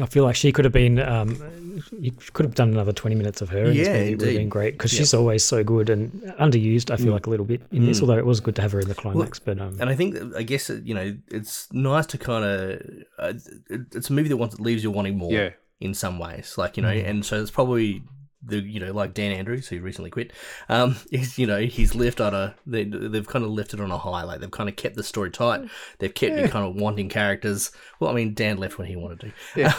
I 0.00 0.06
feel 0.06 0.22
like 0.22 0.36
she 0.36 0.52
could 0.52 0.64
have 0.64 0.72
been. 0.72 1.00
Um, 1.00 1.82
you 1.98 2.12
could 2.32 2.46
have 2.46 2.54
done 2.54 2.70
another 2.70 2.92
twenty 2.92 3.16
minutes 3.16 3.42
of 3.42 3.48
her. 3.50 3.64
In 3.64 3.76
this 3.76 3.86
Yeah, 3.88 3.94
movie. 3.94 3.98
It 3.98 4.10
would 4.12 4.20
have 4.20 4.28
indeed. 4.28 4.38
been 4.38 4.48
great 4.48 4.74
because 4.74 4.92
Yep. 4.92 4.98
she's 4.98 5.14
always 5.14 5.44
so 5.44 5.64
good 5.64 5.90
and 5.90 6.12
underused. 6.40 6.90
I 6.92 6.96
feel 6.96 7.06
Mm. 7.06 7.12
like 7.14 7.26
a 7.26 7.30
little 7.30 7.46
bit 7.46 7.62
in 7.72 7.84
this, 7.86 7.98
Mm. 7.98 8.02
although 8.02 8.18
it 8.18 8.26
was 8.26 8.38
good 8.40 8.54
to 8.56 8.62
have 8.62 8.70
her 8.72 8.80
in 8.80 8.88
the 8.88 8.94
climax. 8.94 9.38
but 9.40 9.60
um, 9.60 9.76
and 9.80 9.90
I 9.90 9.96
think 9.96 10.16
I 10.36 10.42
guess 10.44 10.70
uh, 10.70 10.80
you 10.84 10.94
know 10.94 11.16
it's 11.28 11.72
nice 11.72 12.06
to 12.06 12.18
kind 12.18 12.44
of 12.44 12.80
uh, 13.18 13.32
it's 13.70 14.08
a 14.10 14.12
movie 14.12 14.28
that 14.28 14.36
wants 14.36 14.60
leaves 14.60 14.82
you 14.84 14.90
wanting 14.92 15.16
more. 15.18 15.32
Yeah. 15.32 15.50
In 15.80 15.94
some 15.94 16.18
ways, 16.18 16.56
like 16.58 16.76
you 16.76 16.82
know, 16.82 16.90
Mm. 16.92 17.06
and 17.08 17.24
so 17.24 17.40
it's 17.40 17.50
probably 17.52 18.02
the 18.42 18.58
you 18.60 18.80
know 18.80 18.92
like 18.92 19.14
Dan 19.14 19.32
Andrews 19.32 19.68
who 19.68 19.80
recently 19.80 20.10
quit. 20.10 20.32
Um, 20.68 20.96
is 21.12 21.38
you 21.38 21.46
know 21.46 21.60
he's 21.60 21.94
left 21.94 22.20
on 22.20 22.34
a 22.34 22.54
they 22.66 22.84
they've 22.84 23.26
kind 23.26 23.44
of 23.44 23.50
left 23.52 23.74
it 23.74 23.80
on 23.80 23.90
a 23.92 23.98
high. 23.98 24.24
Like 24.24 24.40
they've 24.40 24.50
kind 24.50 24.68
of 24.68 24.76
kept 24.76 24.96
the 24.96 25.02
story 25.04 25.30
tight. 25.30 25.68
They've 25.98 26.12
kept 26.12 26.34
you 26.36 26.40
Yeah. 26.42 26.48
kind 26.48 26.66
of 26.66 26.74
wanting 26.74 27.08
characters. 27.08 27.70
Well, 28.00 28.10
I 28.10 28.14
mean 28.14 28.34
Dan 28.34 28.58
left 28.58 28.76
when 28.78 28.88
he 28.88 28.96
wanted 28.96 29.20
to. 29.20 29.32
Yeah. 29.54 29.74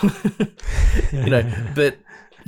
you 1.24 1.30
know, 1.30 1.44
but 1.76 1.98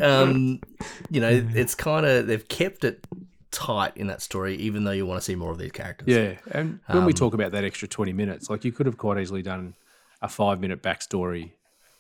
um, 0.02 0.62
you 1.10 1.20
know 1.22 1.46
it's 1.54 1.76
kind 1.76 2.06
of 2.06 2.28
they've 2.28 2.48
kept 2.48 2.84
it 2.86 3.06
tight 3.52 3.92
in 3.98 4.08
that 4.08 4.22
story, 4.22 4.56
even 4.56 4.86
though 4.86 4.92
you 4.92 5.06
want 5.06 5.20
to 5.20 5.26
see 5.26 5.36
more 5.36 5.52
of 5.52 5.58
these 5.58 5.72
characters. 5.74 6.08
Yeah, 6.08 6.36
and 6.52 6.80
when 6.88 7.04
we 7.06 7.12
Um, 7.12 7.18
talk 7.18 7.34
about 7.34 7.52
that 7.52 7.66
extra 7.66 7.88
twenty 7.88 8.14
minutes, 8.14 8.50
like 8.50 8.64
you 8.64 8.72
could 8.72 8.86
have 8.86 8.98
quite 8.98 9.18
easily 9.20 9.42
done 9.42 9.74
a 10.22 10.30
five 10.30 10.60
minute 10.62 10.82
backstory 10.82 11.52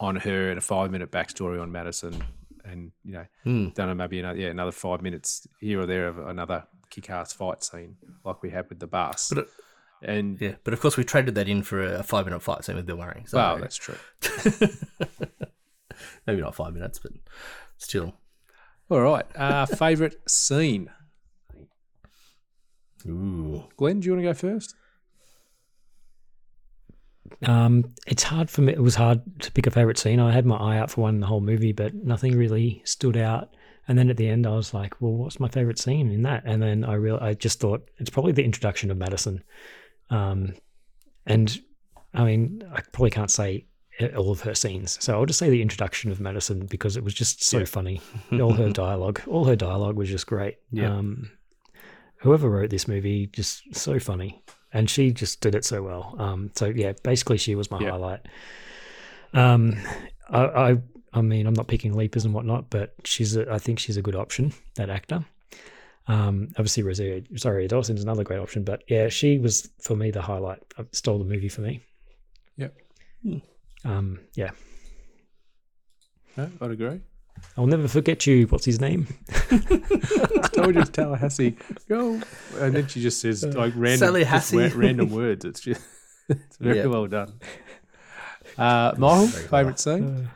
on 0.01 0.17
her 0.17 0.49
and 0.49 0.57
a 0.57 0.61
five 0.61 0.91
minute 0.91 1.11
backstory 1.11 1.61
on 1.61 1.71
Madison, 1.71 2.21
and 2.65 2.91
you 3.05 3.13
know, 3.13 3.25
Mm. 3.45 3.73
done 3.73 3.95
maybe 3.95 4.19
another 4.19 4.39
yeah 4.39 4.49
another 4.49 4.71
five 4.71 5.01
minutes 5.01 5.47
here 5.59 5.79
or 5.79 5.85
there 5.85 6.07
of 6.07 6.17
another 6.19 6.65
kick 6.89 7.09
ass 7.09 7.31
fight 7.31 7.63
scene 7.63 7.95
like 8.25 8.41
we 8.43 8.49
had 8.49 8.67
with 8.69 8.79
the 8.79 8.87
bus. 8.87 9.29
But 9.29 9.37
it- 9.39 9.49
and 10.03 10.41
Yeah, 10.41 10.55
but 10.63 10.73
of 10.73 10.81
course 10.81 10.97
we 10.97 11.03
traded 11.03 11.35
that 11.35 11.47
in 11.47 11.61
for 11.63 11.81
a 11.83 12.01
five 12.03 12.25
minute 12.25 12.41
fight 12.41 12.65
scene 12.65 12.75
with 12.75 12.87
Bill 12.87 12.97
Murray. 12.97 13.23
So 13.27 13.37
well, 13.37 13.57
that's 13.59 13.77
true. 13.77 13.95
maybe 16.25 16.41
not 16.41 16.55
five 16.55 16.73
minutes, 16.73 16.97
but 16.99 17.11
still. 17.77 18.15
All 18.89 18.99
right, 19.01 19.25
uh, 19.35 19.65
favorite 19.67 20.15
scene. 20.27 20.89
Ooh. 23.07 23.65
Glenn, 23.77 23.99
do 23.99 24.05
you 24.07 24.11
want 24.13 24.23
to 24.23 24.29
go 24.29 24.33
first? 24.33 24.75
Um, 27.43 27.93
it's 28.07 28.23
hard 28.23 28.49
for 28.49 28.61
me. 28.61 28.73
It 28.73 28.81
was 28.83 28.95
hard 28.95 29.21
to 29.41 29.51
pick 29.51 29.65
a 29.67 29.71
favorite 29.71 29.97
scene. 29.97 30.19
I 30.19 30.31
had 30.31 30.45
my 30.45 30.57
eye 30.57 30.77
out 30.77 30.91
for 30.91 31.01
one 31.01 31.15
in 31.15 31.21
the 31.21 31.27
whole 31.27 31.41
movie, 31.41 31.71
but 31.71 31.93
nothing 31.93 32.37
really 32.37 32.81
stood 32.85 33.17
out. 33.17 33.55
And 33.87 33.97
then 33.97 34.09
at 34.09 34.17
the 34.17 34.29
end, 34.29 34.45
I 34.45 34.51
was 34.55 34.73
like, 34.73 35.01
"Well, 35.01 35.13
what's 35.13 35.39
my 35.39 35.47
favorite 35.49 35.79
scene 35.79 36.11
in 36.11 36.21
that?" 36.23 36.43
And 36.45 36.61
then 36.61 36.83
I 36.85 36.93
real 36.93 37.17
I 37.19 37.33
just 37.33 37.59
thought 37.59 37.89
it's 37.97 38.09
probably 38.11 38.31
the 38.31 38.43
introduction 38.43 38.91
of 38.91 38.97
Madison. 38.97 39.43
Um, 40.09 40.53
and 41.25 41.59
I 42.13 42.23
mean, 42.23 42.63
I 42.73 42.81
probably 42.91 43.09
can't 43.09 43.31
say 43.31 43.65
all 44.15 44.31
of 44.31 44.41
her 44.41 44.55
scenes, 44.55 44.97
so 45.03 45.13
I'll 45.13 45.25
just 45.25 45.39
say 45.39 45.49
the 45.49 45.61
introduction 45.61 46.11
of 46.11 46.19
Madison 46.19 46.65
because 46.67 46.95
it 46.97 47.03
was 47.03 47.13
just 47.13 47.43
so 47.43 47.59
Yeah. 47.59 47.65
funny. 47.65 48.01
all 48.33 48.53
her 48.53 48.69
dialogue, 48.69 49.21
all 49.27 49.45
her 49.45 49.55
dialogue 49.55 49.95
was 49.95 50.09
just 50.09 50.27
great. 50.27 50.57
Yeah. 50.71 50.95
Um, 50.95 51.31
whoever 52.17 52.49
wrote 52.49 52.69
this 52.69 52.87
movie, 52.87 53.27
just 53.27 53.63
so 53.75 53.99
funny, 53.99 54.43
and 54.73 54.89
she 54.89 55.11
just 55.11 55.41
did 55.41 55.55
it 55.55 55.65
so 55.65 55.81
well. 55.83 56.15
Um, 56.19 56.51
so 56.55 56.67
yeah, 56.67 56.93
basically, 57.03 57.37
she 57.37 57.55
was 57.55 57.69
my 57.71 57.79
Yeah. 57.79 57.91
highlight. 57.91 58.21
Um, 59.33 59.75
I, 60.29 60.45
I, 60.45 60.77
I 61.13 61.21
mean, 61.21 61.45
I'm 61.47 61.53
not 61.53 61.67
picking 61.67 61.93
leapers 61.93 62.25
and 62.25 62.33
whatnot, 62.33 62.69
but 62.69 62.93
she's, 63.03 63.35
a, 63.35 63.51
I 63.51 63.59
think 63.59 63.79
she's 63.79 63.97
a 63.97 64.01
good 64.01 64.15
option, 64.15 64.53
that 64.75 64.89
actor. 64.89 65.25
Um, 66.07 66.49
obviously, 66.57 66.83
Rosario, 66.83 67.21
sorry, 67.35 67.67
Dawson's 67.67 68.01
another 68.01 68.23
great 68.23 68.39
option, 68.39 68.63
but 68.63 68.83
yeah, 68.87 69.07
she 69.09 69.37
was 69.37 69.69
for 69.81 69.95
me 69.95 70.11
the 70.11 70.21
highlight. 70.21 70.59
uh, 70.77 70.83
Stole 70.91 71.19
the 71.19 71.25
movie 71.25 71.47
for 71.49 71.61
me. 71.61 71.81
Yep. 72.57 72.75
Um, 73.85 74.19
yeah, 74.35 74.49
No, 76.37 76.49
I'd 76.59 76.71
agree. 76.71 77.01
I'll 77.57 77.67
never 77.67 77.87
forget 77.87 78.25
you. 78.27 78.45
What's 78.47 78.65
his 78.65 78.79
name? 78.81 79.07
told 80.61 80.75
you 80.75 80.81
it's 80.81 80.89
Tallahassee. 80.89 81.57
Go. 81.89 82.19
And 82.57 82.75
then 82.75 82.87
she 82.87 83.01
just 83.01 83.19
says 83.21 83.43
like 83.43 83.73
random, 83.75 83.99
Sally 83.99 84.23
just 84.23 84.53
ra- 84.53 84.69
random 84.75 85.09
words. 85.09 85.45
It's 85.45 85.59
just 85.59 85.81
it's 86.29 86.57
very 86.57 86.77
Yeah. 86.79 86.85
well 86.87 87.07
done. 87.07 87.33
Uh, 88.57 88.93
Michael, 88.97 89.27
favorite 89.27 89.79
scene? 89.79 90.29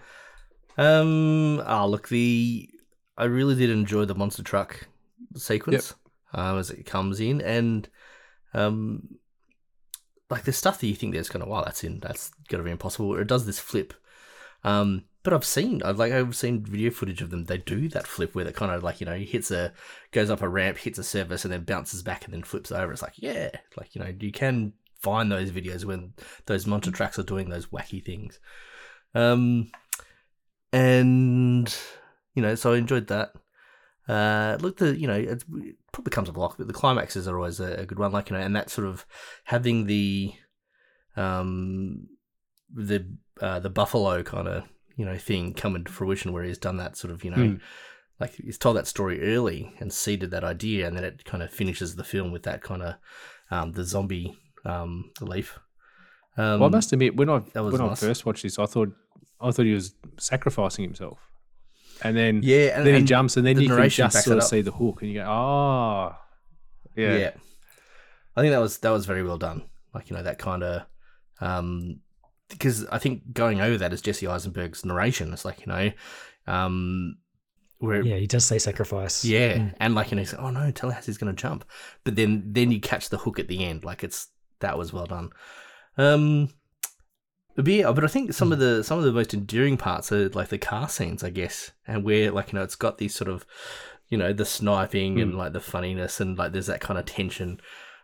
Um. 0.78 1.61
Oh, 1.65 1.88
look, 1.88 2.09
the 2.09 2.69
I 3.17 3.26
really 3.26 3.55
did 3.55 3.69
enjoy 3.69 4.05
the 4.05 4.15
monster 4.15 4.43
truck 4.43 4.88
sequence 5.36 5.93
um, 6.34 6.57
as 6.59 6.69
it 6.69 6.86
comes 6.86 7.19
in, 7.19 7.41
and 7.41 7.88
um, 8.53 9.07
like 10.30 10.43
the 10.43 10.51
stuff 10.53 10.80
that 10.80 10.88
you 10.88 10.95
think 10.95 11.13
there's 11.13 11.30
kind 11.30 11.43
of 11.43 11.49
wow, 11.49 11.63
that's 11.63 11.84
in 11.84 11.99
that's 11.99 12.32
gonna 12.49 12.63
be 12.63 12.71
impossible. 12.71 13.15
It 13.17 13.28
does 13.28 13.45
this 13.45 13.59
flip. 13.59 13.93
Um, 14.63 15.03
but 15.26 15.34
I've 15.34 15.43
seen, 15.43 15.82
I've 15.82 15.97
like 15.97 16.13
I've 16.13 16.36
seen 16.36 16.63
video 16.63 16.91
footage 16.91 17.19
of 17.19 17.32
them. 17.32 17.45
They 17.45 17.57
do 17.57 17.89
that 17.89 18.05
flip 18.05 18.36
where 18.36 18.47
it 18.47 18.55
kind 18.55 18.71
of 18.71 18.84
like 18.84 19.01
you 19.01 19.07
know 19.07 19.15
hits 19.15 19.49
a 19.49 19.73
goes 20.11 20.30
up 20.30 20.43
a 20.43 20.47
ramp, 20.47 20.78
hits 20.78 20.99
a 20.99 21.03
surface, 21.03 21.43
and 21.43 21.51
then 21.51 21.63
bounces 21.63 22.03
back 22.03 22.26
and 22.26 22.34
then 22.34 22.43
flips 22.43 22.71
over. 22.71 22.93
It's 22.93 23.01
like 23.01 23.15
yeah, 23.17 23.49
like 23.76 23.95
you 23.95 24.01
know 24.01 24.13
you 24.19 24.32
can 24.32 24.73
find 24.93 25.32
those 25.32 25.49
videos 25.49 25.84
when 25.84 26.13
those 26.45 26.67
monster 26.67 26.91
trucks 26.91 27.17
are 27.17 27.23
doing 27.23 27.49
those 27.49 27.65
wacky 27.65 28.05
things. 28.05 28.39
Um, 29.15 29.71
and 30.71 31.76
you 32.36 32.43
know, 32.43 32.53
so 32.53 32.73
I 32.73 32.78
enjoyed 32.78 33.07
that. 33.07 33.34
Uh, 34.07 34.57
look, 34.61 34.78
the 34.78 34.95
you 34.95 35.07
know, 35.07 35.15
it 35.15 35.43
probably 35.91 36.11
comes 36.11 36.30
a 36.30 36.34
block, 36.34 36.59
but 36.59 36.67
the 36.67 36.73
climaxes 36.73 37.28
are 37.28 37.36
always 37.36 37.59
a, 37.59 37.73
a 37.78 37.86
good 37.88 37.97
one. 37.97 38.11
Like 38.11 38.30
you 38.30 38.38
know, 38.38 38.43
and 38.43 38.55
that 38.55 38.69
sort 38.69 38.86
of 38.86 39.07
having 39.45 39.88
the, 39.88 40.34
um, 41.17 42.09
the 42.71 43.07
uh, 43.41 43.59
the 43.59 43.71
buffalo 43.71 44.21
kind 44.21 44.47
of 44.47 44.65
you 44.96 45.06
know 45.06 45.18
thing 45.18 45.54
come 45.54 45.76
into 45.76 45.91
fruition, 45.91 46.32
where 46.34 46.43
he's 46.43 46.58
done 46.58 46.78
that 46.78 46.96
sort 46.98 47.12
of 47.14 47.24
you 47.24 47.32
know, 47.32 47.38
Hmm. 47.38 47.56
like 48.20 48.36
he's 48.36 48.58
told 48.58 48.78
that 48.78 48.88
story 48.88 49.36
early 49.36 49.74
and 49.80 49.91
seeded 49.91 50.32
that 50.32 50.43
idea, 50.43 50.88
and 50.88 50.96
then 50.96 51.04
it 51.04 51.26
kind 51.26 51.43
of 51.43 51.52
finishes 51.52 51.96
the 51.96 52.04
film 52.04 52.32
with 52.32 52.43
that 52.43 52.62
kind 52.62 52.82
of 52.82 52.96
um, 53.52 53.72
the 53.74 53.84
zombie 53.84 54.38
um, 54.66 55.12
leaf. 55.22 55.60
Um, 56.38 56.60
well, 56.60 56.66
I 56.66 56.70
must 56.70 56.91
admit, 56.91 57.16
when 57.16 57.30
I 57.30 57.39
that 57.54 57.64
was 57.64 57.74
when 57.74 57.82
I 57.82 57.96
first 57.96 58.26
watched 58.26 58.43
this, 58.43 58.58
I 58.60 58.66
thought 58.66 58.89
I 59.39 59.52
thought 59.52 59.66
he 59.66 59.74
was 59.74 59.93
sacrificing 60.18 60.84
himself, 60.84 61.20
and 62.04 62.16
then 62.18 62.41
Yeah, 62.43 62.78
and- 62.78 62.86
then 62.88 62.96
he 62.96 63.04
jumps, 63.04 63.38
and 63.38 63.46
then 63.46 63.56
the 63.56 63.64
you 63.64 63.70
can 63.70 63.89
just 63.89 64.24
sort 64.24 64.38
of 64.38 64.43
see 64.43 64.62
the 64.62 64.72
hook, 64.72 65.02
and 65.02 65.12
you 65.12 65.20
go, 65.22 65.26
oh, 65.28 66.16
yeah, 66.96 67.18
yeah. 67.18 67.32
I 68.36 68.41
think 68.41 68.52
that 68.52 68.60
was 68.60 68.80
that 68.80 68.89
was 68.91 69.06
very 69.06 69.24
well 69.24 69.38
done. 69.38 69.64
Like 69.93 70.10
you 70.10 70.16
know 70.18 70.24
that 70.24 70.39
kind 70.39 70.64
of 70.64 70.82
um 71.41 72.00
because 72.50 72.86
I 72.88 72.98
think 73.00 73.34
going 73.34 73.62
over 73.62 73.78
that 73.78 73.93
is 73.93 74.02
Jesse 74.02 74.28
Eisenberg's 74.28 74.86
narration. 74.86 75.34
It's 75.34 75.46
like 75.46 75.62
you 75.62 75.68
know 75.68 75.91
um 76.48 77.18
where 77.80 78.02
Yeah, 78.04 78.16
he 78.18 78.28
does 78.28 78.46
say 78.46 78.58
sacrifice. 78.60 79.26
yeah, 79.26 79.56
Mm. 79.58 79.74
and 79.80 79.96
like 79.96 80.12
you 80.12 80.16
know, 80.16 80.22
he's 80.22 80.34
like, 80.34 80.41
oh 80.41 80.50
no, 80.50 80.72
Tallahassee's 80.72 81.18
going 81.18 81.36
to 81.36 81.41
jump, 81.41 81.66
but 82.04 82.16
then 82.16 82.43
then 82.48 82.72
you 82.72 82.80
catch 82.80 83.10
the 83.10 83.18
hook 83.18 83.38
at 83.39 83.48
the 83.48 83.64
end. 83.66 83.84
Like 83.84 84.04
it's 84.04 84.30
that 84.62 84.78
was 84.78 84.93
well 84.93 85.06
done. 85.06 85.32
Um, 85.98 86.50
but 87.56 87.68
yeah, 87.68 87.91
but 87.91 88.04
I 88.04 88.08
think 88.08 88.34
some 88.34 88.52
of 88.52 88.60
the 88.60 88.84
some 88.84 88.98
of 89.00 89.06
the 89.06 89.12
most 89.12 89.34
enduring 89.34 89.78
parts 89.78 90.12
are 90.12 90.30
like 90.30 90.50
the 90.50 90.58
car 90.58 90.88
scenes, 90.89 91.24
I 91.24 91.30
guess, 91.30 91.72
and 91.88 92.04
where 92.04 92.32
like 92.32 92.52
you 92.54 92.60
know 92.60 92.64
it's 92.64 92.76
got 92.76 92.98
these 92.98 93.16
sort 93.16 93.30
of 93.30 93.46
you 94.10 94.18
know 94.18 94.34
the 94.34 94.46
sniping 94.46 95.20
and 95.20 95.36
like 95.38 95.54
the 95.54 95.60
funniness 95.60 96.20
and 96.20 96.38
like 96.38 96.52
there's 96.54 96.68
that 96.68 96.82
kind 96.82 97.00
of 97.00 97.06
tension. 97.06 97.60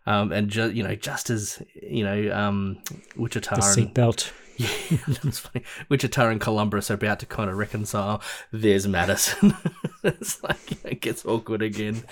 Um, 0.06 0.32
and 0.32 0.50
just 0.50 0.74
you 0.74 0.84
know, 0.84 0.96
just 0.96 1.30
as 1.30 1.62
you 1.82 2.04
know, 2.04 2.32
um, 2.34 2.82
Wichita 3.16 3.56
The 3.56 3.62
and 3.62 3.94
seatbelt. 3.96 4.32
yeah, 4.58 4.98
that 5.08 5.24
was 5.24 5.40
funny. 5.40 5.64
Wichita 5.90 6.30
and 6.30 6.42
Columbus 6.42 6.92
are 6.92 6.96
about 6.96 7.20
to 7.20 7.26
kind 7.26 7.50
of 7.50 7.58
reconcile. 7.58 8.22
There's 8.52 8.88
Madison. 8.88 9.56
it's 10.04 10.44
like 10.44 10.86
it 10.86 11.02
gets 11.02 11.26
awkward 11.26 11.62
again. 11.62 12.04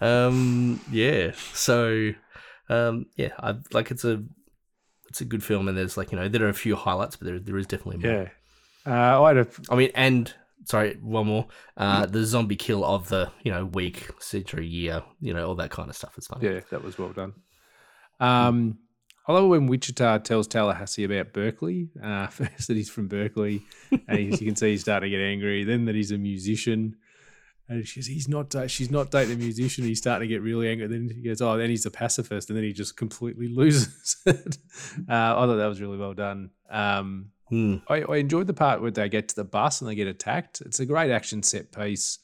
Um, 0.00 0.80
yeah. 0.90 1.32
So, 1.54 2.12
um, 2.68 3.06
yeah, 3.16 3.32
I 3.38 3.56
like 3.72 3.90
it's 3.90 4.04
a 4.04 4.22
it's 5.08 5.20
a 5.20 5.24
good 5.24 5.42
film, 5.42 5.68
and 5.68 5.76
there's 5.76 5.96
like 5.96 6.12
you 6.12 6.18
know 6.18 6.28
there 6.28 6.44
are 6.44 6.50
a 6.50 6.54
few 6.54 6.76
highlights, 6.76 7.16
but 7.16 7.26
there 7.26 7.38
there 7.38 7.58
is 7.58 7.66
definitely 7.66 8.06
more. 8.06 8.22
yeah. 8.22 8.28
Uh, 8.86 9.22
I 9.22 9.34
had 9.34 9.38
a 9.38 9.46
I 9.70 9.76
mean, 9.76 9.90
and 9.94 10.32
sorry, 10.68 10.98
one 11.00 11.26
more. 11.26 11.46
Uh, 11.76 12.06
the 12.06 12.24
zombie 12.24 12.56
kill 12.56 12.84
of 12.84 13.08
the 13.08 13.30
you 13.42 13.50
know 13.50 13.64
week, 13.64 14.10
century, 14.20 14.66
year, 14.66 15.02
you 15.20 15.32
know 15.34 15.48
all 15.48 15.54
that 15.56 15.70
kind 15.70 15.88
of 15.88 15.96
stuff 15.96 16.16
is 16.18 16.26
fun. 16.26 16.40
Yeah, 16.42 16.60
that 16.70 16.84
was 16.84 16.98
well 16.98 17.12
done. 17.12 17.34
Um, 18.20 18.78
I 19.26 19.32
love 19.32 19.48
when 19.48 19.66
Wichita 19.66 20.18
tells 20.18 20.48
Tallahassee 20.48 21.04
about 21.04 21.32
Berkeley. 21.32 21.90
Uh, 22.02 22.26
first 22.28 22.68
that 22.68 22.76
he's 22.76 22.90
from 22.90 23.08
Berkeley, 23.08 23.62
and 23.90 24.18
he's, 24.18 24.40
you 24.40 24.46
can 24.46 24.56
see 24.56 24.70
he's 24.70 24.82
starting 24.82 25.10
to 25.10 25.16
get 25.16 25.22
angry. 25.22 25.64
Then 25.64 25.86
that 25.86 25.94
he's 25.94 26.12
a 26.12 26.18
musician, 26.18 26.96
and 27.68 27.86
she's 27.86 28.06
he's 28.06 28.28
not 28.28 28.50
da- 28.50 28.66
she's 28.66 28.90
not 28.90 29.10
dating 29.10 29.34
a 29.34 29.38
musician. 29.38 29.84
He's 29.84 29.98
starting 29.98 30.28
to 30.28 30.34
get 30.34 30.42
really 30.42 30.68
angry. 30.68 30.86
Then 30.86 31.10
he 31.14 31.22
goes, 31.22 31.40
oh, 31.40 31.56
then 31.56 31.70
he's 31.70 31.86
a 31.86 31.90
pacifist, 31.90 32.50
and 32.50 32.56
then 32.56 32.64
he 32.64 32.72
just 32.72 32.96
completely 32.96 33.48
loses 33.48 34.16
it. 34.26 34.58
Uh, 35.08 35.12
I 35.12 35.46
thought 35.46 35.56
that 35.56 35.66
was 35.66 35.80
really 35.80 35.98
well 35.98 36.14
done. 36.14 36.50
Um, 36.70 37.30
Hmm. 37.48 37.76
I, 37.88 38.02
I 38.02 38.16
enjoyed 38.16 38.46
the 38.46 38.54
part 38.54 38.80
where 38.82 38.90
they 38.90 39.08
get 39.08 39.28
to 39.28 39.36
the 39.36 39.44
bus 39.44 39.80
and 39.80 39.88
they 39.90 39.94
get 39.94 40.06
attacked. 40.08 40.60
It's 40.60 40.80
a 40.80 40.86
great 40.86 41.10
action 41.10 41.42
set 41.42 41.72
piece. 41.72 42.18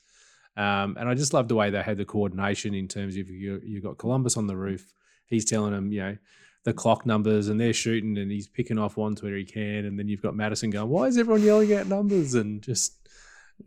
Um, 0.57 0.97
and 1.01 1.09
I 1.09 1.14
just 1.14 1.33
love 1.35 1.49
the 1.49 1.55
way 1.57 1.70
they 1.70 1.83
had 1.83 1.97
the 1.97 2.05
coordination 2.05 2.75
in 2.75 2.87
terms 2.89 3.16
of 3.16 3.29
you 3.29 3.61
you 3.64 3.81
got 3.81 3.99
Columbus 3.99 4.37
on 4.37 4.47
the 4.47 4.57
roof. 4.57 4.93
He's 5.27 5.45
telling 5.45 5.72
them, 5.72 5.91
you 5.91 6.01
know, 6.01 6.16
the 6.64 6.72
clock 6.72 7.05
numbers, 7.05 7.49
and 7.49 7.61
they're 7.61 7.72
shooting, 7.72 8.16
and 8.18 8.31
he's 8.31 8.47
picking 8.49 8.79
off 8.79 8.97
ones 8.97 9.22
where 9.22 9.35
he 9.35 9.45
can. 9.45 9.85
And 9.85 9.99
then 9.99 10.07
you've 10.09 10.22
got 10.22 10.37
Madison 10.37 10.70
going, 10.70 10.89
"Why 10.89 11.07
is 11.07 11.18
everyone 11.18 11.43
yelling 11.43 11.75
out 11.75 11.89
numbers?" 11.89 12.35
And 12.35 12.62
just 12.62 12.95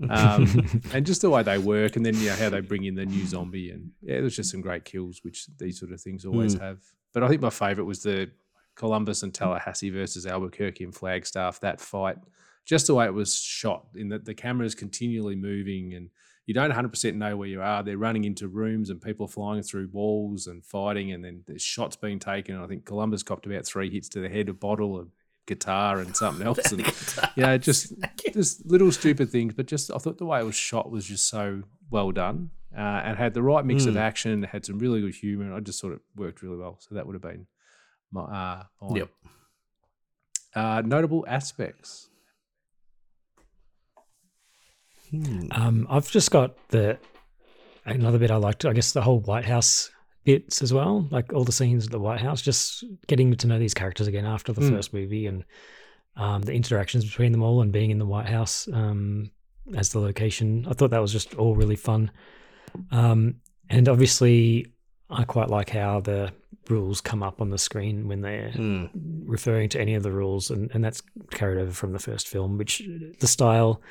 um, 0.10 0.66
and 0.94 1.06
just 1.06 1.22
the 1.22 1.30
way 1.30 1.44
they 1.44 1.58
work, 1.58 1.96
and 1.98 2.06
then 2.06 2.16
you 2.16 2.28
know 2.30 2.36
how 2.36 2.50
they 2.50 2.62
bring 2.62 2.86
in 2.86 2.96
the 2.96 3.06
new 3.06 3.26
zombie, 3.26 3.72
and 3.72 3.92
yeah, 4.02 4.22
there's 4.22 4.36
just 4.36 4.52
some 4.52 4.62
great 4.62 4.86
kills, 4.86 5.20
which 5.24 5.48
these 5.58 5.80
sort 5.80 5.92
of 5.92 6.00
things 6.02 6.26
always 6.26 6.56
Mm. 6.56 6.62
have. 6.62 6.80
But 7.14 7.24
I 7.24 7.28
think 7.28 7.42
my 7.42 7.50
favourite 7.50 7.88
was 7.88 8.04
the 8.04 8.30
Columbus 8.78 9.24
and 9.24 9.34
Tallahassee 9.34 9.90
versus 9.90 10.26
Albuquerque 10.26 10.84
and 10.86 10.96
Flagstaff. 10.96 11.60
That 11.60 11.82
fight, 11.82 12.18
just 12.66 12.88
the 12.88 12.96
way 12.96 13.06
it 13.06 13.14
was 13.14 13.36
shot, 13.36 13.88
in 13.96 14.10
that 14.10 14.24
the 14.24 14.34
camera 14.34 14.66
is 14.66 14.76
continually 14.76 15.36
moving, 15.36 15.94
and 15.96 16.10
you 16.46 16.54
don't 16.54 16.72
100% 16.72 17.16
know 17.16 17.36
where 17.36 17.50
you 17.50 17.62
are. 17.62 17.84
They're 17.84 17.98
running 17.98 18.24
into 18.24 18.48
rooms, 18.48 18.90
and 18.90 19.02
people 19.02 19.28
flying 19.28 19.64
through 19.64 19.90
walls 19.92 20.48
and 20.48 20.64
fighting, 20.66 21.12
and 21.12 21.26
then 21.26 21.44
there's 21.48 21.62
shots 21.62 21.96
being 21.98 22.20
taken. 22.20 22.56
I 22.56 22.68
think 22.68 22.86
Columbus 22.86 23.24
copped 23.24 23.46
about 23.46 23.66
three 23.66 23.90
hits 23.90 24.08
to 24.10 24.22
the 24.22 24.30
head, 24.30 24.48
a 24.48 24.54
bottle, 24.54 25.00
a 25.02 25.06
guitar, 25.48 26.00
and 26.00 26.16
something 26.16 26.46
else, 26.52 26.72
and 26.72 26.86
you 27.36 27.44
know, 27.44 27.58
just 27.58 27.94
just 28.32 28.66
little 28.66 28.92
stupid 28.92 29.30
things. 29.30 29.54
But 29.56 29.66
just 29.66 29.92
I 29.92 29.98
thought 29.98 30.18
the 30.20 30.26
way 30.26 30.40
it 30.40 30.46
was 30.46 30.56
shot 30.56 30.92
was 30.92 31.06
just 31.06 31.28
so 31.28 31.64
well 31.90 32.12
done, 32.12 32.52
uh, 32.78 32.80
and 33.06 33.18
had 33.18 33.34
the 33.34 33.42
right 33.44 33.66
mix 33.66 33.86
of 33.86 33.96
Mm. 33.96 34.00
action, 34.00 34.44
had 34.44 34.66
some 34.66 34.78
really 34.78 35.02
good 35.02 35.16
humor, 35.16 35.46
and 35.46 35.54
I 35.54 35.60
just 35.62 35.82
thought 35.82 35.94
it 35.94 36.02
worked 36.16 36.42
really 36.44 36.58
well. 36.58 36.78
So 36.80 36.96
that 36.96 37.08
would 37.08 37.14
have 37.16 37.22
been 37.22 37.48
uh, 38.16 38.64
mine. 38.82 38.96
Yep. 38.96 39.10
Uh, 40.56 40.82
notable 40.86 41.26
aspects. 41.28 42.10
Hmm. 45.12 45.48
Um, 45.52 45.88
I've 45.90 46.10
just 46.12 46.32
got 46.32 46.56
the 46.70 46.98
another 47.86 48.18
bit 48.18 48.32
I 48.32 48.36
liked. 48.36 48.66
I 48.66 48.74
guess 48.74 48.92
the 48.92 49.02
whole 49.02 49.20
White 49.22 49.46
House 49.46 49.90
bits 50.26 50.62
as 50.62 50.74
well, 50.74 51.08
like 51.12 51.32
all 51.32 51.46
the 51.46 51.52
scenes 51.52 51.86
at 51.86 51.92
the 51.92 52.00
White 52.00 52.20
House. 52.20 52.42
Just 52.42 52.84
getting 53.08 53.34
to 53.36 53.48
know 53.48 53.60
these 53.60 53.74
characters 53.74 54.08
again 54.08 54.26
after 54.26 54.52
the 54.52 54.62
Mm. 54.62 54.70
first 54.72 54.94
movie 54.94 55.26
and 55.28 55.46
um, 56.18 56.42
the 56.42 56.52
interactions 56.54 57.06
between 57.06 57.32
them 57.32 57.44
all, 57.44 57.62
and 57.62 57.72
being 57.72 57.92
in 57.92 58.00
the 58.00 58.06
White 58.06 58.26
House 58.28 58.68
um, 58.74 59.32
as 59.76 59.90
the 59.90 60.00
location. 60.00 60.66
I 60.70 60.74
thought 60.74 60.90
that 60.92 61.02
was 61.02 61.14
just 61.14 61.36
all 61.36 61.56
really 61.56 61.76
fun. 61.76 62.12
Um, 62.92 63.36
and 63.70 63.88
obviously, 63.88 64.66
I 65.10 65.24
quite 65.24 65.50
like 65.50 65.70
how 65.70 66.02
the 66.02 66.32
rules 66.70 67.00
come 67.00 67.24
up 67.24 67.40
on 67.42 67.50
the 67.50 67.58
screen 67.58 68.08
when 68.08 68.22
they're 68.22 68.52
Hmm. 68.52 68.86
referring 69.26 69.70
to 69.70 69.80
any 69.82 69.96
of 69.96 70.04
the 70.04 70.12
rules, 70.12 70.50
and, 70.52 70.70
and 70.74 70.84
that's 70.84 71.02
carried 71.32 71.60
over 71.62 71.72
from 71.72 71.94
the 71.94 72.00
first 72.00 72.28
film, 72.28 72.58
which 72.58 72.82
the 73.20 73.28
style, 73.28 73.82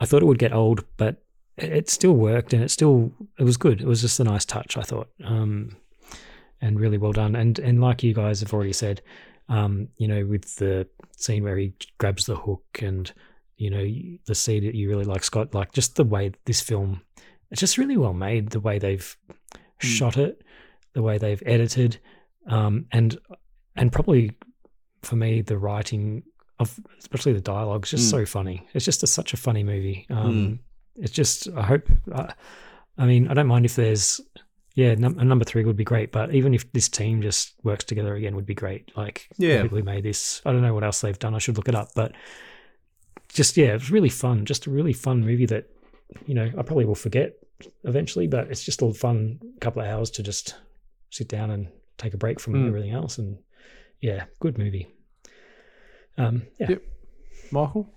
I 0.00 0.06
thought 0.06 0.22
it 0.22 0.26
would 0.26 0.38
get 0.38 0.52
old, 0.54 0.84
but 0.96 1.22
it 1.56 1.88
still 1.90 2.14
worked 2.14 2.52
and 2.52 2.62
it 2.64 2.70
still, 2.70 3.12
it 3.38 3.44
was 3.44 3.56
good. 3.56 3.80
It 3.80 3.86
was 3.86 4.00
just 4.00 4.18
a 4.20 4.24
nice 4.24 4.44
touch, 4.44 4.76
I 4.76 4.82
thought, 4.82 5.08
um, 5.22 5.76
and 6.60 6.80
really 6.80 6.98
well 6.98 7.12
done. 7.12 7.36
And, 7.36 7.58
and 7.58 7.80
like 7.80 8.02
you 8.02 8.14
guys 8.14 8.40
have 8.40 8.52
already 8.54 8.72
said, 8.72 9.02
um, 9.50 9.88
you 9.98 10.08
know, 10.08 10.24
with 10.24 10.56
the 10.56 10.88
scene 11.16 11.44
where 11.44 11.58
he 11.58 11.74
grabs 11.98 12.24
the 12.26 12.36
hook 12.36 12.64
and, 12.80 13.12
you 13.58 13.70
know, 13.70 13.84
the 14.26 14.34
scene 14.34 14.64
that 14.64 14.74
you 14.74 14.88
really 14.88 15.04
like, 15.04 15.22
Scott, 15.22 15.54
like 15.54 15.72
just 15.72 15.96
the 15.96 16.04
way 16.04 16.32
this 16.46 16.60
film, 16.62 17.02
it's 17.50 17.60
just 17.60 17.76
really 17.78 17.96
well 17.98 18.14
made, 18.14 18.48
the 18.50 18.60
way 18.60 18.78
they've 18.78 19.16
shot 19.78 20.16
it, 20.16 20.42
the 20.94 21.02
way 21.02 21.18
they've 21.18 21.42
edited, 21.46 21.98
um, 22.48 22.86
and 22.92 23.18
and 23.76 23.92
probably 23.92 24.32
for 25.02 25.16
me 25.16 25.42
the 25.42 25.58
writing 25.58 26.22
of 26.60 26.78
especially 26.98 27.32
the 27.32 27.40
dialogue 27.40 27.84
is 27.84 27.90
just 27.90 28.06
Mm. 28.08 28.10
so 28.10 28.26
funny. 28.26 28.66
It's 28.74 28.84
just 28.84 29.02
a, 29.02 29.06
such 29.06 29.34
a 29.34 29.36
funny 29.36 29.62
movie. 29.64 30.06
Um, 30.10 30.60
It's 30.96 31.12
just 31.12 31.48
I 31.56 31.62
hope. 31.62 31.90
Uh, 32.12 32.32
I 32.96 33.06
mean, 33.06 33.26
I 33.28 33.34
don't 33.34 33.48
mind 33.48 33.64
if 33.64 33.74
there's 33.74 34.20
Yeah, 34.76 34.94
num- 34.96 35.18
a 35.20 35.24
number 35.24 35.44
three 35.44 35.64
would 35.64 35.76
be 35.76 35.84
great. 35.84 36.10
But 36.12 36.34
even 36.34 36.52
if 36.54 36.70
this 36.72 36.88
team 36.88 37.22
just 37.22 37.54
works 37.64 37.84
together 37.84 38.14
again, 38.14 38.34
would 38.36 38.46
be 38.46 38.54
great. 38.54 38.90
Like 38.96 39.28
Yeah. 39.36 39.62
people 39.62 39.78
who 39.78 39.84
made 39.84 40.04
this, 40.04 40.40
I 40.46 40.52
don't 40.52 40.62
know 40.62 40.74
what 40.74 40.84
else 40.84 41.00
they've 41.00 41.18
done. 41.18 41.34
I 41.34 41.38
should 41.38 41.56
look 41.56 41.68
it 41.68 41.74
up. 41.74 41.88
But 41.96 42.12
just 43.28 43.56
yeah, 43.56 43.70
it 43.70 43.74
was 43.74 43.90
really 43.90 44.08
fun. 44.08 44.44
Just 44.44 44.66
a 44.66 44.70
really 44.70 44.92
fun 44.92 45.20
movie 45.20 45.46
that 45.46 45.68
you 46.26 46.34
know 46.34 46.44
I 46.58 46.62
probably 46.62 46.84
will 46.84 46.94
forget 46.94 47.34
eventually. 47.84 48.26
But 48.28 48.48
it's 48.50 48.64
just 48.64 48.82
a 48.82 48.92
fun 48.92 49.40
couple 49.60 49.82
of 49.82 49.88
hours 49.88 50.10
to 50.12 50.22
just 50.22 50.54
sit 51.14 51.28
down 51.28 51.50
and 51.50 51.68
take 51.96 52.12
a 52.12 52.16
break 52.16 52.40
from 52.40 52.54
Mm. 52.54 52.66
everything 52.68 52.90
else. 52.90 53.18
And 53.18 53.38
yeah, 54.00 54.24
good 54.40 54.58
movie. 54.58 54.88
Um, 56.18 56.42
yeah. 56.58 56.70
Yep. 56.70 56.82
Michael? 57.52 57.88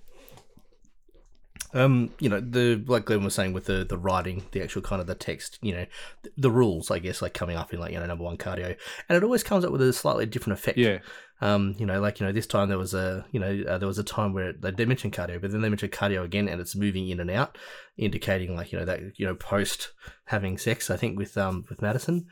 Um, 1.74 2.12
you 2.20 2.30
know, 2.30 2.40
the 2.40 2.82
like 2.88 3.06
Glenn 3.06 3.24
was 3.24 3.34
saying 3.36 3.54
with 3.54 3.66
the 3.66 3.84
the 3.84 3.98
writing, 3.98 4.46
the 4.52 4.62
actual 4.62 4.82
kind 4.82 5.02
of 5.02 5.08
the 5.08 5.16
text, 5.16 5.60
you 5.62 5.74
know, 5.74 5.86
the, 6.24 6.32
the 6.38 6.52
rules, 6.52 6.90
I 6.92 7.00
guess, 7.00 7.22
like 7.22 7.34
coming 7.34 7.58
up 7.58 7.74
in 7.74 7.80
like 7.80 7.92
you 7.92 8.00
know 8.00 8.06
number 8.06 8.24
one 8.24 8.38
cardio, 8.38 8.78
and 9.10 9.16
it 9.18 9.24
always 9.24 9.44
comes 9.44 9.66
up 9.66 9.72
with 9.72 9.82
a 9.82 9.92
slightly 9.92 10.26
different 10.26 10.60
effect. 10.60 10.78
Yeah. 10.78 11.00
Um, 11.42 11.76
you 11.78 11.86
know, 11.86 12.00
like 12.00 12.20
you 12.20 12.26
know, 12.26 12.32
this 12.32 12.48
time 12.48 12.70
there 12.70 12.78
was 12.78 12.94
a 12.94 13.26
you 13.32 13.40
know 13.40 13.64
uh, 13.68 13.78
there 13.80 13.88
was 13.88 14.00
a 14.00 14.04
time 14.04 14.34
where 14.34 14.54
they, 14.54 14.72
they 14.72 14.86
mentioned 14.86 15.14
cardio, 15.14 15.42
but 15.42 15.52
then 15.52 15.62
they 15.62 15.70
mentioned 15.70 15.92
cardio 15.92 16.24
again, 16.24 16.48
and 16.48 16.62
it's 16.62 16.76
moving 16.76 17.10
in 17.10 17.20
and 17.20 17.30
out, 17.30 17.58
indicating 17.98 18.56
like 18.56 18.72
you 18.72 18.80
know 18.80 18.86
that 18.86 19.02
you 19.18 19.26
know 19.26 19.36
post 19.36 19.92
having 20.26 20.58
sex. 20.58 20.90
I 20.90 20.96
think 20.98 21.18
with 21.18 21.38
um 21.38 21.66
with 21.70 21.82
Madison, 21.82 22.28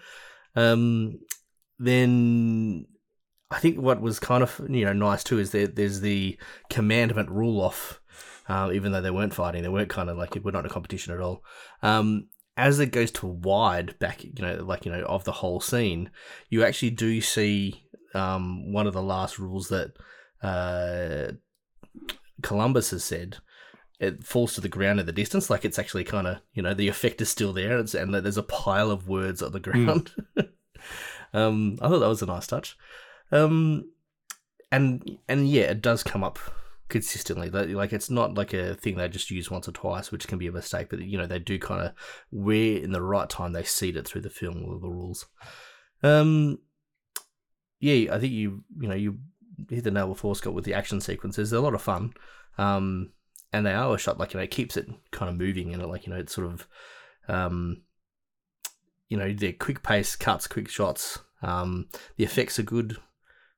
um, 0.55 1.19
then 1.79 2.85
I 3.51 3.59
think 3.59 3.79
what 3.79 4.01
was 4.01 4.19
kind 4.19 4.43
of 4.43 4.59
you 4.69 4.85
know 4.85 4.93
nice 4.93 5.23
too 5.23 5.39
is 5.39 5.51
that 5.51 5.75
there's 5.75 6.01
the 6.01 6.37
commandment 6.69 7.29
rule 7.29 7.61
off, 7.61 8.01
uh, 8.47 8.71
even 8.73 8.91
though 8.91 9.01
they 9.01 9.11
weren't 9.11 9.33
fighting, 9.33 9.63
they 9.63 9.69
weren't 9.69 9.89
kind 9.89 10.09
of 10.09 10.17
like 10.17 10.35
we're 10.35 10.51
not 10.51 10.65
in 10.65 10.71
a 10.71 10.73
competition 10.73 11.13
at 11.13 11.19
all. 11.19 11.43
Um, 11.81 12.27
as 12.57 12.79
it 12.79 12.91
goes 12.91 13.11
to 13.11 13.27
wide 13.27 13.99
back, 13.99 14.23
you 14.23 14.31
know, 14.39 14.63
like 14.63 14.85
you 14.85 14.91
know 14.91 15.03
of 15.03 15.23
the 15.25 15.31
whole 15.31 15.59
scene, 15.59 16.09
you 16.49 16.63
actually 16.63 16.91
do 16.91 17.21
see 17.21 17.85
um, 18.13 18.71
one 18.71 18.87
of 18.87 18.93
the 18.93 19.01
last 19.01 19.37
rules 19.37 19.69
that 19.69 19.93
uh, 20.41 21.33
Columbus 22.41 22.91
has 22.91 23.03
said. 23.03 23.37
It 23.99 24.25
falls 24.25 24.53
to 24.55 24.61
the 24.61 24.69
ground 24.69 24.99
at 24.99 25.05
the 25.05 25.11
distance, 25.11 25.49
like 25.49 25.63
it's 25.63 25.79
actually 25.79 26.03
kind 26.03 26.27
of 26.27 26.37
you 26.53 26.61
know 26.61 26.73
the 26.73 26.87
effect 26.87 27.21
is 27.21 27.29
still 27.29 27.53
there, 27.53 27.77
it's, 27.79 27.93
and 27.93 28.13
there's 28.13 28.37
a 28.37 28.43
pile 28.43 28.91
of 28.91 29.07
words 29.07 29.41
on 29.41 29.51
the 29.51 29.59
ground. 29.59 30.11
um, 31.33 31.77
I 31.81 31.87
thought 31.87 31.99
that 31.99 32.07
was 32.07 32.21
a 32.21 32.27
nice 32.27 32.47
touch. 32.47 32.77
Um, 33.31 33.91
and 34.71 35.17
and 35.27 35.47
yeah, 35.47 35.63
it 35.63 35.81
does 35.81 36.03
come 36.03 36.23
up 36.23 36.39
consistently. 36.89 37.49
Like, 37.49 37.93
it's 37.93 38.09
not 38.09 38.35
like 38.35 38.53
a 38.53 38.75
thing 38.75 38.95
they 38.95 39.07
just 39.07 39.31
use 39.31 39.49
once 39.49 39.67
or 39.67 39.71
twice, 39.71 40.11
which 40.11 40.27
can 40.27 40.37
be 40.37 40.47
a 40.47 40.51
mistake. 40.51 40.89
But 40.89 41.01
you 41.01 41.17
know, 41.17 41.27
they 41.27 41.39
do 41.39 41.59
kind 41.59 41.81
of 41.81 41.93
where 42.31 42.77
in 42.77 42.91
the 42.91 43.01
right 43.01 43.29
time 43.29 43.53
they 43.53 43.63
seed 43.63 43.95
it 43.95 44.07
through 44.07 44.21
the 44.21 44.29
film 44.29 44.67
with 44.67 44.81
the 44.81 44.89
rules. 44.89 45.25
Um, 46.03 46.59
yeah, 47.79 48.13
I 48.13 48.19
think 48.19 48.33
you 48.33 48.63
you 48.79 48.87
know 48.87 48.95
you 48.95 49.19
hit 49.69 49.83
the 49.83 49.91
nail 49.91 50.07
before 50.07 50.35
Scott 50.35 50.53
with 50.53 50.65
the 50.65 50.73
action 50.73 51.01
sequences. 51.01 51.49
They're 51.49 51.59
a 51.59 51.63
lot 51.63 51.73
of 51.73 51.81
fun. 51.81 52.13
Um, 52.57 53.11
and 53.55 53.65
they 53.65 53.73
are 53.73 53.93
a 53.95 53.97
shot 53.97 54.17
like 54.19 54.33
you 54.33 54.37
know 54.39 54.43
it 54.43 54.51
keeps 54.51 54.75
it 54.77 54.87
kind 55.11 55.29
of 55.29 55.37
moving 55.37 55.73
and 55.73 55.81
it 55.81 55.87
like 55.87 56.05
you 56.05 56.13
know 56.13 56.19
it's 56.19 56.33
sort 56.35 56.47
of 56.47 56.67
um 57.27 57.81
you 59.09 59.17
know 59.17 59.31
they're 59.33 59.53
quick 59.53 59.83
pace 59.83 60.15
cuts 60.15 60.47
quick 60.47 60.69
shots 60.69 61.19
um 61.41 61.87
the 62.17 62.23
effects 62.23 62.57
are 62.59 62.63
good 62.63 62.97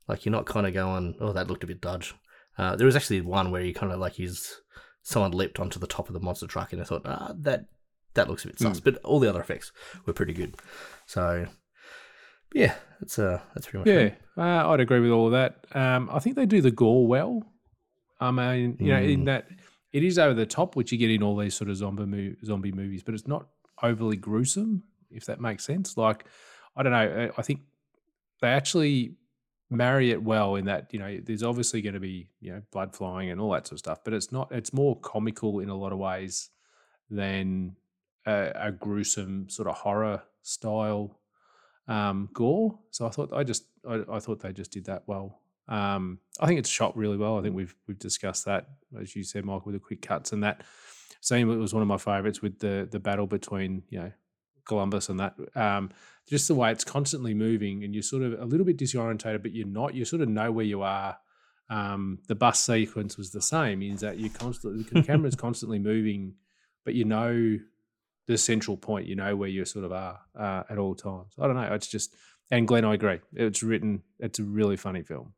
like 0.07 0.25
you're 0.25 0.31
not 0.31 0.45
kind 0.45 0.67
of 0.67 0.73
going 0.73 1.15
oh 1.19 1.31
that 1.33 1.47
looked 1.47 1.63
a 1.63 1.67
bit 1.67 1.81
dodge 1.81 2.13
uh 2.57 2.75
there 2.75 2.85
was 2.85 2.95
actually 2.95 3.21
one 3.21 3.51
where 3.51 3.61
you 3.61 3.73
kind 3.73 3.91
of 3.91 3.99
like 3.99 4.13
he's 4.13 4.61
someone 5.03 5.31
leapt 5.31 5.59
onto 5.59 5.79
the 5.79 5.87
top 5.87 6.07
of 6.09 6.13
the 6.13 6.19
monster 6.19 6.47
truck 6.47 6.73
and 6.73 6.81
i 6.81 6.85
thought 6.85 7.01
ah 7.05 7.31
that 7.37 7.65
that 8.13 8.27
looks 8.29 8.43
a 8.43 8.47
bit 8.47 8.59
sus 8.59 8.79
Mm. 8.79 8.83
but 8.83 8.97
all 9.03 9.19
the 9.19 9.29
other 9.29 9.41
effects 9.41 9.71
were 10.05 10.13
pretty 10.13 10.33
good 10.33 10.55
so 11.05 11.45
yeah 12.53 12.75
that's 12.99 13.17
uh 13.19 13.39
that's 13.53 13.67
pretty 13.67 13.79
much 13.79 13.87
Yeah, 14.37 14.43
uh, 14.43 14.69
I'd 14.69 14.79
agree 14.79 14.99
with 14.99 15.11
all 15.11 15.27
of 15.27 15.31
that. 15.33 15.65
Um, 15.73 16.09
I 16.11 16.19
think 16.19 16.35
they 16.35 16.45
do 16.45 16.61
the 16.61 16.71
gore 16.71 17.05
well. 17.05 17.43
I 18.19 18.31
mean, 18.31 18.77
you 18.79 18.87
know, 18.91 18.99
in 19.01 19.21
Mm. 19.21 19.25
that 19.25 19.47
it 19.93 20.03
is 20.03 20.19
over 20.19 20.33
the 20.33 20.45
top, 20.45 20.75
which 20.75 20.91
you 20.91 20.97
get 20.97 21.11
in 21.11 21.23
all 21.23 21.35
these 21.38 21.55
sort 21.55 21.69
of 21.69 21.77
zombie 21.77 22.05
mo- 22.05 22.35
zombie 22.43 22.71
movies, 22.71 23.03
but 23.03 23.13
it's 23.13 23.27
not 23.27 23.47
overly 23.81 24.17
gruesome, 24.17 24.83
if 25.09 25.25
that 25.25 25.39
makes 25.39 25.65
sense. 25.65 25.97
Like, 25.97 26.25
I 26.75 26.83
don't 26.83 26.91
know. 26.91 27.31
I 27.38 27.41
think 27.41 27.61
they 28.41 28.49
actually 28.49 29.15
marry 29.69 30.11
it 30.11 30.23
well 30.23 30.55
in 30.55 30.63
that 30.65 30.88
you 30.93 30.99
know 30.99 31.19
there's 31.25 31.43
obviously 31.43 31.81
going 31.81 31.93
to 31.93 31.99
be 31.99 32.29
you 32.39 32.53
know 32.53 32.61
blood 32.71 32.95
flying 32.95 33.29
and 33.31 33.41
all 33.41 33.51
that 33.51 33.67
sort 33.67 33.73
of 33.73 33.79
stuff, 33.79 33.99
but 34.03 34.13
it's 34.13 34.31
not. 34.31 34.51
It's 34.51 34.73
more 34.73 34.99
comical 34.99 35.59
in 35.59 35.69
a 35.69 35.75
lot 35.75 35.93
of 35.93 35.99
ways 35.99 36.49
than 37.09 37.75
a, 38.25 38.51
a 38.55 38.71
gruesome 38.71 39.49
sort 39.49 39.67
of 39.67 39.75
horror 39.75 40.21
style 40.41 41.19
um, 41.88 42.29
gore. 42.33 42.77
So 42.91 43.07
I 43.07 43.09
thought 43.09 43.33
I 43.33 43.43
just 43.43 43.65
I, 43.88 44.03
I 44.11 44.19
thought 44.19 44.41
they 44.41 44.53
just 44.53 44.71
did 44.71 44.85
that 44.85 45.03
well. 45.07 45.39
Um, 45.68 46.20
I 46.39 46.47
think 46.47 46.59
it's 46.59 46.70
shot 46.70 46.95
really 46.95 47.18
well. 47.18 47.38
I 47.38 47.41
think 47.41 47.55
we've 47.55 47.76
we've 47.88 47.99
discussed 47.99 48.45
that 48.45 48.68
as 48.99 49.15
you 49.15 49.24
said, 49.24 49.45
Michael, 49.45 49.63
with 49.65 49.76
the 49.76 49.80
quick 49.80 50.01
cuts 50.01 50.32
and 50.32 50.43
that 50.43 50.61
scene 51.22 51.47
was 51.47 51.74
one 51.74 51.82
of 51.82 51.88
my 51.88 51.97
favorites 51.97 52.41
with 52.41 52.59
the 52.59 52.88
the 52.89 52.99
battle 52.99 53.28
between 53.28 53.84
you 53.89 53.99
know 53.99 54.11
Columbus 54.65 55.09
and 55.09 55.20
that. 55.20 55.36
Um, 55.55 55.91
just 56.28 56.47
the 56.47 56.55
way 56.55 56.72
it's 56.72 56.84
constantly 56.84 57.34
moving 57.34 57.84
and 57.84 57.93
you're 57.93 58.03
sort 58.03 58.24
of 58.24 58.39
a 58.39 58.45
little 58.45 58.65
bit 58.65 58.78
disorientated, 58.78 59.41
but 59.41 59.53
you're 59.53 59.68
not. 59.68 59.95
You 59.95 60.05
sort 60.05 60.22
of 60.22 60.30
know 60.30 60.51
where 60.51 60.65
you 60.65 60.82
are. 60.82 61.18
Um, 61.70 62.20
the 62.28 62.36
bus 62.36 62.59
sequence 62.59 63.18
was 63.18 63.32
the 63.32 63.41
same. 63.41 63.82
Is 63.82 64.01
that 64.01 64.18
you 64.18 64.30
constantly 64.30 64.84
the 64.84 65.03
camera's 65.07 65.36
constantly 65.36 65.80
moving, 65.80 66.36
but 66.86 66.93
you 66.93 67.05
know 67.05 67.57
the 68.28 68.38
central 68.38 68.78
point. 68.78 69.07
You 69.07 69.15
know 69.15 69.36
where 69.36 69.49
you 69.49 69.65
sort 69.65 69.86
of 69.86 69.91
are 69.91 70.20
uh, 70.38 70.63
at 70.70 70.78
all 70.78 70.95
times. 70.95 71.34
I 71.39 71.47
don't 71.47 71.55
know. 71.55 71.74
It's 71.74 71.88
just 71.88 72.15
and 72.49 72.68
Glenn, 72.68 72.86
I 72.86 72.93
agree. 72.93 73.20
It's 73.34 73.63
written. 73.63 74.03
It's 74.20 74.39
a 74.39 74.43
really 74.43 74.78
funny 74.78 75.03
film. 75.03 75.34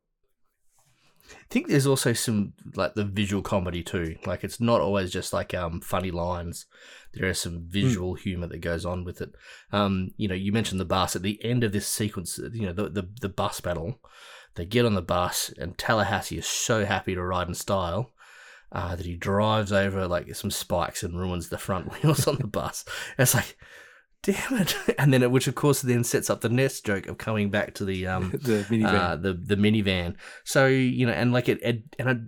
I 1.32 1.44
think 1.50 1.68
there's 1.68 1.86
also 1.86 2.12
some 2.12 2.52
like 2.74 2.94
the 2.94 3.04
visual 3.04 3.42
comedy 3.42 3.82
too. 3.82 4.16
Like 4.26 4.44
it's 4.44 4.60
not 4.60 4.80
always 4.80 5.10
just 5.10 5.32
like 5.32 5.54
um 5.54 5.80
funny 5.80 6.10
lines. 6.10 6.66
There 7.12 7.28
is 7.28 7.40
some 7.40 7.64
visual 7.66 8.14
humor 8.14 8.46
that 8.46 8.58
goes 8.58 8.84
on 8.84 9.04
with 9.04 9.20
it. 9.20 9.34
Um, 9.72 10.12
you 10.16 10.28
know, 10.28 10.34
you 10.34 10.52
mentioned 10.52 10.80
the 10.80 10.84
bus 10.84 11.16
at 11.16 11.22
the 11.22 11.42
end 11.44 11.64
of 11.64 11.72
this 11.72 11.86
sequence. 11.86 12.38
You 12.38 12.66
know, 12.66 12.72
the 12.72 12.88
the, 12.88 13.08
the 13.20 13.28
bus 13.28 13.60
battle. 13.60 13.98
They 14.56 14.64
get 14.64 14.84
on 14.84 14.94
the 14.94 15.02
bus, 15.02 15.52
and 15.58 15.78
Tallahassee 15.78 16.38
is 16.38 16.46
so 16.46 16.84
happy 16.84 17.14
to 17.14 17.22
ride 17.22 17.46
in 17.48 17.54
style 17.54 18.10
uh, 18.72 18.96
that 18.96 19.06
he 19.06 19.16
drives 19.16 19.72
over 19.72 20.06
like 20.06 20.34
some 20.34 20.50
spikes 20.50 21.02
and 21.02 21.18
ruins 21.18 21.48
the 21.48 21.58
front 21.58 21.92
wheels 22.02 22.26
on 22.26 22.36
the 22.36 22.46
bus. 22.46 22.84
It's 23.18 23.34
like, 23.34 23.56
damn 24.22 24.58
it! 24.58 24.76
And 24.98 25.12
then, 25.12 25.22
it, 25.22 25.30
which 25.30 25.48
of 25.48 25.54
course 25.54 25.82
then 25.82 26.04
sets 26.04 26.30
up 26.30 26.40
the 26.40 26.48
next 26.48 26.84
joke 26.84 27.06
of 27.06 27.18
coming 27.18 27.50
back 27.50 27.74
to 27.74 27.84
the 27.84 28.06
um 28.06 28.30
the 28.42 28.64
minivan. 28.68 28.84
uh, 28.94 29.16
the 29.16 29.32
the 29.34 29.56
minivan. 29.56 30.16
So 30.44 30.66
you 30.66 31.06
know, 31.06 31.12
and 31.12 31.32
like 31.32 31.48
it, 31.48 31.62
it 31.62 31.82
and 31.98 32.08
it, 32.08 32.18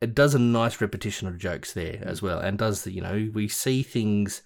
it 0.00 0.14
does 0.14 0.34
a 0.34 0.38
nice 0.38 0.80
repetition 0.80 1.28
of 1.28 1.38
jokes 1.38 1.72
there 1.72 2.02
as 2.02 2.22
well, 2.22 2.38
and 2.38 2.58
does 2.58 2.82
the 2.82 2.92
you 2.92 3.00
know 3.00 3.30
we 3.32 3.48
see 3.48 3.82
things 3.82 4.42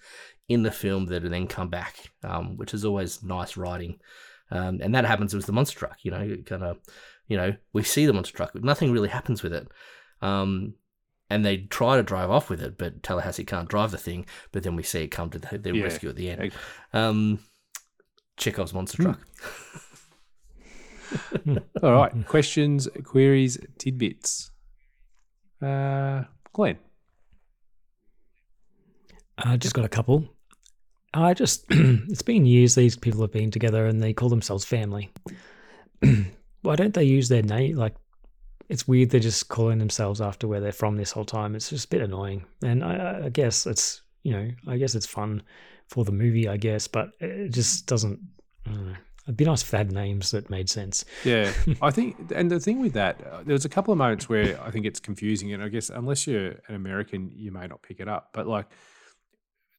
in 0.49 0.63
the 0.63 0.71
film 0.71 1.05
that 1.07 1.23
then 1.23 1.47
come 1.47 1.69
back, 1.69 2.11
um, 2.23 2.57
which 2.57 2.73
is 2.73 2.85
always 2.85 3.23
nice 3.23 3.57
writing. 3.57 3.99
Um, 4.51 4.79
and 4.81 4.93
that 4.93 5.05
happens 5.05 5.33
with 5.33 5.45
the 5.45 5.53
monster 5.53 5.79
truck. 5.79 5.97
You 6.03 6.11
know, 6.11 6.35
kind 6.45 6.63
of, 6.63 6.77
you 7.27 7.37
know, 7.37 7.55
we 7.71 7.83
see 7.83 8.05
the 8.05 8.13
monster 8.13 8.35
truck, 8.35 8.51
but 8.53 8.63
nothing 8.63 8.91
really 8.91 9.09
happens 9.09 9.41
with 9.41 9.53
it. 9.53 9.67
Um, 10.21 10.75
and 11.29 11.43
they 11.45 11.57
try 11.57 11.95
to 11.97 12.03
drive 12.03 12.29
off 12.29 12.49
with 12.49 12.61
it, 12.61 12.77
but 12.77 13.01
Tallahassee 13.03 13.43
can't 13.45 13.69
drive 13.69 13.91
the 13.91 13.97
thing. 13.97 14.25
But 14.51 14.63
then 14.63 14.75
we 14.75 14.83
see 14.83 15.03
it 15.03 15.07
come 15.07 15.29
to 15.31 15.39
the, 15.39 15.57
their 15.57 15.73
Yeah. 15.75 15.83
rescue 15.83 16.09
at 16.09 16.15
the 16.15 16.29
end. 16.29 16.51
Um, 16.93 17.39
Chekhov's 18.37 18.73
monster 18.73 19.01
truck. 19.01 19.19
All 21.83 21.91
right. 21.93 22.11
Questions, 22.27 22.87
queries, 23.03 23.57
tidbits. 23.77 24.51
Uh, 25.61 26.23
Glenn. 26.53 26.77
I 29.37 29.57
just 29.57 29.73
got 29.75 29.85
a 29.85 29.89
couple. 29.89 30.27
I 31.13 31.33
just, 31.33 31.65
it's 31.69 32.21
been 32.21 32.45
years 32.45 32.75
these 32.75 32.95
people 32.97 33.21
have 33.21 33.31
been 33.31 33.51
together 33.51 33.85
and 33.85 34.01
they 34.01 34.13
call 34.13 34.29
themselves 34.29 34.65
family. 34.65 35.11
Why 36.61 36.75
don't 36.75 36.93
they 36.93 37.03
use 37.03 37.29
their 37.29 37.43
name? 37.43 37.75
Like, 37.77 37.95
it's 38.69 38.87
weird 38.87 39.09
they're 39.09 39.19
just 39.19 39.49
calling 39.49 39.79
themselves 39.79 40.21
after 40.21 40.47
where 40.47 40.59
they're 40.59 40.71
from 40.71 40.97
this 40.97 41.11
whole 41.11 41.25
time. 41.25 41.55
It's 41.55 41.69
just 41.69 41.85
a 41.85 41.89
bit 41.89 42.01
annoying. 42.01 42.45
And 42.63 42.83
I, 42.83 43.25
I 43.25 43.29
guess 43.29 43.65
it's, 43.65 44.01
you 44.23 44.31
know, 44.33 44.49
I 44.67 44.77
guess 44.77 44.95
it's 44.95 45.05
fun 45.05 45.43
for 45.87 46.05
the 46.05 46.11
movie, 46.11 46.47
I 46.47 46.57
guess, 46.57 46.87
but 46.87 47.11
it 47.19 47.49
just 47.49 47.85
doesn't, 47.85 48.19
I 48.65 48.71
don't 48.71 48.87
know. 48.87 48.97
It'd 49.25 49.37
be 49.37 49.45
nice 49.45 49.61
if 49.61 49.71
they 49.71 49.77
had 49.77 49.91
names 49.91 50.31
that 50.31 50.49
made 50.49 50.69
sense. 50.69 51.05
Yeah, 51.23 51.53
I 51.81 51.91
think, 51.91 52.17
and 52.35 52.51
the 52.51 52.59
thing 52.59 52.81
with 52.81 52.93
that, 52.93 53.25
uh, 53.25 53.43
there 53.43 53.53
was 53.53 53.63
a 53.63 53.69
couple 53.69 53.93
of 53.93 53.97
moments 53.97 54.27
where 54.27 54.61
I 54.61 54.69
think 54.69 54.85
it's 54.85 54.99
confusing, 54.99 55.53
and 55.53 55.63
I 55.63 55.69
guess 55.69 55.89
unless 55.89 56.27
you're 56.27 56.55
an 56.67 56.75
American, 56.75 57.31
you 57.33 57.49
may 57.51 57.67
not 57.67 57.81
pick 57.81 58.01
it 58.01 58.09
up. 58.09 58.31
But 58.33 58.47
like, 58.47 58.65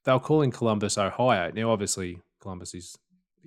they 0.04 0.12
were 0.12 0.20
calling 0.20 0.50
Columbus 0.50 0.96
Ohio. 0.96 1.50
Now, 1.54 1.70
obviously, 1.70 2.22
Columbus 2.40 2.72
is 2.74 2.96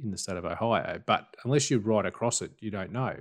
in 0.02 0.12
the 0.12 0.20
state 0.20 0.38
of 0.38 0.46
Ohio, 0.46 1.02
but 1.04 1.36
unless 1.44 1.72
you're 1.72 1.80
right 1.80 2.06
across 2.06 2.44
it, 2.44 2.52
you 2.60 2.70
don't 2.70 2.92
know. 2.92 3.16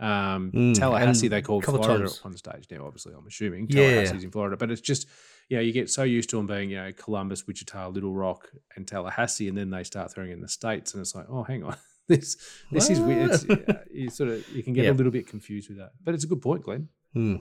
Um, 0.00 0.50
Mm, 0.52 0.74
Tallahassee, 0.74 1.28
they 1.28 1.40
called 1.42 1.62
couple 1.62 1.82
Florida 1.82 2.04
times- 2.04 2.18
at 2.18 2.24
one 2.24 2.36
stage. 2.36 2.66
Now, 2.70 2.84
obviously, 2.86 3.14
I'm 3.16 3.26
assuming 3.26 3.66
Yeah. 3.70 4.02
Tallahassee's 4.04 4.24
in 4.24 4.30
Florida, 4.30 4.56
but 4.56 4.70
it's 4.70 4.80
just, 4.80 5.06
you 5.48 5.56
know, 5.56 5.62
you 5.62 5.72
get 5.72 5.88
so 5.88 6.02
used 6.02 6.30
to 6.30 6.36
them 6.36 6.46
being, 6.46 6.70
you 6.70 6.76
know, 6.76 6.92
Columbus, 6.92 7.46
Wichita, 7.46 7.88
Little 7.88 8.12
Rock, 8.12 8.50
and 8.76 8.86
Tallahassee, 8.88 9.46
and 9.48 9.56
then 9.56 9.70
they 9.70 9.84
start 9.84 10.12
throwing 10.12 10.32
in 10.32 10.40
the 10.40 10.48
states, 10.48 10.94
and 10.94 11.00
it's 11.00 11.14
like, 11.14 11.26
oh, 11.28 11.44
hang 11.44 11.62
on, 11.62 11.76
this 12.08 12.36
this 12.72 12.90
is 12.90 12.98
weird. 13.00 13.30
It's, 13.30 13.44
uh, 13.48 13.84
you 13.92 14.10
sort 14.10 14.30
of 14.30 14.48
you 14.50 14.62
can 14.64 14.72
get 14.72 14.84
Yeah. 14.84 14.90
a 14.90 14.94
little 14.94 15.12
bit 15.12 15.26
confused 15.28 15.68
with 15.68 15.78
that, 15.78 15.92
but 16.02 16.12
it's 16.14 16.24
a 16.24 16.28
good 16.28 16.42
point, 16.42 16.64
Glenn. 16.64 16.88
Hmm. 17.12 17.36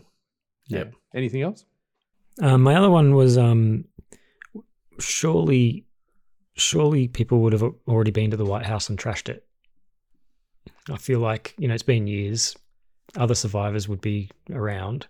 Yeah. 0.68 0.86
Anything 1.16 1.41
else? 1.41 1.66
Um, 2.41 2.62
my 2.62 2.76
other 2.76 2.89
one 2.91 3.16
was 3.16 3.38
um, 3.38 3.86
surely, 4.99 5.86
surely 6.56 7.08
people 7.08 7.39
would 7.41 7.54
have 7.54 7.64
already 7.88 8.12
been 8.12 8.32
to 8.32 8.38
the 8.38 8.45
White 8.45 8.66
House 8.66 8.89
and 8.89 8.97
trashed 8.97 9.30
it. 9.30 9.45
I 10.89 10.97
feel 10.97 11.20
like 11.20 11.53
you 11.57 11.68
know 11.68 11.74
it's 11.74 11.84
been 11.84 12.07
years. 12.07 12.55
Other 13.16 13.36
survivors 13.36 13.88
would 13.88 14.01
be 14.01 14.30
around. 14.51 15.07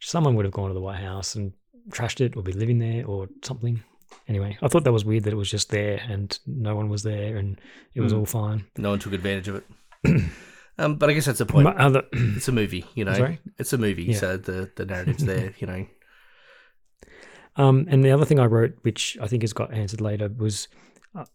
Someone 0.00 0.34
would 0.36 0.44
have 0.44 0.52
gone 0.54 0.68
to 0.68 0.74
the 0.74 0.80
White 0.80 1.00
House 1.00 1.34
and 1.34 1.52
trashed 1.90 2.20
it, 2.20 2.36
or 2.36 2.42
be 2.42 2.52
living 2.52 2.78
there, 2.78 3.04
or 3.06 3.28
something. 3.42 3.82
Anyway, 4.28 4.56
I 4.62 4.68
thought 4.68 4.84
that 4.84 4.92
was 4.92 5.04
weird 5.04 5.24
that 5.24 5.32
it 5.32 5.36
was 5.36 5.50
just 5.50 5.70
there 5.70 6.00
and 6.08 6.36
no 6.46 6.74
one 6.76 6.88
was 6.88 7.02
there 7.02 7.36
and 7.36 7.60
it 7.94 8.00
was 8.00 8.12
Mm. 8.12 8.18
all 8.20 8.26
fine. 8.26 8.64
No 8.76 8.90
one 8.90 8.98
took 8.98 9.12
advantage 9.12 9.48
of 9.48 9.56
it. 9.56 9.64
um, 10.78 10.96
but 10.96 11.10
I 11.10 11.12
guess 11.12 11.26
that's 11.26 11.38
the 11.38 11.46
point. 11.46 11.64
My 11.64 11.74
other- 11.76 12.04
it's 12.12 12.48
a 12.48 12.52
movie, 12.52 12.84
you 12.94 13.04
know. 13.04 13.14
Sorry? 13.14 13.38
It's 13.58 13.72
a 13.72 13.78
movie, 13.78 14.04
Yeah. 14.04 14.16
so 14.18 14.36
the 14.36 14.70
the 14.76 14.84
narrative's 14.86 15.24
there, 15.24 15.54
you 15.58 15.66
know. 15.66 15.86
Um, 17.56 17.86
and 17.88 18.04
the 18.04 18.10
other 18.10 18.24
thing 18.24 18.38
I 18.38 18.46
wrote, 18.46 18.74
which 18.82 19.16
I 19.20 19.26
think 19.28 19.42
has 19.42 19.52
got 19.52 19.72
answered 19.72 20.00
later, 20.00 20.28
was 20.28 20.68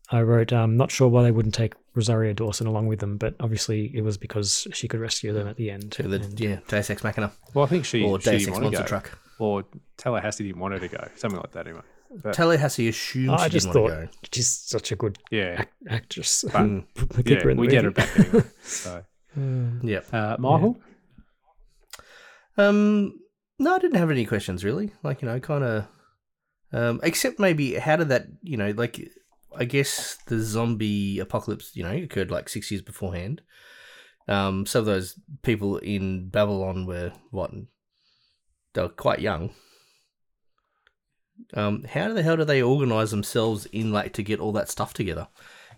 I 0.09 0.21
wrote, 0.21 0.53
um, 0.53 0.77
not 0.77 0.91
sure 0.91 1.07
why 1.07 1.23
they 1.23 1.31
wouldn't 1.31 1.55
take 1.55 1.73
Rosario 1.95 2.33
Dawson 2.33 2.67
along 2.67 2.87
with 2.87 2.99
them, 2.99 3.17
but 3.17 3.35
obviously 3.39 3.91
it 3.95 4.01
was 4.01 4.17
because 4.17 4.67
she 4.73 4.87
could 4.87 4.99
rescue 4.99 5.33
them 5.33 5.47
at 5.47 5.55
the 5.57 5.71
end. 5.71 5.93
So 5.95 6.03
the, 6.03 6.17
And- 6.17 6.39
yeah, 6.39 6.59
Deus 6.67 6.89
Ex 6.89 7.03
Machina. 7.03 7.31
Well, 7.53 7.65
I 7.65 7.67
think 7.67 7.85
she 7.85 8.03
or 8.03 8.19
she 8.21 8.29
Deus 8.31 8.41
didn't 8.45 8.53
Ex 8.53 8.61
want 8.61 8.73
to 8.73 8.79
Monster 8.79 8.83
go, 8.83 8.87
Truck. 8.87 9.19
or 9.39 9.63
Tallahassee 9.97 10.43
didn't 10.45 10.59
want 10.61 10.73
her 10.75 10.79
to 10.79 10.87
go, 10.87 11.07
something 11.15 11.39
like 11.39 11.51
that, 11.51 11.67
anyway. 11.67 11.81
But- 12.23 12.33
Tallahassee 12.33 12.89
assumed 12.89 13.29
I 13.29 13.45
she 13.47 13.49
just 13.51 13.67
didn't 13.67 13.73
thought 13.73 13.81
want 13.91 14.11
to 14.11 14.17
go. 14.17 14.29
she's 14.33 14.47
such 14.49 14.91
a 14.91 14.95
good 14.95 15.17
Yeah. 15.31 15.61
ac- 15.61 15.69
actress. 15.89 16.45
But, 16.51 16.69
yeah, 17.25 17.39
her 17.41 17.49
in 17.49 17.57
we 17.57 17.67
get 17.67 17.83
her 17.85 17.91
back 17.91 18.19
anyway. 18.19 18.43
So, 18.63 19.03
Yep. 19.35 20.07
uh, 20.13 20.35
Michael, 20.39 20.77
Um, 22.57 23.19
no, 23.59 23.75
I 23.75 23.79
didn't 23.79 23.97
have 23.97 24.11
any 24.11 24.25
questions 24.25 24.63
really. 24.65 24.91
Like 25.03 25.21
you 25.21 25.27
know, 25.27 25.39
kind 25.39 25.63
of, 25.63 25.87
um, 26.73 26.99
except 27.03 27.39
maybe 27.39 27.75
how 27.75 27.95
did 27.95 28.09
that, 28.09 28.27
you 28.41 28.57
know, 28.57 28.71
like 28.71 28.99
I 29.55 29.65
guess 29.65 30.17
the 30.27 30.39
zombie 30.39 31.19
apocalypse, 31.19 31.75
you 31.75 31.83
know, 31.83 31.91
occurred 31.91 32.31
like 32.31 32.49
six 32.49 32.71
years 32.71 32.81
beforehand. 32.81 33.41
Um, 34.27 34.65
some 34.65 34.79
of 34.79 34.85
those 34.85 35.19
people 35.41 35.77
in 35.77 36.29
Babylon 36.29 36.85
were 36.85 37.11
what? 37.31 37.51
They 38.73 38.81
were 38.81 38.89
quite 38.89 39.19
young. 39.19 39.51
Um, 41.53 41.83
how 41.83 42.13
the 42.13 42.23
hell 42.23 42.37
do 42.37 42.45
they 42.45 42.61
organize 42.61 43.11
themselves 43.11 43.65
in 43.67 43.91
like 43.91 44.13
to 44.13 44.23
get 44.23 44.39
all 44.39 44.51
that 44.53 44.69
stuff 44.69 44.93
together? 44.93 45.27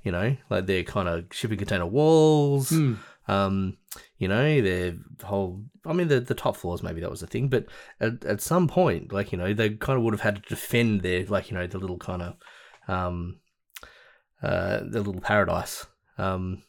You 0.03 0.11
know, 0.11 0.36
like 0.49 0.65
their 0.65 0.84
kind 0.84 1.07
of 1.07 1.26
shipping 1.32 1.57
container 1.57 1.86
walls. 1.86 2.69
Hmm. 2.69 2.95
Um, 3.28 3.78
you 4.17 4.28
know, 4.28 4.61
their 4.61 4.95
whole. 5.24 5.63
I 5.86 5.93
mean, 5.93 6.09
the 6.09 6.19
the 6.19 6.36
top 6.36 6.57
floors 6.57 6.84
maybe 6.84 7.01
that 7.01 7.09
was 7.09 7.24
a 7.24 7.28
thing, 7.28 7.47
but 7.47 7.65
at 7.99 8.24
at 8.26 8.41
some 8.41 8.67
point, 8.67 9.13
like 9.13 9.32
you 9.32 9.38
know, 9.38 9.53
they 9.53 9.71
kind 9.71 9.97
of 9.97 10.03
would 10.03 10.13
have 10.13 10.21
had 10.21 10.36
to 10.43 10.49
defend 10.49 11.01
their 11.01 11.26
like 11.26 11.49
you 11.49 11.57
know 11.57 11.67
the 11.67 11.78
little 11.78 11.97
kind 11.97 12.21
of, 12.21 12.36
um, 12.88 13.39
uh, 14.43 14.79
the 14.83 15.01
little 15.01 15.21
paradise. 15.21 15.85
Um, 16.17 16.61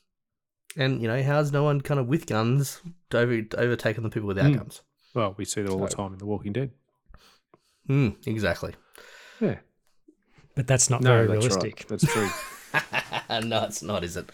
and 0.76 1.02
you 1.02 1.08
know, 1.08 1.22
how's 1.22 1.52
no 1.52 1.62
one 1.64 1.80
kind 1.80 2.00
of 2.00 2.06
with 2.06 2.26
guns 2.26 2.80
over 3.12 3.42
overtaken 3.58 4.02
the 4.02 4.10
people 4.10 4.28
without 4.28 4.46
Hmm. 4.50 4.56
guns? 4.58 4.82
well, 5.14 5.34
we 5.36 5.44
see 5.44 5.62
that 5.62 5.70
all 5.70 5.78
the 5.78 5.88
time 5.88 6.12
in 6.12 6.18
The 6.18 6.26
Walking 6.26 6.52
Dead. 6.52 6.70
Hmm. 7.86 8.10
exactly. 8.26 8.74
Yeah, 9.40 9.58
But 10.54 10.66
that's 10.66 10.88
not 10.90 11.02
no, 11.02 11.10
very 11.10 11.26
that's 11.26 11.46
realistic. 11.46 11.80
right. 11.80 11.88
That's 11.88 12.12
true. 12.12 12.28
no, 13.48 13.64
it's 13.64 13.82
not, 13.82 14.02
is 14.04 14.16
it? 14.16 14.30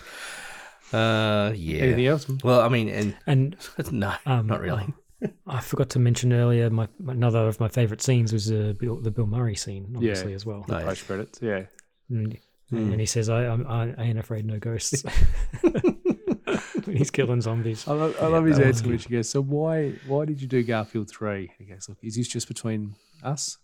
Uh, 0.93 1.53
yeah. 1.55 1.83
Anything 1.83 2.07
else? 2.07 2.27
Well, 2.43 2.61
I 2.61 2.69
mean, 2.69 2.89
and 2.89 3.17
And 3.27 3.57
no, 3.93 4.15
um, 4.27 4.47
not 4.47 4.61
really. 4.61 4.87
I 5.47 5.61
forgot 5.61 5.91
to 5.91 5.99
mention 5.99 6.33
earlier. 6.33 6.71
My 6.71 6.89
another 7.07 7.47
of 7.47 7.61
my 7.61 7.69
favorite 7.69 8.01
scenes 8.03 8.33
was 8.33 8.51
uh, 8.51 8.73
Bill, 8.79 8.97
the 8.97 9.11
Bill 9.11 9.27
Murray 9.27 9.55
scene, 9.57 9.93
obviously 9.95 10.31
yeah, 10.31 10.37
as 10.37 10.47
well. 10.47 10.65
Oh, 10.69 10.79
yeah. 10.79 10.85
Post 10.85 11.07
credits. 11.07 11.39
Yeah, 11.43 11.65
And, 12.09 12.39
Hmm. 12.71 12.93
and 12.93 13.01
he 13.01 13.07
says, 13.07 13.29
I, 13.29 13.47
I, 13.47 13.95
I 13.99 14.03
ain't 14.05 14.19
afraid 14.19 14.47
no 14.47 14.59
ghosts. 14.59 15.03
When 16.85 16.97
He's 16.97 17.11
killing 17.11 17.41
zombies. 17.41 17.87
I 17.87 17.93
love, 17.93 18.17
I 18.21 18.27
love 18.27 18.45
his 18.45 18.59
answer 18.59 18.89
when 18.89 18.99
she 18.99 19.09
goes, 19.09 19.29
"So 19.29 19.43
why 19.43 19.93
why 20.07 20.25
did 20.25 20.41
you 20.41 20.49
do 20.49 20.63
Garfield 20.63 21.09
3? 21.09 21.53
He 21.59 21.65
goes, 21.65 21.89
"Look, 21.89 21.99
is 22.03 22.17
this 22.17 22.27
just 22.27 22.49
between 22.49 22.97
us? 23.23 23.59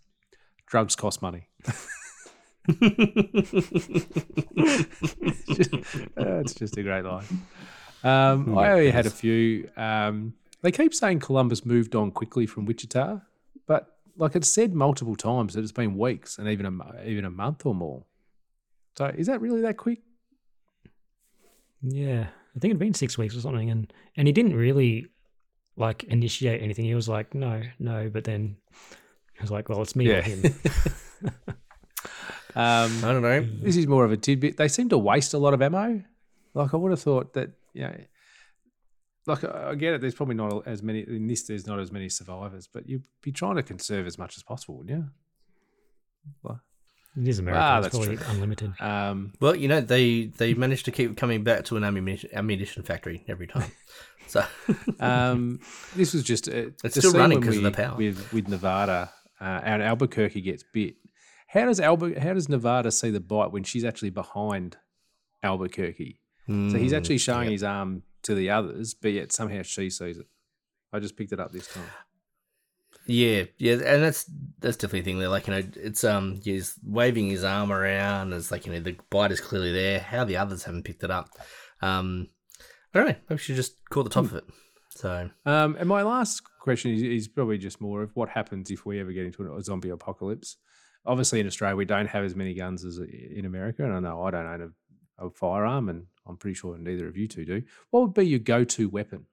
Drugs 0.66 0.94
cost 0.94 1.22
money." 1.22 1.48
it's, 2.68 2.68
just, 5.46 5.74
uh, 5.74 6.40
it's 6.40 6.54
just 6.54 6.76
a 6.76 6.82
great 6.82 7.04
line. 7.04 7.24
Um, 8.04 8.56
I 8.56 8.72
only 8.72 8.90
had 8.90 9.06
a 9.06 9.10
few. 9.10 9.68
Um, 9.76 10.34
they 10.62 10.70
keep 10.70 10.94
saying 10.94 11.20
Columbus 11.20 11.64
moved 11.64 11.94
on 11.94 12.10
quickly 12.10 12.46
from 12.46 12.66
Wichita, 12.66 13.20
but 13.66 13.96
like 14.16 14.36
it's 14.36 14.48
said 14.48 14.74
multiple 14.74 15.16
times 15.16 15.54
that 15.54 15.62
it's 15.62 15.72
been 15.72 15.96
weeks 15.96 16.38
and 16.38 16.48
even 16.48 16.66
a 16.66 17.04
even 17.04 17.24
a 17.24 17.30
month 17.30 17.66
or 17.66 17.74
more. 17.74 18.04
So 18.96 19.06
is 19.06 19.26
that 19.26 19.40
really 19.40 19.60
that 19.62 19.76
quick? 19.76 20.00
Yeah, 21.82 22.28
I 22.56 22.58
think 22.58 22.70
it'd 22.70 22.78
been 22.78 22.94
six 22.94 23.18
weeks 23.18 23.36
or 23.36 23.40
something, 23.40 23.70
and 23.70 23.92
and 24.16 24.26
he 24.26 24.32
didn't 24.32 24.54
really 24.56 25.06
like 25.76 26.04
initiate 26.04 26.62
anything. 26.62 26.86
He 26.86 26.94
was 26.94 27.08
like, 27.08 27.34
no, 27.34 27.62
no, 27.78 28.08
but 28.10 28.24
then 28.24 28.56
he 29.34 29.40
was 29.42 29.50
like, 29.50 29.68
well, 29.68 29.82
it's 29.82 29.94
me 29.94 30.08
or 30.08 30.14
Yeah. 30.16 30.22
him. 30.22 30.54
Um, 32.54 33.04
I 33.04 33.12
don't 33.12 33.20
know. 33.20 33.46
this 33.60 33.76
is 33.76 33.86
more 33.86 34.02
of 34.06 34.12
a 34.12 34.16
tidbit. 34.16 34.56
They 34.56 34.68
seem 34.68 34.88
to 34.88 34.96
waste 34.96 35.34
a 35.34 35.38
lot 35.38 35.52
of 35.52 35.60
ammo. 35.60 36.02
Like 36.54 36.72
I 36.72 36.78
would 36.78 36.90
have 36.90 37.02
thought 37.02 37.34
that, 37.34 37.50
you 37.74 37.82
know, 37.82 37.94
like 39.26 39.44
I 39.44 39.70
I 39.70 39.74
get 39.74 39.92
it. 39.92 40.00
There's 40.00 40.14
probably 40.14 40.36
not 40.36 40.66
as 40.66 40.82
many 40.82 41.00
in 41.00 41.26
this. 41.26 41.42
There's 41.42 41.66
not 41.66 41.78
as 41.80 41.92
many 41.92 42.08
survivors, 42.08 42.66
but 42.72 42.88
you'd 42.88 43.04
be 43.20 43.30
trying 43.30 43.56
to 43.56 43.62
conserve 43.62 44.06
as 44.06 44.16
much 44.16 44.38
as 44.38 44.42
possible, 44.42 44.78
wouldn't 44.78 44.96
you? 44.98 45.06
Well, 46.42 46.62
It 47.16 47.28
is 47.28 47.38
America. 47.38 47.60
Ah, 47.62 47.78
it's 47.78 47.96
that's 47.96 48.06
true. 48.06 48.18
unlimited. 48.28 48.74
um, 48.80 49.32
Well, 49.40 49.56
you 49.56 49.68
know, 49.68 49.80
they 49.80 50.26
they 50.26 50.54
managed 50.54 50.84
to 50.86 50.90
keep 50.92 51.16
coming 51.16 51.44
back 51.44 51.64
to 51.66 51.76
an 51.76 51.84
ammunition, 51.84 52.30
ammunition 52.32 52.82
factory 52.82 53.24
every 53.28 53.46
time. 53.46 53.70
So 54.28 54.44
um, 54.98 55.60
this 55.94 56.12
was 56.12 56.24
just 56.24 56.48
uh, 56.48 56.70
It's 56.82 56.82
the 56.82 57.00
still 57.00 57.12
running 57.12 57.38
because 57.38 57.58
of 57.58 57.62
the 57.62 57.70
power. 57.70 57.96
with 57.96 58.32
with 58.32 58.48
Nevada 58.48 59.12
uh, 59.40 59.60
and 59.62 59.80
Albuquerque 59.82 60.40
gets 60.40 60.64
bit. 60.72 60.96
How 61.46 61.66
does 61.66 61.78
Albu- 61.78 62.18
How 62.18 62.32
does 62.34 62.48
Nevada 62.48 62.90
see 62.90 63.10
the 63.10 63.20
bite 63.20 63.52
when 63.52 63.62
she's 63.62 63.84
actually 63.84 64.10
behind 64.10 64.78
Albuquerque? 65.44 66.20
So 66.48 66.52
he's 66.78 66.92
Mm, 66.92 66.96
actually 66.96 67.18
showing 67.18 67.44
yeah. 67.46 67.52
his 67.52 67.62
arm 67.62 68.02
to 68.22 68.34
the 68.34 68.50
others, 68.50 68.94
but 68.94 69.12
yet 69.12 69.32
somehow 69.32 69.62
she 69.62 69.90
sees 69.90 70.18
it. 70.18 70.26
I 70.92 70.98
just 70.98 71.16
picked 71.16 71.32
it 71.32 71.40
up 71.40 71.52
this 71.52 71.68
time. 71.68 71.84
Yeah, 73.06 73.44
yeah, 73.58 73.74
and 73.74 74.02
that's 74.02 74.28
that's 74.58 74.76
definitely 74.76 75.00
a 75.00 75.04
thing. 75.04 75.18
There, 75.20 75.28
like 75.28 75.46
you 75.46 75.54
know, 75.54 75.62
it's 75.76 76.02
um, 76.02 76.40
he's 76.42 76.74
waving 76.84 77.28
his 77.28 77.44
arm 77.44 77.72
around. 77.72 78.32
It's 78.32 78.50
like 78.50 78.66
you 78.66 78.72
know, 78.72 78.80
the 78.80 78.96
bite 79.10 79.30
is 79.30 79.40
clearly 79.40 79.72
there. 79.72 80.00
How 80.00 80.24
the 80.24 80.36
others 80.36 80.64
haven't 80.64 80.84
picked 80.84 81.04
it 81.04 81.10
up, 81.10 81.30
um, 81.82 82.28
I 82.92 82.98
don't 82.98 83.08
know. 83.08 83.14
Maybe 83.28 83.40
she 83.40 83.54
just 83.54 83.88
caught 83.90 84.04
the 84.04 84.10
top 84.10 84.24
of 84.24 84.34
it. 84.34 84.44
So 84.90 85.30
Um, 85.44 85.76
and 85.78 85.88
my 85.88 86.02
last 86.02 86.42
question 86.60 86.92
is, 86.92 87.02
is 87.02 87.28
probably 87.28 87.58
just 87.58 87.80
more 87.80 88.02
of 88.02 88.10
what 88.16 88.30
happens 88.30 88.70
if 88.70 88.84
we 88.84 88.98
ever 88.98 89.12
get 89.12 89.26
into 89.26 89.54
a 89.54 89.62
zombie 89.62 89.90
apocalypse. 89.90 90.56
Obviously, 91.04 91.38
in 91.38 91.46
Australia, 91.46 91.76
we 91.76 91.84
don't 91.84 92.08
have 92.08 92.24
as 92.24 92.34
many 92.34 92.54
guns 92.54 92.84
as 92.84 92.98
in 92.98 93.44
America, 93.44 93.84
and 93.84 93.94
I 93.94 94.00
know 94.00 94.22
I 94.22 94.30
don't 94.32 94.46
own 94.46 94.72
a, 95.20 95.26
a 95.26 95.30
firearm, 95.30 95.88
and 95.88 96.06
I'm 96.26 96.36
pretty 96.36 96.54
sure 96.54 96.76
neither 96.76 97.06
of 97.06 97.16
you 97.16 97.28
two 97.28 97.44
do. 97.44 97.62
What 97.90 98.00
would 98.00 98.14
be 98.14 98.26
your 98.26 98.40
go-to 98.40 98.88
weapon? 98.88 99.26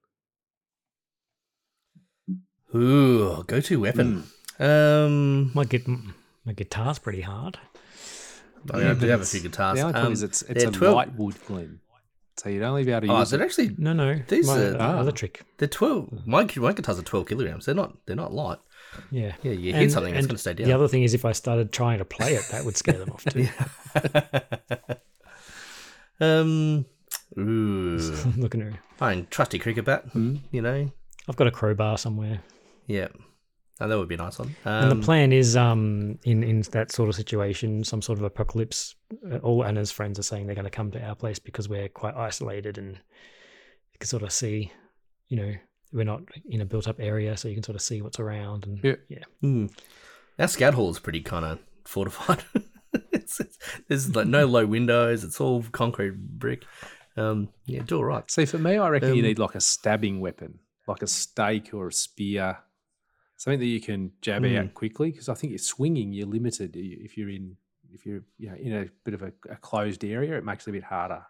Ooh, 2.76 3.44
go 3.48 3.60
to 3.62 3.80
weapon. 3.80 4.24
Um, 4.60 5.52
My, 5.56 5.64
git- 5.66 5.88
my 6.46 6.54
guitar's 6.54 7.00
pretty 7.00 7.22
hard. 7.22 7.58
I 8.74 8.78
mean, 8.78 8.88
I 8.88 8.94
do 8.94 9.08
have 9.08 9.22
a 9.22 9.26
few 9.26 9.42
guitars. 9.42 9.78
The 9.80 9.86
only 9.86 10.00
Um, 10.00 10.14
is 10.14 10.24
it's 10.24 10.42
it's 10.44 10.64
a 10.64 10.72
12 10.72 10.96
light 10.96 11.14
wood 11.16 11.36
gleam, 11.48 11.82
so 12.38 12.48
you'd 12.50 12.64
only 12.64 12.84
be 12.86 12.92
able 12.94 13.08
to 13.08 13.14
Oh, 13.14 13.20
use 13.20 13.28
is 13.30 13.34
it 13.34 13.42
it. 13.42 13.44
actually? 13.44 13.76
No, 13.78 13.92
no. 13.92 14.22
These 14.28 14.48
my 14.48 14.58
are- 14.58 14.76
uh, 14.76 14.78
Ah. 14.80 15.00
other 15.00 15.12
trick. 15.12 15.42
They're 15.58 15.68
twelve. 15.68 16.26
My 16.26 16.48
my 16.58 16.72
guitars 16.72 16.98
are 16.98 17.02
twelve 17.04 17.28
kilograms. 17.28 17.66
They're 17.66 17.76
not. 17.76 17.98
They're 18.06 18.16
not 18.16 18.34
light. 18.34 18.60
Yeah. 19.12 19.34
Yeah, 19.44 19.52
you 19.52 19.74
hit 19.74 19.92
something, 19.92 20.14
it's 20.16 20.28
gonna 20.28 20.38
stay 20.38 20.54
down. 20.54 20.68
The 20.68 20.74
other 20.74 20.88
thing 20.88 21.04
is, 21.04 21.14
if 21.14 21.26
I 21.26 21.32
started 21.34 21.72
trying 21.74 21.98
to 21.98 22.06
play 22.06 22.36
it, 22.36 22.48
that 22.52 22.64
would 22.64 22.78
scare 22.78 23.00
them 23.00 23.10
off 23.10 23.26
too. 23.34 23.48
um. 26.20 26.86
Ooh. 27.38 27.98
Looking 28.38 28.62
at 28.62 28.74
her. 28.74 28.80
Fine. 28.98 29.28
Trusty 29.30 29.60
cricket 29.60 29.86
bat. 29.86 30.06
Hmm? 30.14 30.38
You 30.52 30.62
know. 30.62 30.92
I've 31.28 31.36
got 31.36 31.48
a 31.48 31.52
crowbar 31.52 31.98
somewhere. 31.98 32.42
Yeah. 32.88 33.08
Oh, 33.82 33.88
that 33.88 33.98
would 33.98 34.08
be 34.08 34.16
a 34.16 34.20
nice 34.20 34.38
one. 34.40 34.56
and 34.66 34.92
Um, 34.92 35.00
the 35.00 35.04
plan 35.06 35.34
is, 35.34 35.58
um, 35.58 36.20
in 36.24 36.44
in 36.44 36.62
that 36.72 36.92
sort 36.92 37.10
of 37.10 37.16
situation, 37.16 37.84
some 37.84 38.02
sort 38.02 38.20
of 38.20 38.24
apocalypse. 38.24 38.96
Uh, 39.30 39.38
all 39.38 39.66
Anna's 39.66 39.92
friends 39.92 40.20
are 40.20 40.24
saying 40.24 40.46
they're 40.46 40.56
going 40.56 40.64
to 40.66 40.70
come 40.72 40.92
to 40.92 41.02
our 41.04 41.16
place 41.16 41.40
because 41.40 41.68
we're 41.68 41.90
quite 41.90 42.16
isolated, 42.16 42.78
and 42.78 42.92
you 42.92 44.00
can 44.00 44.08
sort 44.08 44.24
of 44.24 44.32
see, 44.32 44.72
you 45.28 45.38
know 45.38 45.54
we're 45.92 46.04
not 46.04 46.22
in 46.50 46.62
a 46.62 46.66
built 46.66 46.88
up 46.88 47.00
area, 47.00 47.38
so 47.38 47.48
you 47.48 47.54
can 47.56 47.64
sort 47.64 47.76
of 47.76 47.82
see 47.82 48.02
what's 48.02 48.20
around 48.20 48.66
and 48.66 48.80
Yeah. 48.84 48.96
yeah. 49.10 49.24
Mm. 49.44 49.72
Our 50.40 50.48
scout 50.48 50.74
hall 50.74 50.90
is 50.90 50.98
pretty 51.00 51.22
kind 51.22 51.46
of 51.46 51.60
fortified. 51.86 52.44
it's, 53.12 53.40
it's, 53.40 53.58
there's 53.88 54.16
like 54.16 54.26
no 54.26 54.48
low 54.48 54.66
windows. 54.66 55.24
It's 55.24 55.40
all 55.40 55.64
concrete 55.72 56.16
brick. 56.18 56.64
Um, 57.16 57.50
yeah, 57.68 57.84
do 57.86 57.98
all 57.98 58.06
right. 58.06 58.30
See, 58.32 58.46
for 58.46 58.58
me, 58.58 58.78
I 58.78 58.90
reckon 58.90 59.10
you 59.14 59.22
Um, 59.22 59.28
need 59.28 59.38
like 59.38 59.54
a 59.54 59.62
stabbing 59.62 60.20
weapon, 60.20 60.58
like 60.88 61.04
a 61.04 61.08
stake 61.08 61.76
or 61.76 61.90
a 61.90 61.94
spear, 61.94 62.58
something 63.38 63.60
that 63.60 63.66
you 63.66 63.82
can 63.82 64.12
jab 64.22 64.44
Hmm. 64.46 64.56
out 64.58 64.74
quickly. 64.74 65.12
Because 65.12 65.30
I 65.30 65.34
think 65.34 65.52
you're 65.52 65.58
swinging, 65.60 66.14
you're 66.14 66.28
limited 66.28 66.76
if 66.76 67.18
you're 67.18 67.30
in 67.30 67.58
if 67.92 68.06
you're 68.08 68.24
you 68.40 68.50
know 68.50 68.56
in 68.56 68.74
a 68.74 68.86
bit 69.04 69.14
of 69.14 69.22
a, 69.22 69.32
a 69.50 69.56
closed 69.58 70.04
area. 70.04 70.38
It 70.38 70.46
makes 70.46 70.68
it 70.68 70.72
a 70.72 70.74
bit 70.74 70.84
harder. 70.84 71.24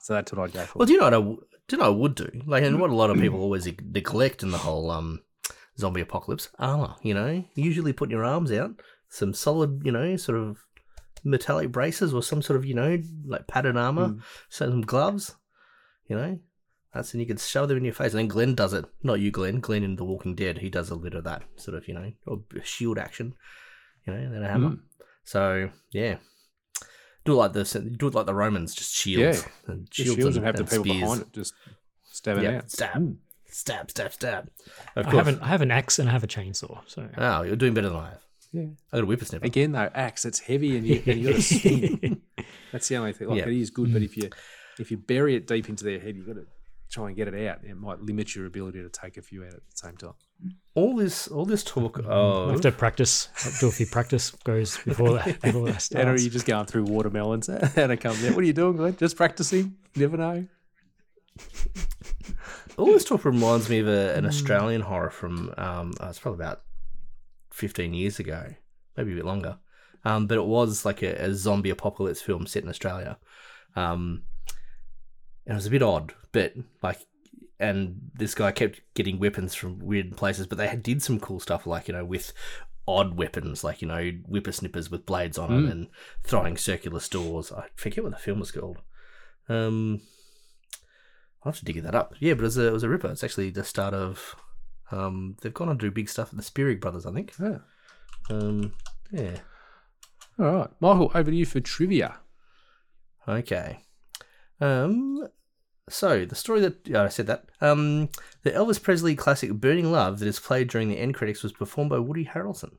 So 0.00 0.14
that's 0.14 0.32
what 0.32 0.42
I'd 0.42 0.52
go 0.54 0.64
for. 0.64 0.78
Well, 0.78 0.86
do 0.86 0.92
you 0.94 0.98
know 0.98 1.04
what 1.04 1.14
I, 1.14 1.20
do 1.20 1.36
you 1.72 1.78
know 1.78 1.84
what 1.92 1.96
I 1.96 2.00
would 2.00 2.14
do? 2.14 2.30
Like, 2.46 2.62
and 2.64 2.80
what 2.80 2.90
a 2.90 2.94
lot 2.94 3.10
of 3.10 3.18
people 3.18 3.40
always 3.46 3.66
neglect 3.66 4.42
in 4.42 4.50
the 4.50 4.56
whole 4.58 4.90
um, 4.90 5.20
zombie 5.78 6.00
apocalypse 6.00 6.48
armor. 6.58 6.94
You 7.02 7.12
know, 7.14 7.44
usually 7.54 7.92
putting 7.92 8.12
your 8.16 8.24
arms 8.24 8.50
out, 8.50 8.80
some 9.10 9.34
solid, 9.34 9.82
you 9.84 9.92
know, 9.92 10.16
sort 10.16 10.38
of 10.38 10.64
metallic 11.22 11.70
braces 11.70 12.14
or 12.14 12.22
some 12.22 12.40
sort 12.40 12.56
of, 12.56 12.64
you 12.64 12.72
know, 12.74 12.98
like 13.26 13.46
padded 13.46 13.76
armor, 13.76 14.08
Mm. 14.08 14.20
some 14.48 14.80
gloves. 14.80 15.36
You 16.08 16.16
know, 16.16 16.38
that's 16.94 17.12
and 17.14 17.20
you 17.20 17.26
can 17.26 17.36
shove 17.36 17.68
them 17.68 17.78
in 17.78 17.84
your 17.84 17.94
face. 17.94 18.12
And 18.12 18.18
then 18.20 18.28
Glenn 18.28 18.54
does 18.54 18.72
it. 18.72 18.84
Not 19.02 19.20
you, 19.20 19.30
Glenn. 19.30 19.60
Glenn 19.60 19.82
in 19.84 19.96
The 19.96 20.04
Walking 20.04 20.34
Dead. 20.34 20.58
He 20.58 20.70
does 20.70 20.90
a 20.90 20.96
bit 20.96 21.14
of 21.14 21.24
that 21.24 21.42
sort 21.56 21.76
of, 21.76 21.86
you 21.86 21.94
know, 21.94 22.12
or 22.26 22.40
shield 22.64 22.98
action. 22.98 23.34
You 24.06 24.12
know, 24.14 24.18
and 24.20 24.34
then 24.34 24.42
a 24.42 24.48
hammer. 24.48 24.70
Mm. 24.70 24.80
So 25.24 25.70
yeah. 25.92 26.16
Do 27.24 27.32
it 27.32 27.36
like 27.36 27.52
the 27.52 27.64
do 27.98 28.06
it 28.08 28.14
like 28.14 28.26
the 28.26 28.34
Romans, 28.34 28.74
just 28.74 28.94
shields, 28.94 29.42
Yeah. 29.44 29.72
and 29.72 29.90
Just 29.90 30.16
shields 30.16 30.36
and 30.36 30.46
have 30.46 30.56
the 30.56 30.64
people 30.64 30.84
spears. 30.84 31.00
behind 31.00 31.20
it 31.20 31.32
just 31.32 31.54
stabbing 32.10 32.44
Yep, 32.44 32.54
out. 32.54 32.70
Stab, 32.70 32.94
Mm. 32.96 33.16
stab, 33.46 33.90
stab, 33.90 34.12
stab. 34.14 34.50
Of 34.96 35.06
I 35.06 35.10
course. 35.10 35.26
have 35.26 35.28
an 35.28 35.40
I 35.40 35.46
have 35.48 35.60
an 35.60 35.70
axe 35.70 35.98
and 35.98 36.08
I 36.08 36.12
have 36.12 36.24
a 36.24 36.26
chainsaw. 36.26 36.80
So 36.86 37.08
Oh, 37.18 37.42
you're 37.42 37.56
doing 37.56 37.74
better 37.74 37.88
than 37.90 37.98
I 37.98 38.08
have. 38.10 38.22
Yeah. 38.52 38.62
I 38.92 38.96
got 38.96 39.02
a 39.04 39.06
whippersnapper. 39.06 39.44
Again, 39.46 39.72
though, 39.72 39.90
axe 39.94 40.24
it's 40.24 40.40
heavy 40.40 40.76
and 40.78 40.86
you, 40.86 41.02
and 41.06 41.20
you 41.20 41.28
got 41.28 41.36
to 41.40 41.42
swing. 41.42 42.22
That's 42.72 42.88
the 42.88 42.96
only 42.96 43.12
thing. 43.12 43.28
Like 43.28 43.38
Yeah. 43.40 43.48
it 43.48 43.60
is 43.60 43.70
good, 43.70 43.92
but 43.92 44.02
if 44.02 44.16
you 44.16 44.30
if 44.78 44.90
you 44.90 44.96
bury 44.96 45.36
it 45.36 45.46
deep 45.46 45.68
into 45.68 45.84
their 45.84 46.00
head, 46.00 46.16
you 46.16 46.22
got 46.24 46.36
to 46.36 46.46
try 46.90 47.06
and 47.06 47.16
get 47.16 47.28
it 47.28 47.48
out. 47.48 47.64
It 47.64 47.76
might 47.76 48.00
limit 48.00 48.34
your 48.34 48.46
ability 48.46 48.82
to 48.82 48.88
take 48.88 49.16
a 49.16 49.22
few 49.22 49.42
out 49.44 49.54
at 49.54 49.60
the 49.70 49.76
same 49.76 49.96
time. 49.96 50.14
All 50.74 50.96
this, 50.96 51.28
all 51.28 51.44
this 51.44 51.62
talk 51.62 52.00
I 52.00 52.08
of 52.08 52.50
have 52.50 52.60
to 52.62 52.72
practice. 52.72 53.28
do 53.60 53.68
a 53.68 53.72
few 53.72 53.86
practice 53.86 54.30
goes 54.44 54.78
before 54.78 55.14
that. 55.14 55.40
Before 55.42 55.66
that 55.66 55.90
And 55.92 56.08
are 56.08 56.18
you 56.18 56.30
just 56.30 56.46
going 56.46 56.66
through 56.66 56.84
watermelons 56.84 57.48
and 57.76 57.92
it 57.92 57.98
comes 57.98 58.24
out? 58.24 58.34
What 58.34 58.42
are 58.42 58.46
you 58.46 58.52
doing, 58.52 58.76
Glenn? 58.76 58.96
Just 58.96 59.16
practicing? 59.16 59.76
You 59.94 60.08
never 60.08 60.16
know. 60.16 60.46
all 62.76 62.86
this 62.86 63.04
talk 63.04 63.24
reminds 63.24 63.68
me 63.68 63.78
of 63.80 63.88
a, 63.88 64.14
an 64.14 64.26
Australian 64.26 64.80
horror 64.82 65.10
from 65.10 65.52
um, 65.56 65.92
uh, 66.00 66.08
it's 66.08 66.18
probably 66.18 66.42
about 66.42 66.62
fifteen 67.50 67.94
years 67.94 68.18
ago, 68.18 68.54
maybe 68.96 69.12
a 69.12 69.16
bit 69.16 69.24
longer. 69.24 69.58
Um, 70.04 70.26
but 70.26 70.38
it 70.38 70.44
was 70.44 70.84
like 70.84 71.02
a, 71.02 71.14
a 71.24 71.34
zombie 71.34 71.70
apocalypse 71.70 72.20
film 72.22 72.46
set 72.46 72.62
in 72.62 72.68
Australia. 72.68 73.18
Um, 73.76 74.22
and 75.46 75.52
it 75.54 75.56
was 75.56 75.66
a 75.66 75.70
bit 75.70 75.82
odd, 75.82 76.14
but 76.32 76.54
like, 76.82 76.98
and 77.58 78.10
this 78.14 78.34
guy 78.34 78.52
kept 78.52 78.80
getting 78.94 79.18
weapons 79.18 79.54
from 79.54 79.78
weird 79.78 80.16
places, 80.16 80.46
but 80.46 80.58
they 80.58 80.68
had, 80.68 80.82
did 80.82 81.02
some 81.02 81.20
cool 81.20 81.40
stuff, 81.40 81.66
like 81.66 81.88
you 81.88 81.94
know, 81.94 82.04
with 82.04 82.32
odd 82.88 83.16
weapons, 83.16 83.62
like 83.62 83.82
you 83.82 83.88
know, 83.88 84.10
whippersnippers 84.28 84.90
with 84.90 85.06
blades 85.06 85.38
on 85.38 85.50
them 85.50 85.66
Mm. 85.66 85.70
and 85.70 85.86
throwing 86.24 86.56
circular 86.56 87.00
stores. 87.00 87.52
I 87.52 87.66
forget 87.76 88.02
what 88.02 88.12
the 88.12 88.18
film 88.18 88.40
was 88.40 88.50
called. 88.52 88.78
Um, 89.48 90.00
I'll 91.42 91.52
have 91.52 91.58
to 91.58 91.64
dig 91.64 91.82
that 91.82 91.94
up. 91.94 92.14
Yeah, 92.18 92.34
but 92.34 92.40
it 92.40 92.44
was 92.44 92.58
a, 92.58 92.66
it 92.68 92.72
was 92.72 92.82
a 92.82 92.88
ripper. 92.88 93.08
It's 93.10 93.24
actually 93.24 93.50
the 93.50 93.64
start 93.64 93.94
of. 93.94 94.36
Um, 94.92 95.36
they've 95.40 95.54
gone 95.54 95.68
on 95.68 95.78
to 95.78 95.86
do 95.86 95.90
big 95.92 96.08
stuff 96.08 96.30
at 96.30 96.36
the 96.36 96.42
Spierig 96.42 96.80
Brothers, 96.80 97.06
I 97.06 97.12
think. 97.12 97.32
Yeah. 97.40 97.58
Um, 98.28 98.72
yeah. 99.12 99.36
All 100.38 100.52
right. 100.52 100.70
Michael, 100.80 101.12
over 101.14 101.30
to 101.30 101.36
you 101.36 101.46
for 101.46 101.60
trivia. 101.60 102.16
Okay. 103.28 103.78
Um, 104.60 105.28
so 105.88 106.24
the 106.24 106.34
story 106.34 106.60
that 106.60 106.94
I 106.94 107.08
said 107.08 107.26
that 107.26 107.46
um, 107.60 108.08
the 108.42 108.50
Elvis 108.50 108.82
Presley 108.82 109.16
classic 109.16 109.52
"Burning 109.52 109.90
Love" 109.90 110.18
that 110.18 110.28
is 110.28 110.40
played 110.40 110.68
during 110.68 110.88
the 110.88 110.98
end 110.98 111.14
credits 111.14 111.42
was 111.42 111.52
performed 111.52 111.90
by 111.90 111.98
Woody 111.98 112.24
Harrelson. 112.24 112.76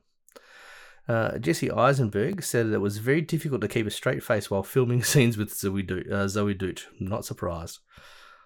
Uh, 1.08 1.38
Jesse 1.38 1.70
Eisenberg 1.70 2.42
said 2.44 2.68
that 2.68 2.74
it 2.74 2.80
was 2.80 2.98
very 2.98 3.20
difficult 3.20 3.60
to 3.60 3.68
keep 3.68 3.86
a 3.86 3.90
straight 3.90 4.22
face 4.22 4.50
while 4.50 4.62
filming 4.62 5.02
scenes 5.04 5.36
with 5.36 5.54
Zoe, 5.54 5.82
Do- 5.82 6.04
uh, 6.10 6.28
Zoe 6.28 6.54
Doot. 6.54 6.86
Not 7.00 7.24
surprised. 7.24 7.80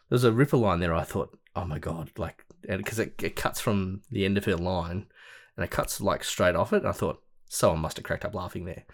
There's 0.09 0.25
a 0.25 0.33
ripper 0.33 0.57
line 0.57 0.81
there. 0.81 0.95
I 0.95 1.03
thought, 1.03 1.37
oh 1.55 1.65
my 1.65 1.79
god, 1.79 2.13
like, 2.17 2.45
because 2.63 2.99
it, 2.99 3.15
it 3.23 3.37
cuts 3.37 3.61
from 3.61 4.03
the 4.11 4.25
end 4.25 4.39
of 4.39 4.45
her 4.47 4.57
line, 4.57 5.07
and 5.57 5.65
it 5.65 5.71
cuts 5.71 6.01
like 6.01 6.25
straight 6.25 6.57
off 6.57 6.73
it. 6.73 6.79
And 6.79 6.89
I 6.89 6.93
thought 6.93 7.23
someone 7.49 7.81
must 7.81 7.99
have 7.99 8.05
cracked 8.05 8.25
up 8.25 8.35
laughing 8.35 8.65
there. 8.65 8.85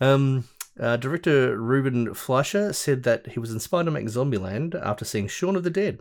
Um, 0.00 0.44
uh, 0.78 0.96
director 0.96 1.58
Ruben 1.58 2.14
Fleischer 2.14 2.72
said 2.72 3.02
that 3.02 3.28
he 3.28 3.40
was 3.40 3.52
inspired 3.52 3.84
to 3.84 3.90
make 3.90 4.06
Zombieland 4.06 4.74
after 4.74 5.04
seeing 5.04 5.28
Shaun 5.28 5.56
of 5.56 5.64
the 5.64 5.70
Dead. 5.70 6.00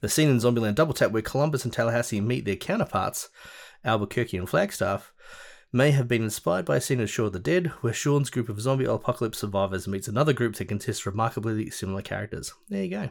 The 0.00 0.08
scene 0.08 0.28
in 0.28 0.38
Zombieland 0.38 0.74
Double 0.74 0.94
Tap 0.94 1.10
where 1.12 1.22
Columbus 1.22 1.64
and 1.64 1.72
Tallahassee 1.72 2.20
meet 2.20 2.44
their 2.44 2.56
counterparts, 2.56 3.28
Albuquerque 3.84 4.36
and 4.36 4.48
Flagstaff, 4.48 5.12
may 5.72 5.92
have 5.92 6.08
been 6.08 6.24
inspired 6.24 6.64
by 6.64 6.76
a 6.76 6.80
scene 6.80 7.00
in 7.00 7.06
Shaun 7.06 7.26
of 7.26 7.32
the 7.32 7.38
Dead 7.38 7.68
where 7.80 7.92
Shaun's 7.92 8.30
group 8.30 8.48
of 8.48 8.60
zombie 8.60 8.84
apocalypse 8.84 9.38
survivors 9.38 9.86
meets 9.86 10.08
another 10.08 10.32
group 10.32 10.56
that 10.56 10.66
consists 10.66 11.06
remarkably 11.06 11.70
similar 11.70 12.02
characters. 12.02 12.52
There 12.68 12.82
you 12.82 12.90
go. 12.90 13.10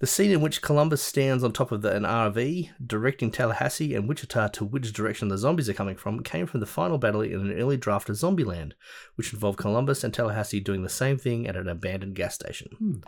The 0.00 0.06
scene 0.06 0.30
in 0.30 0.40
which 0.40 0.62
Columbus 0.62 1.02
stands 1.02 1.44
on 1.44 1.52
top 1.52 1.72
of 1.72 1.82
the, 1.82 1.94
an 1.94 2.04
RV, 2.04 2.70
directing 2.86 3.30
Tallahassee 3.30 3.94
and 3.94 4.08
Wichita 4.08 4.48
to 4.48 4.64
which 4.64 4.94
direction 4.94 5.28
the 5.28 5.36
zombies 5.36 5.68
are 5.68 5.74
coming 5.74 5.94
from, 5.94 6.22
came 6.22 6.46
from 6.46 6.60
the 6.60 6.66
final 6.66 6.96
battle 6.96 7.20
in 7.20 7.34
an 7.34 7.52
early 7.52 7.76
draft 7.76 8.08
of 8.08 8.16
Zombieland, 8.16 8.72
which 9.16 9.34
involved 9.34 9.58
Columbus 9.58 10.02
and 10.02 10.14
Tallahassee 10.14 10.58
doing 10.58 10.82
the 10.82 10.88
same 10.88 11.18
thing 11.18 11.46
at 11.46 11.54
an 11.54 11.68
abandoned 11.68 12.14
gas 12.14 12.34
station. 12.34 13.04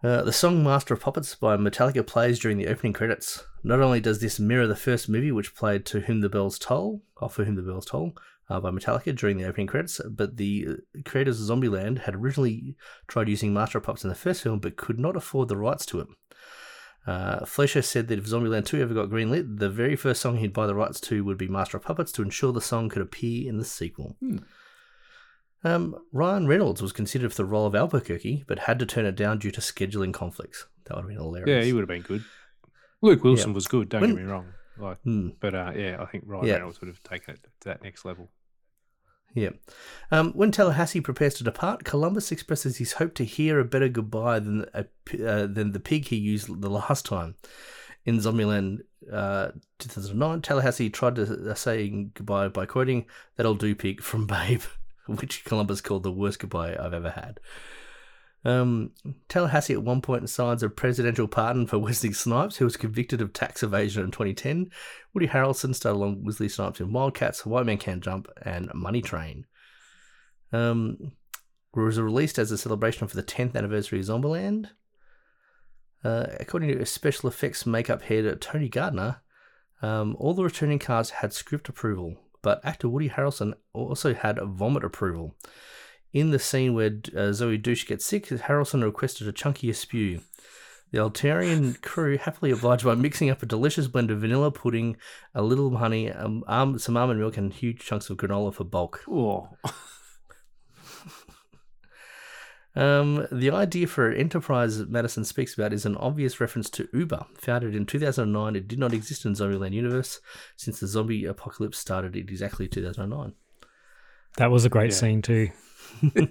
Uh, 0.00 0.22
the 0.22 0.32
song 0.32 0.62
Master 0.62 0.94
of 0.94 1.00
Puppets 1.00 1.34
by 1.34 1.56
Metallica 1.56 2.06
plays 2.06 2.38
during 2.38 2.56
the 2.56 2.68
opening 2.68 2.92
credits. 2.92 3.44
Not 3.64 3.80
only 3.80 3.98
does 3.98 4.20
this 4.20 4.38
mirror 4.38 4.68
the 4.68 4.76
first 4.76 5.08
movie, 5.08 5.32
which 5.32 5.56
played 5.56 5.84
To 5.86 6.02
Whom 6.02 6.20
the 6.20 6.28
Bells 6.28 6.56
Toll, 6.56 7.02
or 7.16 7.28
For 7.28 7.42
Whom 7.42 7.56
the 7.56 7.62
Bells 7.62 7.86
Toll, 7.86 8.16
uh, 8.50 8.60
by 8.60 8.70
Metallica 8.70 9.14
during 9.14 9.36
the 9.38 9.44
opening 9.46 9.66
credits, 9.66 10.00
but 10.08 10.36
the 10.36 10.66
uh, 10.70 11.00
creators 11.04 11.40
of 11.40 11.46
Zombieland 11.58 11.98
had 12.00 12.14
originally 12.14 12.76
tried 13.06 13.28
using 13.28 13.52
Master 13.52 13.78
of 13.78 13.84
Puppets 13.84 14.04
in 14.04 14.08
the 14.10 14.14
first 14.16 14.42
film, 14.42 14.58
but 14.58 14.76
could 14.76 14.98
not 14.98 15.16
afford 15.16 15.48
the 15.48 15.56
rights 15.56 15.84
to 15.86 16.00
it. 16.00 16.08
Uh, 17.06 17.44
Fleischer 17.46 17.80
said 17.82 18.08
that 18.08 18.18
if 18.18 18.26
Zombieland 18.26 18.66
2 18.66 18.80
ever 18.82 18.92
got 18.94 19.08
greenlit, 19.08 19.58
the 19.58 19.70
very 19.70 19.96
first 19.96 20.20
song 20.20 20.36
he'd 20.38 20.52
buy 20.52 20.66
the 20.66 20.74
rights 20.74 21.00
to 21.00 21.24
would 21.24 21.38
be 21.38 21.48
Master 21.48 21.76
of 21.78 21.82
Puppets 21.84 22.12
to 22.12 22.22
ensure 22.22 22.52
the 22.52 22.60
song 22.60 22.88
could 22.90 23.00
appear 23.02 23.48
in 23.48 23.56
the 23.58 23.64
sequel. 23.64 24.16
Um, 25.64 25.96
Ryan 26.12 26.46
Reynolds 26.46 26.80
was 26.80 26.92
considered 26.92 27.30
for 27.32 27.36
the 27.38 27.44
role 27.44 27.66
of 27.66 27.74
Albuquerque, 27.74 28.44
but 28.46 28.60
had 28.60 28.78
to 28.78 28.86
turn 28.86 29.06
it 29.06 29.16
down 29.16 29.38
due 29.38 29.50
to 29.50 29.60
scheduling 29.60 30.12
conflicts. 30.12 30.66
That 30.84 30.94
would 30.94 31.02
have 31.02 31.08
been 31.08 31.16
hilarious. 31.18 31.48
Yeah, 31.48 31.62
he 31.64 31.72
would 31.72 31.80
have 31.80 31.88
been 31.88 32.02
good. 32.02 32.24
Luke 33.02 33.24
Wilson 33.24 33.50
Yeah. 33.50 33.54
was 33.54 33.66
good. 33.66 33.88
Don't 33.88 34.00
When- 34.02 34.14
get 34.14 34.24
me 34.24 34.30
wrong. 34.30 34.52
Like, 34.76 35.00
Hmm. 35.02 35.30
but 35.40 35.54
uh, 35.54 35.72
yeah, 35.74 35.96
I 36.00 36.06
think 36.06 36.24
Ryan 36.26 36.46
Yeah. 36.46 36.52
Reynolds 36.54 36.80
would 36.80 36.86
have 36.88 37.02
taken 37.02 37.34
it 37.34 37.40
to 37.60 37.68
that 37.68 37.82
next 37.82 38.04
level. 38.04 38.30
Yeah. 39.34 39.50
Um, 40.10 40.32
when 40.32 40.50
Tallahassee 40.50 41.00
prepares 41.00 41.34
to 41.34 41.44
depart, 41.44 41.84
Columbus 41.84 42.32
expresses 42.32 42.78
his 42.78 42.92
hope 42.92 43.14
to 43.14 43.24
hear 43.24 43.60
a 43.60 43.64
better 43.64 43.88
goodbye 43.88 44.40
than 44.40 44.64
a, 44.74 44.86
uh, 45.24 45.46
than 45.46 45.72
the 45.72 45.80
pig 45.80 46.06
he 46.06 46.16
used 46.16 46.60
the 46.60 46.70
last 46.70 47.04
time. 47.04 47.36
In 48.04 48.18
Zombieland 48.18 48.80
uh, 49.12 49.50
2009, 49.78 50.40
Tallahassee 50.40 50.88
tried 50.88 51.16
to 51.16 51.50
uh, 51.50 51.54
say 51.54 51.88
goodbye 51.88 52.48
by 52.48 52.64
quoting 52.64 53.04
"That'll 53.36 53.54
do, 53.54 53.74
pig" 53.74 54.00
from 54.00 54.26
Babe, 54.26 54.62
which 55.06 55.44
Columbus 55.44 55.82
called 55.82 56.04
the 56.04 56.12
worst 56.12 56.38
goodbye 56.38 56.76
I've 56.76 56.94
ever 56.94 57.10
had. 57.10 57.38
Um, 58.44 58.92
Tallahassee 59.28 59.74
at 59.74 59.82
one 59.82 60.00
point 60.00 60.28
signs 60.30 60.62
a 60.62 60.70
presidential 60.70 61.28
pardon 61.28 61.66
for 61.66 61.78
Wesley 61.78 62.12
Snipes, 62.12 62.56
who 62.56 62.64
was 62.64 62.76
convicted 62.76 63.20
of 63.20 63.32
tax 63.32 63.62
evasion 63.62 64.04
in 64.04 64.10
2010. 64.10 64.70
Woody 65.12 65.28
Harrelson 65.28 65.74
starred 65.74 65.96
along 65.96 66.24
Wesley 66.24 66.48
Snipes 66.48 66.80
in 66.80 66.92
Wildcats, 66.92 67.44
White 67.44 67.66
Man 67.66 67.78
Can't 67.78 68.02
Jump, 68.02 68.28
and 68.42 68.72
Money 68.74 69.02
Train. 69.02 69.44
Um, 70.52 71.12
was 71.74 72.00
released 72.00 72.38
as 72.38 72.50
a 72.50 72.58
celebration 72.58 73.06
for 73.06 73.16
the 73.16 73.22
10th 73.22 73.54
anniversary 73.54 74.00
of 74.00 74.06
Zombieland. 74.06 74.70
Uh, 76.04 76.26
according 76.38 76.76
to 76.76 76.86
special 76.86 77.28
effects 77.28 77.66
makeup 77.66 78.02
head 78.02 78.40
Tony 78.40 78.68
Gardner, 78.68 79.20
um, 79.82 80.16
all 80.18 80.34
the 80.34 80.44
returning 80.44 80.78
cast 80.78 81.12
had 81.12 81.32
script 81.32 81.68
approval, 81.68 82.16
but 82.42 82.64
actor 82.64 82.88
Woody 82.88 83.08
Harrelson 83.08 83.54
also 83.72 84.14
had 84.14 84.38
vomit 84.42 84.84
approval. 84.84 85.36
In 86.12 86.30
the 86.30 86.38
scene 86.38 86.74
where 86.74 86.86
uh, 86.86 87.32
Zoey 87.32 87.60
Deutch 87.60 87.86
gets 87.86 88.04
sick, 88.04 88.26
Harrelson 88.26 88.82
requested 88.82 89.28
a 89.28 89.32
chunkier 89.32 89.74
spew. 89.74 90.20
The 90.90 90.98
Alterian 90.98 91.80
crew 91.82 92.16
happily 92.16 92.50
obliged 92.50 92.84
by 92.84 92.94
mixing 92.94 93.28
up 93.28 93.42
a 93.42 93.46
delicious 93.46 93.88
blend 93.88 94.10
of 94.10 94.20
vanilla 94.20 94.50
pudding, 94.50 94.96
a 95.34 95.42
little 95.42 95.76
honey, 95.76 96.10
um, 96.10 96.44
um, 96.46 96.78
some 96.78 96.96
almond 96.96 97.20
milk, 97.20 97.36
and 97.36 97.52
huge 97.52 97.80
chunks 97.80 98.08
of 98.08 98.16
granola 98.16 98.54
for 98.54 98.64
bulk. 98.64 99.04
Oh, 99.06 99.50
Um, 102.78 103.26
the 103.32 103.50
idea 103.50 103.88
for 103.88 104.12
Enterprise 104.12 104.86
Madison 104.86 105.24
speaks 105.24 105.54
about 105.54 105.72
is 105.72 105.84
an 105.84 105.96
obvious 105.96 106.40
reference 106.40 106.70
to 106.70 106.88
Uber. 106.92 107.26
Founded 107.38 107.74
in 107.74 107.86
2009, 107.86 108.54
it 108.54 108.68
did 108.68 108.78
not 108.78 108.92
exist 108.92 109.24
in 109.24 109.32
Zombieland 109.32 109.72
universe 109.72 110.20
since 110.54 110.78
the 110.78 110.86
zombie 110.86 111.24
apocalypse 111.24 111.76
started 111.76 112.14
in 112.14 112.28
exactly 112.28 112.68
2009. 112.68 113.34
That 114.38 114.50
was 114.50 114.64
a 114.64 114.68
great 114.68 114.90
Yeah. 114.90 114.96
scene 114.96 115.22
too. 115.22 115.50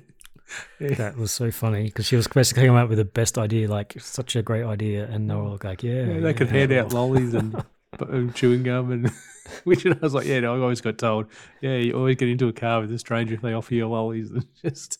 That 0.79 1.17
was 1.17 1.31
so 1.31 1.51
funny 1.51 1.83
because 1.85 2.05
she 2.05 2.15
was 2.15 2.25
basically 2.27 2.65
coming 2.67 2.81
up 2.81 2.87
with 2.87 2.99
the 2.99 3.03
best 3.05 3.37
idea, 3.37 3.67
like 3.69 3.95
such 3.99 4.33
a 4.37 4.41
great 4.41 4.63
idea, 4.63 5.05
and 5.05 5.29
they 5.29 5.35
were 5.35 5.41
all 5.41 5.59
like, 5.61 5.83
"Yeah, 5.83 6.05
Yeah, 6.05 6.19
they 6.21 6.33
could 6.33 6.47
hand 6.47 6.71
yeah." 6.71 6.83
out 6.83 6.93
lollies 6.93 7.33
and, 7.33 7.61
and 7.99 8.33
chewing 8.33 8.63
gum 8.63 8.91
and 8.93 9.11
which 9.65 9.85
I 9.85 9.91
was 10.01 10.13
like, 10.13 10.25
yeah, 10.25 10.39
no, 10.39 10.55
I 10.55 10.59
always 10.61 10.79
got 10.79 10.97
told, 10.97 11.25
yeah, 11.59 11.75
you 11.75 11.91
always 11.93 12.15
get 12.15 12.29
into 12.29 12.47
a 12.47 12.53
car 12.53 12.79
with 12.79 12.93
a 12.93 12.97
stranger 12.99 13.33
if 13.33 13.41
they 13.41 13.51
offer 13.53 13.73
you 13.73 13.89
lollies 13.89 14.31
and 14.31 14.45
just 14.61 14.99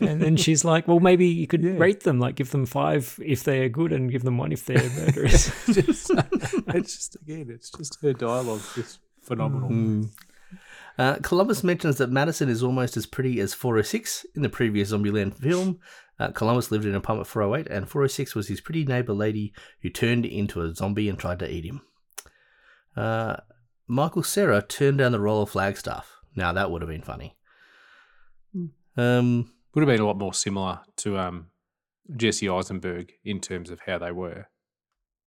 and 0.00 0.20
then 0.20 0.36
she's 0.36 0.64
like, 0.64 0.88
"Well, 0.88 0.98
maybe 1.00 1.26
you 1.28 1.46
could 1.46 1.62
rate 1.64 2.00
them, 2.00 2.18
like 2.18 2.34
give 2.34 2.50
them 2.50 2.66
five 2.66 3.16
if 3.24 3.44
they're 3.44 3.68
good, 3.68 3.92
and 3.92 4.10
give 4.10 4.24
them 4.24 4.38
one 4.38 4.50
if 4.50 4.66
they're 4.66 4.90
murderers." 4.96 5.52
just, 5.72 6.10
it's 6.10 6.94
just 6.96 7.16
again, 7.22 7.46
it's 7.48 7.70
just 7.70 7.98
her 8.02 8.12
dialogue, 8.12 8.62
just 8.74 8.98
phenomenal. 9.22 9.68
Mm. 9.70 10.10
Uh, 10.98 11.16
Columbus 11.22 11.62
mentions 11.62 11.98
that 11.98 12.10
Madison 12.10 12.48
is 12.48 12.62
almost 12.62 12.96
as 12.96 13.06
pretty 13.06 13.40
as 13.40 13.54
406 13.54 14.26
in 14.34 14.42
the 14.42 14.48
previous 14.48 14.92
Zombieland 14.92 15.34
film. 15.34 15.78
Uh, 16.18 16.32
Columbus 16.32 16.72
lived 16.72 16.84
in 16.84 16.94
apartment 16.96 17.28
408, 17.28 17.72
and 17.72 17.88
406 17.88 18.34
was 18.34 18.48
his 18.48 18.60
pretty 18.60 18.84
neighbor 18.84 19.12
lady 19.12 19.52
who 19.82 19.90
turned 19.90 20.26
into 20.26 20.60
a 20.60 20.74
zombie 20.74 21.08
and 21.08 21.16
tried 21.16 21.38
to 21.38 21.48
eat 21.48 21.64
him. 21.64 21.82
Uh, 22.96 23.36
Michael 23.86 24.24
Cera 24.24 24.60
turned 24.60 24.98
down 24.98 25.12
the 25.12 25.20
role 25.20 25.42
of 25.42 25.50
Flagstaff. 25.50 26.18
Now 26.34 26.52
that 26.52 26.70
would 26.70 26.82
have 26.82 26.90
been 26.90 27.02
funny. 27.02 27.36
Um, 28.96 29.52
Would 29.74 29.82
have 29.82 29.88
been 29.88 30.00
a 30.00 30.06
lot 30.06 30.18
more 30.18 30.34
similar 30.34 30.80
to 30.96 31.18
um, 31.18 31.46
Jesse 32.16 32.48
Eisenberg 32.48 33.12
in 33.24 33.40
terms 33.40 33.70
of 33.70 33.80
how 33.86 33.98
they 33.98 34.10
were, 34.10 34.48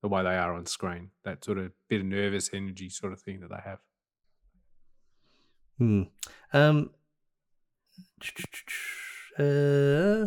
the 0.03 0.09
way 0.09 0.25
they 0.25 0.37
are 0.37 0.53
on 0.53 0.66
screen. 0.66 1.11
That 1.25 1.45
sort 1.45 1.59
of 1.59 1.71
bit 1.89 2.01
of 2.01 2.07
nervous 2.07 2.51
energy 2.53 2.89
sort 2.91 3.12
of 3.12 3.21
thing 3.21 3.41
that 3.41 3.51
they 3.51 3.61
have. 3.64 3.79
Hmm. 5.81 6.03
Um. 6.53 6.91
Uh. 9.39 10.26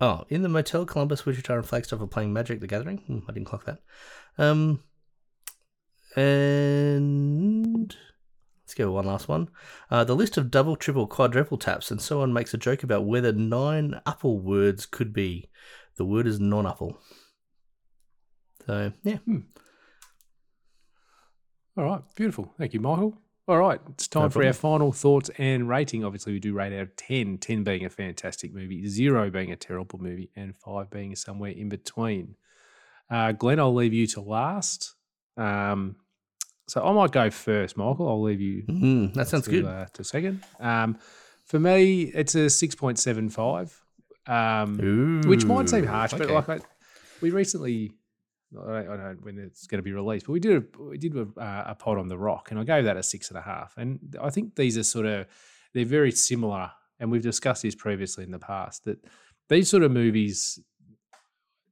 Oh, 0.00 0.24
in 0.30 0.42
the 0.42 0.48
motel, 0.48 0.86
Columbus, 0.86 1.26
Wichita, 1.26 1.54
and 1.54 1.66
Flagstaff 1.66 2.00
are 2.00 2.06
playing 2.06 2.32
Magic: 2.32 2.60
The 2.60 2.66
Gathering. 2.66 2.98
Hmm, 2.98 3.18
I 3.28 3.32
didn't 3.32 3.48
clock 3.48 3.66
that. 3.66 3.80
Um. 4.38 4.80
And 6.16 7.94
let's 8.64 8.74
go 8.74 8.92
one 8.92 9.04
last 9.04 9.28
one. 9.28 9.50
Uh, 9.90 10.04
the 10.04 10.16
list 10.16 10.38
of 10.38 10.50
double, 10.50 10.76
triple, 10.76 11.06
quadruple 11.06 11.58
taps 11.58 11.90
and 11.90 12.00
so 12.00 12.22
on 12.22 12.32
makes 12.32 12.54
a 12.54 12.58
joke 12.58 12.84
about 12.84 13.04
whether 13.04 13.32
nine 13.32 14.00
apple 14.06 14.38
words 14.40 14.86
could 14.86 15.12
be. 15.12 15.50
The 15.96 16.06
word 16.06 16.26
is 16.26 16.38
nonuple. 16.38 16.96
So 18.64 18.92
yeah. 19.02 19.18
All 21.76 21.84
right, 21.84 22.02
beautiful. 22.14 22.54
Thank 22.56 22.72
you, 22.72 22.80
Michael. 22.80 23.18
All 23.46 23.58
right, 23.58 23.78
it's 23.90 24.08
time 24.08 24.24
No 24.24 24.30
for 24.30 24.46
our 24.46 24.54
final 24.54 24.90
thoughts 24.90 25.30
and 25.36 25.68
rating. 25.68 26.02
Obviously, 26.02 26.32
we 26.32 26.40
do 26.40 26.54
rate 26.54 26.72
out 26.72 26.80
of 26.80 26.96
10, 26.96 27.38
10 27.38 27.62
being 27.62 27.84
a 27.84 27.90
fantastic 27.90 28.54
movie, 28.54 28.88
zero 28.88 29.28
being 29.28 29.52
a 29.52 29.56
terrible 29.56 29.98
movie, 29.98 30.30
and 30.34 30.56
five 30.56 30.88
being 30.90 31.14
somewhere 31.14 31.50
in 31.50 31.68
between. 31.68 32.36
Uh, 33.10 33.32
Glenn, 33.32 33.60
I'll 33.60 33.74
leave 33.74 33.92
you 33.92 34.06
to 34.08 34.22
last. 34.22 34.94
Um, 35.36 35.96
so 36.66 36.82
I 36.82 36.92
might 36.92 37.10
go 37.12 37.28
first, 37.28 37.76
Michael. 37.76 38.08
I'll 38.08 38.22
leave 38.22 38.40
you 38.40 38.62
Mm, 38.62 39.12
that 39.12 39.28
sounds 39.28 39.44
to, 39.44 39.50
good. 39.50 39.66
Uh, 39.66 39.86
to 39.92 40.04
second. 40.04 40.42
Um, 40.58 40.98
for 41.44 41.60
me, 41.60 42.04
it's 42.14 42.34
a 42.34 42.46
6.75, 42.46 43.74
um, 44.26 45.22
which 45.26 45.44
might 45.44 45.68
seem 45.68 45.84
harsh, 45.84 46.12
but 46.12 46.30
like 46.30 46.48
I, 46.48 46.60
we 47.20 47.30
recently 47.30 47.92
I 48.58 48.82
don't, 48.82 48.98
know 48.98 49.16
when 49.22 49.38
it's 49.38 49.66
going 49.66 49.78
to 49.78 49.82
be 49.82 49.92
released, 49.92 50.26
but 50.26 50.32
we 50.32 50.40
did 50.40 50.56
a, 50.56 50.82
we 50.82 50.98
did 50.98 51.16
a, 51.16 51.26
uh, 51.40 51.64
a 51.68 51.74
pod 51.74 51.98
on 51.98 52.08
the 52.08 52.18
Rock, 52.18 52.50
and 52.50 52.60
I 52.60 52.64
gave 52.64 52.84
that 52.84 52.96
a 52.96 53.02
six 53.02 53.28
and 53.30 53.38
a 53.38 53.42
half. 53.42 53.74
And 53.76 54.16
I 54.20 54.30
think 54.30 54.54
these 54.56 54.76
are 54.78 54.84
sort 54.84 55.06
of 55.06 55.26
they're 55.72 55.84
very 55.84 56.12
similar, 56.12 56.70
and 57.00 57.10
we've 57.10 57.22
discussed 57.22 57.62
this 57.62 57.74
previously 57.74 58.24
in 58.24 58.30
the 58.30 58.38
past 58.38 58.84
that 58.84 59.04
these 59.48 59.68
sort 59.68 59.82
of 59.82 59.92
movies 59.92 60.58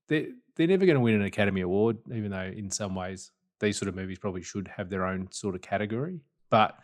they 0.08 0.28
they're 0.56 0.66
never 0.66 0.84
going 0.84 0.96
to 0.96 1.00
win 1.00 1.14
an 1.14 1.22
Academy 1.22 1.62
Award, 1.62 1.98
even 2.12 2.30
though 2.30 2.52
in 2.54 2.70
some 2.70 2.94
ways 2.94 3.30
these 3.60 3.78
sort 3.78 3.88
of 3.88 3.94
movies 3.94 4.18
probably 4.18 4.42
should 4.42 4.68
have 4.68 4.90
their 4.90 5.06
own 5.06 5.28
sort 5.30 5.54
of 5.54 5.62
category. 5.62 6.20
But 6.50 6.76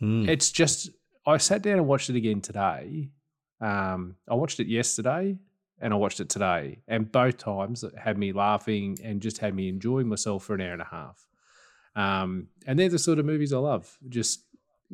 Mm. 0.00 0.28
it's 0.28 0.52
just 0.52 0.90
I 1.26 1.38
sat 1.38 1.62
down 1.62 1.78
and 1.78 1.88
watched 1.88 2.08
it 2.08 2.14
again 2.14 2.40
today. 2.40 3.10
Um, 3.60 4.14
I 4.28 4.34
watched 4.36 4.60
it 4.60 4.68
yesterday 4.68 5.36
and 5.80 5.92
I 5.92 5.96
watched 5.96 6.20
it 6.20 6.28
today, 6.28 6.80
and 6.88 7.10
both 7.10 7.38
times 7.38 7.84
it 7.84 7.96
had 7.96 8.18
me 8.18 8.32
laughing 8.32 8.98
and 9.02 9.20
just 9.20 9.38
had 9.38 9.54
me 9.54 9.68
enjoying 9.68 10.08
myself 10.08 10.44
for 10.44 10.54
an 10.54 10.60
hour 10.60 10.72
and 10.72 10.82
a 10.82 10.88
half. 10.90 11.26
Um, 11.94 12.48
and 12.66 12.78
they're 12.78 12.88
the 12.88 12.98
sort 12.98 13.18
of 13.18 13.26
movies 13.26 13.52
I 13.52 13.58
love. 13.58 13.98
Just 14.08 14.44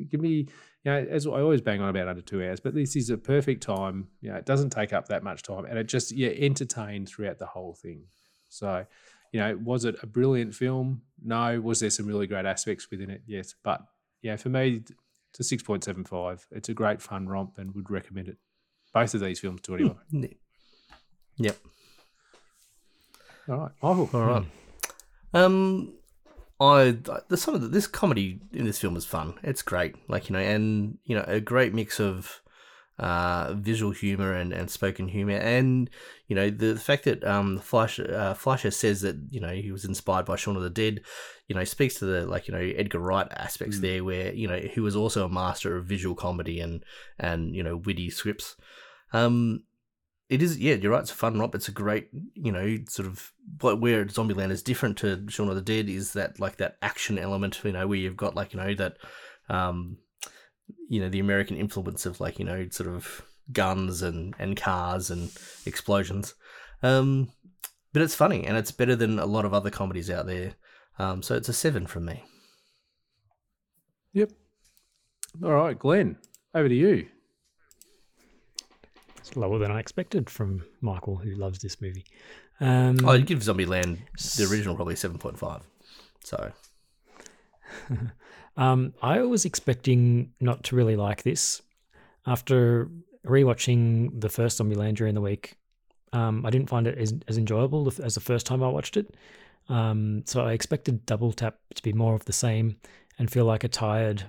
give 0.09 0.21
me, 0.21 0.29
you 0.29 0.47
know, 0.85 0.97
as 1.09 1.27
I 1.27 1.31
always 1.31 1.61
bang 1.61 1.81
on 1.81 1.89
about 1.89 2.07
under 2.07 2.21
two 2.21 2.43
hours, 2.43 2.59
but 2.59 2.73
this 2.73 2.95
is 2.95 3.09
a 3.09 3.17
perfect 3.17 3.63
time. 3.63 4.07
You 4.21 4.31
know, 4.31 4.37
it 4.37 4.45
doesn't 4.45 4.71
take 4.71 4.93
up 4.93 5.07
that 5.07 5.23
much 5.23 5.43
time, 5.43 5.65
and 5.65 5.77
it 5.77 5.87
just 5.87 6.11
yeah 6.11 6.29
entertained 6.29 7.09
throughout 7.09 7.39
the 7.39 7.45
whole 7.45 7.73
thing. 7.73 8.05
So, 8.49 8.85
you 9.31 9.39
know, 9.39 9.59
was 9.63 9.85
it 9.85 9.95
a 10.01 10.07
brilliant 10.07 10.53
film? 10.55 11.01
No. 11.23 11.59
Was 11.61 11.79
there 11.79 11.89
some 11.89 12.07
really 12.07 12.27
great 12.27 12.45
aspects 12.45 12.89
within 12.89 13.09
it? 13.09 13.21
Yes. 13.27 13.53
But 13.63 13.81
yeah, 14.21 14.35
for 14.35 14.49
me, 14.49 14.81
it's 15.31 15.39
a 15.39 15.43
six 15.43 15.61
point 15.61 15.83
seven 15.83 16.05
five. 16.05 16.45
It's 16.51 16.69
a 16.69 16.73
great 16.73 17.01
fun 17.01 17.27
romp, 17.27 17.57
and 17.57 17.73
would 17.75 17.89
recommend 17.89 18.29
it. 18.29 18.37
Both 18.93 19.13
of 19.13 19.21
these 19.21 19.39
films 19.39 19.61
to 19.61 19.75
anyone. 19.75 19.97
Yep. 21.37 21.57
All 23.49 23.57
right, 23.57 23.71
Michael. 23.81 24.09
All 24.13 24.25
right. 24.25 24.45
Um, 25.33 25.93
I 26.59 26.97
the 27.27 27.37
some 27.37 27.53
of 27.55 27.61
the, 27.61 27.67
this 27.67 27.87
comedy 27.87 28.39
in 28.53 28.65
this 28.65 28.79
film 28.79 28.95
is 28.95 29.05
fun. 29.05 29.35
It's 29.43 29.61
great, 29.61 29.95
like 30.07 30.29
you 30.29 30.33
know, 30.33 30.39
and 30.41 30.97
you 31.03 31.15
know, 31.15 31.25
a 31.27 31.39
great 31.39 31.73
mix 31.73 31.99
of 31.99 32.41
uh, 32.97 33.53
visual 33.55 33.91
humor 33.91 34.31
and, 34.33 34.53
and 34.53 34.71
spoken 34.71 35.09
humor, 35.09 35.35
and 35.35 35.89
you 36.27 36.35
know, 36.35 36.49
the 36.49 36.73
the 36.73 36.79
fact 36.79 37.03
that 37.03 37.23
um, 37.25 37.59
Fleischer, 37.59 38.15
uh, 38.15 38.33
Fleischer 38.33 38.71
says 38.71 39.01
that 39.01 39.17
you 39.29 39.41
know 39.41 39.53
he 39.53 39.71
was 39.71 39.83
inspired 39.83 40.25
by 40.25 40.37
Shaun 40.37 40.55
of 40.55 40.63
the 40.63 40.69
Dead, 40.69 41.01
you 41.49 41.55
know, 41.55 41.65
speaks 41.65 41.95
to 41.95 42.05
the 42.05 42.25
like 42.25 42.47
you 42.47 42.53
know 42.53 42.61
Edgar 42.61 42.99
Wright 42.99 43.27
aspects 43.31 43.77
Mm. 43.77 43.81
there, 43.81 44.03
where 44.05 44.33
you 44.33 44.47
know 44.47 44.57
he 44.57 44.79
was 44.79 44.95
also 44.95 45.25
a 45.25 45.29
master 45.29 45.75
of 45.75 45.85
visual 45.85 46.15
comedy 46.15 46.61
and 46.61 46.83
and 47.19 47.53
you 47.53 47.61
know 47.63 47.75
witty 47.75 48.09
scripts. 48.09 48.55
Um, 49.11 49.63
it 50.29 50.41
is 50.41 50.57
yeah 50.57 50.75
you're 50.75 50.91
right 50.91 51.01
it's 51.01 51.11
a 51.11 51.15
fun 51.15 51.39
romp 51.39 51.53
it's 51.53 51.67
a 51.67 51.73
great 51.73 52.09
you 52.33 52.51
know 52.51 52.77
sort 52.87 53.07
of 53.07 53.31
where 53.61 54.05
zombieland 54.05 54.51
is 54.51 54.63
different 54.63 54.97
to 54.97 55.25
Shaun 55.29 55.49
of 55.49 55.55
the 55.55 55.61
Dead 55.61 55.89
is 55.89 56.13
that 56.13 56.39
like 56.39 56.57
that 56.57 56.77
action 56.81 57.19
element 57.19 57.59
you 57.63 57.71
know 57.71 57.87
where 57.87 57.97
you've 57.97 58.17
got 58.17 58.35
like 58.35 58.53
you 58.53 58.59
know 58.59 58.73
that 58.75 58.97
um 59.49 59.97
you 60.89 60.99
know 60.99 61.09
the 61.09 61.19
American 61.19 61.57
influence 61.57 62.05
of 62.05 62.19
like 62.19 62.39
you 62.39 62.45
know 62.45 62.67
sort 62.69 62.89
of 62.89 63.21
guns 63.51 64.01
and 64.01 64.33
and 64.39 64.57
cars 64.57 65.11
and 65.11 65.31
explosions 65.65 66.33
um 66.81 67.29
but 67.93 68.01
it's 68.01 68.15
funny 68.15 68.43
and 68.45 68.57
it's 68.57 68.71
better 68.71 68.95
than 68.95 69.19
a 69.19 69.25
lot 69.25 69.45
of 69.45 69.53
other 69.53 69.69
comedies 69.69 70.09
out 70.09 70.25
there 70.25 70.55
um 70.97 71.21
so 71.21 71.35
it's 71.35 71.49
a 71.49 71.53
seven 71.53 71.85
from 71.85 72.05
me 72.05 72.23
Yep. 74.15 74.31
All 75.43 75.51
right, 75.51 75.77
Glenn, 75.77 76.15
over 76.53 76.69
to 76.69 76.73
you. 76.73 77.07
It's 79.25 79.35
lower 79.35 79.57
than 79.57 79.71
I 79.71 79.79
expected 79.79 80.29
from 80.29 80.63
Michael, 80.81 81.15
who 81.15 81.31
loves 81.31 81.59
this 81.59 81.81
movie. 81.81 82.05
Um, 82.59 83.07
I'd 83.07 83.25
give 83.25 83.39
Zombieland 83.39 83.97
the 84.37 84.47
original 84.49 84.75
probably 84.75 84.95
seven 84.95 85.17
point 85.17 85.37
five 85.37 85.61
so 86.23 86.51
um, 88.57 88.93
I 89.01 89.21
was 89.21 89.45
expecting 89.45 90.31
not 90.39 90.63
to 90.65 90.75
really 90.75 90.95
like 90.95 91.23
this. 91.23 91.61
After 92.27 92.89
rewatching 93.25 94.19
the 94.19 94.29
first 94.29 94.59
Zombieland 94.59 94.95
during 94.95 95.15
the 95.15 95.21
week, 95.21 95.55
um, 96.13 96.45
I 96.45 96.49
didn't 96.49 96.69
find 96.69 96.87
it 96.87 96.97
as, 96.97 97.13
as 97.27 97.37
enjoyable 97.37 97.91
as 98.03 98.15
the 98.15 98.21
first 98.21 98.45
time 98.45 98.63
I 98.63 98.67
watched 98.67 98.97
it. 98.97 99.15
Um, 99.69 100.23
so 100.25 100.41
I 100.45 100.53
expected 100.53 101.05
Double 101.05 101.33
Tap 101.33 101.57
to 101.73 101.83
be 101.83 101.93
more 101.93 102.15
of 102.15 102.25
the 102.25 102.33
same 102.33 102.77
and 103.17 103.31
feel 103.31 103.45
like 103.45 103.63
a 103.63 103.67
tired, 103.67 104.23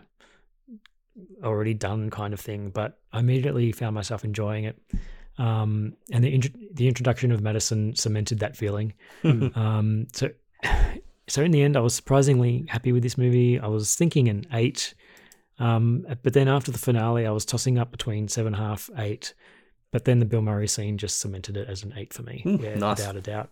already 1.42 1.74
done 1.74 2.10
kind 2.10 2.32
of 2.34 2.40
thing. 2.40 2.70
But 2.70 2.98
I 3.12 3.20
immediately 3.20 3.72
found 3.72 3.94
myself 3.94 4.24
enjoying 4.24 4.64
it. 4.64 4.78
Um, 5.38 5.94
and 6.12 6.24
the 6.24 6.40
the 6.72 6.88
introduction 6.88 7.30
of 7.32 7.42
Madison 7.42 7.94
cemented 7.94 8.38
that 8.40 8.56
feeling. 8.56 8.94
um, 9.24 10.06
so 10.12 10.30
so 11.28 11.42
in 11.42 11.50
the 11.50 11.62
end, 11.62 11.76
I 11.76 11.80
was 11.80 11.94
surprisingly 11.94 12.64
happy 12.68 12.92
with 12.92 13.02
this 13.02 13.18
movie. 13.18 13.58
I 13.60 13.66
was 13.66 13.94
thinking 13.94 14.28
an 14.28 14.46
eight, 14.52 14.94
um, 15.58 16.06
but 16.22 16.32
then 16.32 16.48
after 16.48 16.70
the 16.70 16.78
finale, 16.78 17.26
I 17.26 17.30
was 17.30 17.44
tossing 17.44 17.78
up 17.78 17.90
between 17.90 18.28
seven 18.28 18.54
and 18.54 18.62
a 18.62 18.66
half, 18.66 18.88
eight. 18.98 19.34
But 19.92 20.04
then 20.04 20.18
the 20.18 20.26
Bill 20.26 20.42
Murray 20.42 20.68
scene 20.68 20.98
just 20.98 21.20
cemented 21.20 21.56
it 21.56 21.68
as 21.68 21.82
an 21.82 21.94
eight 21.96 22.12
for 22.12 22.22
me, 22.22 22.40
Hmm, 22.42 22.56
yeah, 22.56 22.74
nice. 22.74 22.98
without 22.98 23.16
a 23.16 23.20
doubt. 23.20 23.50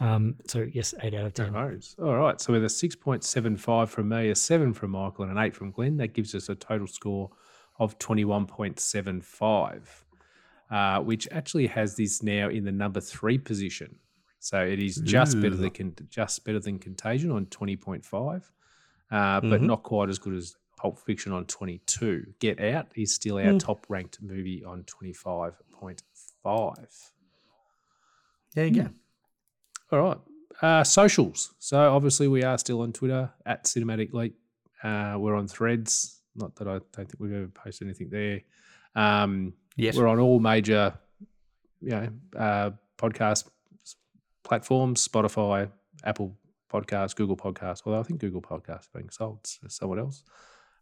Um, 0.00 0.36
so 0.46 0.66
yes, 0.72 0.94
eight 1.02 1.14
out 1.14 1.26
of 1.26 1.34
ten. 1.34 1.52
No 1.52 1.58
worries. 1.60 1.96
All 2.00 2.16
right. 2.16 2.40
So 2.40 2.52
with 2.52 2.62
a 2.64 2.68
6.75 2.68 3.88
from 3.88 4.08
me, 4.08 4.30
a 4.30 4.34
7 4.34 4.72
from 4.72 4.92
Michael, 4.92 5.24
and 5.24 5.36
an 5.36 5.44
8 5.44 5.54
from 5.54 5.72
Glenn, 5.72 5.96
that 5.96 6.14
gives 6.14 6.34
us 6.36 6.48
a 6.48 6.54
total 6.54 6.86
score 6.86 7.30
of 7.80 7.98
21.75. 7.98 9.82
uh, 10.70 11.00
which 11.00 11.26
actually 11.32 11.66
has 11.66 11.96
this 11.96 12.22
now 12.22 12.50
in 12.50 12.62
the 12.62 12.70
number 12.70 13.00
three 13.00 13.38
position. 13.38 13.96
So 14.38 14.60
it 14.62 14.78
is 14.78 14.96
just 14.96 15.40
better 15.40 15.56
than 15.56 15.94
just 16.10 16.44
better 16.44 16.60
than 16.60 16.78
Contagion 16.78 17.30
on 17.30 17.46
twenty 17.46 17.74
point 17.74 18.04
five, 18.04 18.52
uh, 19.10 19.40
but 19.40 19.62
Mhm. 19.62 19.66
not 19.66 19.82
quite 19.82 20.10
as 20.10 20.18
good 20.18 20.34
as 20.34 20.56
Pulp 20.76 20.98
Fiction 20.98 21.32
on 21.32 21.46
twenty 21.46 21.78
two. 21.86 22.34
Get 22.38 22.60
Out 22.60 22.88
is 22.94 23.14
still 23.14 23.36
our 23.38 23.54
Mm. 23.54 23.60
top 23.60 23.86
ranked 23.88 24.20
movie 24.20 24.62
on 24.62 24.84
twenty 24.84 25.14
five 25.14 25.54
point 25.72 26.02
five. 26.42 26.94
There 28.54 28.66
you 28.66 28.74
go. 28.82 28.90
All 29.90 30.00
right. 30.00 30.18
Uh, 30.60 30.84
socials. 30.84 31.54
So 31.58 31.78
obviously 31.78 32.28
we 32.28 32.42
are 32.42 32.58
still 32.58 32.80
on 32.82 32.92
Twitter 32.92 33.30
at 33.46 33.64
Cinematic 33.64 34.12
Leap. 34.12 34.34
Uh, 34.82 35.16
we're 35.18 35.34
on 35.36 35.46
Threads. 35.48 36.20
Not 36.34 36.54
that 36.56 36.68
I 36.68 36.72
don't 36.72 36.92
think 36.92 37.14
we've 37.18 37.32
ever 37.32 37.48
posted 37.48 37.86
anything 37.88 38.10
there. 38.10 38.40
Um, 38.94 39.54
Yes. 39.76 39.96
We're 39.96 40.08
on 40.08 40.18
all 40.18 40.40
major, 40.40 40.92
you 41.80 41.90
know, 41.90 42.08
uh, 42.36 42.70
podcast 42.96 43.44
platforms: 44.42 45.06
Spotify, 45.06 45.70
Apple 46.02 46.36
Podcasts, 46.68 47.14
Google 47.14 47.36
Podcasts. 47.36 47.82
Although 47.86 48.00
I 48.00 48.02
think 48.02 48.18
Google 48.18 48.42
Podcasts 48.42 48.88
are 48.92 48.98
being 48.98 49.10
sold 49.10 49.44
to 49.44 49.70
someone 49.70 50.00
else, 50.00 50.24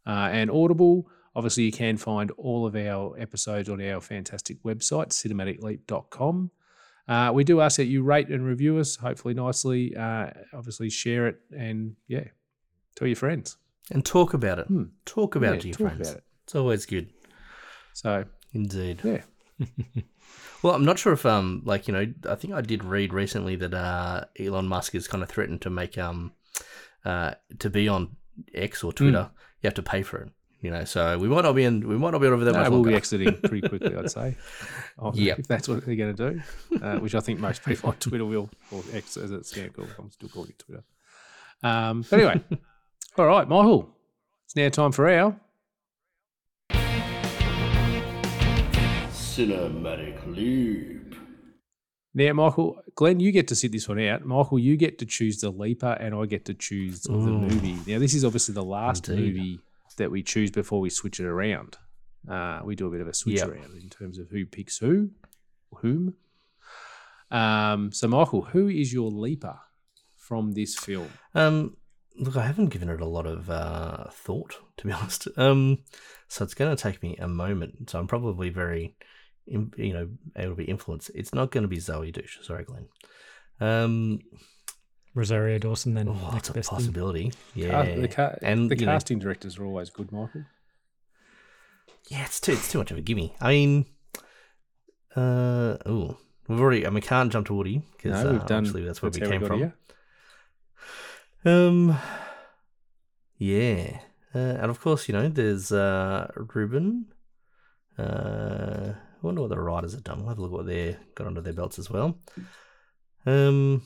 uh, 0.06 0.30
and 0.32 0.50
Audible. 0.50 1.10
Obviously, 1.34 1.64
you 1.64 1.72
can 1.72 1.98
find 1.98 2.30
all 2.38 2.64
of 2.64 2.74
our 2.74 3.14
episodes 3.18 3.68
on 3.68 3.82
our 3.82 4.00
fantastic 4.00 4.62
website, 4.62 5.08
cinematicleap.com. 5.08 6.50
Uh, 7.08 7.30
we 7.32 7.44
do 7.44 7.60
ask 7.60 7.76
that 7.76 7.84
you 7.86 8.02
rate 8.02 8.28
and 8.28 8.44
review 8.44 8.78
us, 8.78 8.96
hopefully 8.96 9.34
nicely. 9.34 9.96
Uh, 9.96 10.30
obviously, 10.52 10.90
share 10.90 11.26
it 11.28 11.36
and 11.56 11.94
yeah, 12.08 12.24
tell 12.96 13.06
your 13.06 13.16
friends. 13.16 13.56
And 13.92 14.04
talk 14.04 14.34
about 14.34 14.58
it. 14.58 14.66
Hmm. 14.66 14.84
Talk 15.04 15.36
about 15.36 15.50
Yeah, 15.50 15.54
it 15.54 15.60
to 15.62 15.68
your 15.68 15.76
friends. 15.90 16.10
it. 16.10 16.24
It's 16.44 16.54
always 16.56 16.84
good. 16.86 17.10
So 17.92 18.24
Indeed. 18.52 19.00
yeah, 19.04 19.22
Well, 20.62 20.74
I'm 20.74 20.84
not 20.84 20.98
sure 20.98 21.12
if 21.12 21.24
um 21.24 21.62
like 21.64 21.86
you 21.86 21.94
know 21.94 22.06
I 22.28 22.34
think 22.34 22.52
I 22.54 22.60
did 22.60 22.82
read 22.84 23.12
recently 23.14 23.54
that 23.56 23.72
uh 23.74 24.24
Elon 24.38 24.66
Musk 24.66 24.94
has 24.94 25.06
kind 25.06 25.22
of 25.22 25.28
threatened 25.28 25.62
to 25.62 25.70
make 25.70 25.96
um 25.98 26.32
uh 27.04 27.34
to 27.60 27.70
be 27.70 27.86
on 27.88 28.16
X 28.54 28.82
or 28.82 28.92
Twitter 28.92 29.30
you 29.62 29.66
have 29.68 29.74
to 29.74 29.82
pay 29.82 30.02
for 30.02 30.18
it. 30.18 30.30
You 30.66 30.72
know, 30.72 30.82
so 30.84 31.16
we 31.16 31.28
might 31.28 31.42
not 31.42 31.52
be 31.54 31.62
in 31.62 31.86
we 31.86 31.96
might 31.96 32.10
not 32.10 32.20
be 32.20 32.26
over 32.26 32.42
there 32.44 32.52
no, 32.52 32.58
much 32.58 32.68
we'll 32.70 32.78
longer. 32.78 32.90
be 32.90 32.96
exiting 32.96 33.32
pretty 33.44 33.68
quickly, 33.68 33.94
I'd 33.94 34.10
say. 34.10 34.36
Oh, 34.98 35.12
Yep. 35.14 35.38
if 35.38 35.46
that's 35.46 35.68
what 35.68 35.86
they're 35.86 35.94
going 35.94 36.16
to 36.16 36.30
do, 36.32 36.40
uh, 36.82 36.98
which 36.98 37.14
I 37.14 37.20
think 37.20 37.38
most 37.38 37.64
people 37.64 37.90
on 37.90 37.96
Twitter 37.96 38.24
will, 38.24 38.50
or 38.72 38.82
X 38.92 39.16
as 39.16 39.30
it's 39.30 39.56
now 39.56 39.68
called. 39.68 39.94
I'm 39.96 40.10
still 40.10 40.28
calling 40.28 40.50
it 40.50 40.58
Twitter. 40.58 40.82
Um, 41.62 42.04
but 42.10 42.18
anyway, 42.18 42.42
all 43.16 43.26
right, 43.26 43.48
Michael, 43.48 43.94
it's 44.44 44.56
now 44.56 44.68
time 44.70 44.90
for 44.90 45.08
our 45.08 45.36
Cinematic 49.10 50.26
Leap. 50.26 51.14
Now, 52.14 52.32
Michael, 52.32 52.80
Glenn, 52.94 53.20
you 53.20 53.30
get 53.30 53.46
to 53.48 53.54
sit 53.54 53.72
this 53.72 53.88
one 53.88 54.00
out. 54.00 54.24
Michael, 54.24 54.58
you 54.58 54.76
get 54.76 54.98
to 55.00 55.04
choose 55.06 55.40
the 55.40 55.50
leaper, 55.50 55.96
and 56.00 56.14
I 56.14 56.24
get 56.26 56.46
to 56.46 56.54
choose 56.54 57.02
the 57.02 57.12
movie. 57.12 57.76
Now, 57.86 57.98
this 57.98 58.14
is 58.14 58.24
obviously 58.24 58.54
the 58.54 58.64
last 58.64 59.08
Indeed. 59.08 59.36
movie 59.36 59.60
that 59.96 60.10
we 60.10 60.22
choose 60.22 60.50
before 60.50 60.80
we 60.80 60.90
switch 60.90 61.20
it 61.20 61.26
around. 61.26 61.76
Uh, 62.28 62.60
we 62.64 62.74
do 62.74 62.86
a 62.86 62.90
bit 62.90 63.00
of 63.00 63.08
a 63.08 63.14
switch 63.14 63.36
Yep. 63.38 63.48
around 63.48 63.76
in 63.80 63.88
terms 63.88 64.18
of 64.18 64.28
who 64.30 64.44
picks 64.46 64.78
who, 64.78 65.10
whom. 65.80 66.14
Um, 67.30 67.92
so, 67.92 68.08
Michael, 68.08 68.42
who 68.42 68.68
is 68.68 68.92
your 68.92 69.10
leaper 69.10 69.58
from 70.16 70.52
this 70.52 70.76
film? 70.76 71.08
Um, 71.34 71.76
look, 72.18 72.36
I 72.36 72.46
haven't 72.46 72.68
given 72.70 72.88
it 72.88 73.00
a 73.00 73.06
lot 73.06 73.26
of 73.26 73.50
uh, 73.50 74.10
thought, 74.10 74.56
to 74.78 74.86
be 74.86 74.92
honest. 74.94 75.28
Um, 75.36 75.78
so 76.28 76.44
it's 76.44 76.54
going 76.54 76.74
to 76.74 76.80
take 76.82 77.02
me 77.02 77.16
a 77.18 77.28
moment. 77.28 77.90
So 77.90 77.98
I'm 77.98 78.06
probably 78.08 78.50
very, 78.50 78.96
you 79.46 79.92
know, 79.92 80.08
able 80.36 80.50
to 80.52 80.56
be 80.56 80.64
influenced. 80.64 81.10
It's 81.14 81.34
not 81.34 81.50
going 81.50 81.62
to 81.62 81.68
be 81.68 81.78
Zoey 81.78 82.12
Deutch. 82.12 82.38
Sorry, 82.42 82.64
Glenn. 82.64 82.88
Um, 83.60 84.18
Rosario 85.16 85.58
Dawson, 85.58 85.94
then 85.94 86.08
oh, 86.08 86.12
next 86.32 86.36
it's 86.36 86.48
a 86.50 86.52
best 86.52 86.68
thing. 86.70 86.76
possibility. 86.78 87.30
Ca- 87.30 87.36
Yeah, 87.54 87.94
the, 87.96 88.06
ca- 88.08 88.36
and 88.42 88.70
the 88.70 88.78
you 88.78 88.86
know, 88.86 88.92
casting 88.92 89.18
directors 89.18 89.58
are 89.58 89.64
always 89.64 89.90
good, 89.90 90.12
Michael. 90.12 90.44
yeah, 92.08 92.24
it's 92.24 92.38
too, 92.38 92.52
it's 92.52 92.70
too 92.70 92.78
much 92.78 92.90
of 92.92 92.98
a 92.98 93.00
gimme. 93.00 93.34
I 93.40 93.48
mean, 93.52 93.86
uh, 95.16 95.78
oh, 95.86 96.18
we've 96.46 96.60
already. 96.60 96.86
I 96.86 96.90
mean, 96.90 97.02
can't 97.02 97.32
jump 97.32 97.46
to 97.48 97.54
Woody 97.54 97.82
because 97.96 98.22
No, 98.22 98.28
uh, 98.28 98.32
we've 98.34 98.46
done. 98.46 98.58
obviously 98.58 98.84
that's 98.84 99.00
where 99.02 99.10
we 99.10 99.20
came 99.20 99.40
got 99.40 99.46
from. 99.48 99.58
here. 99.58 99.74
Um, 101.44 101.98
yeah, 103.38 103.98
uh, 104.34 104.38
and 104.38 104.70
of 104.70 104.80
course, 104.80 105.08
you 105.08 105.14
know, 105.14 105.28
there's 105.28 105.72
uh, 105.72 106.30
Ruben. 106.54 107.06
Uh, 107.98 108.92
I 108.94 109.18
wonder 109.22 109.40
what 109.40 109.50
the 109.50 109.58
writers 109.58 109.92
have 109.92 110.04
done. 110.04 110.18
We'll 110.20 110.28
have 110.28 110.38
a 110.38 110.42
look 110.42 110.52
what 110.52 110.66
they 110.66 110.96
got 111.14 111.26
under 111.26 111.40
their 111.40 111.54
belts 111.54 111.78
as 111.78 111.88
well. 111.88 112.18
Um, 113.24 113.82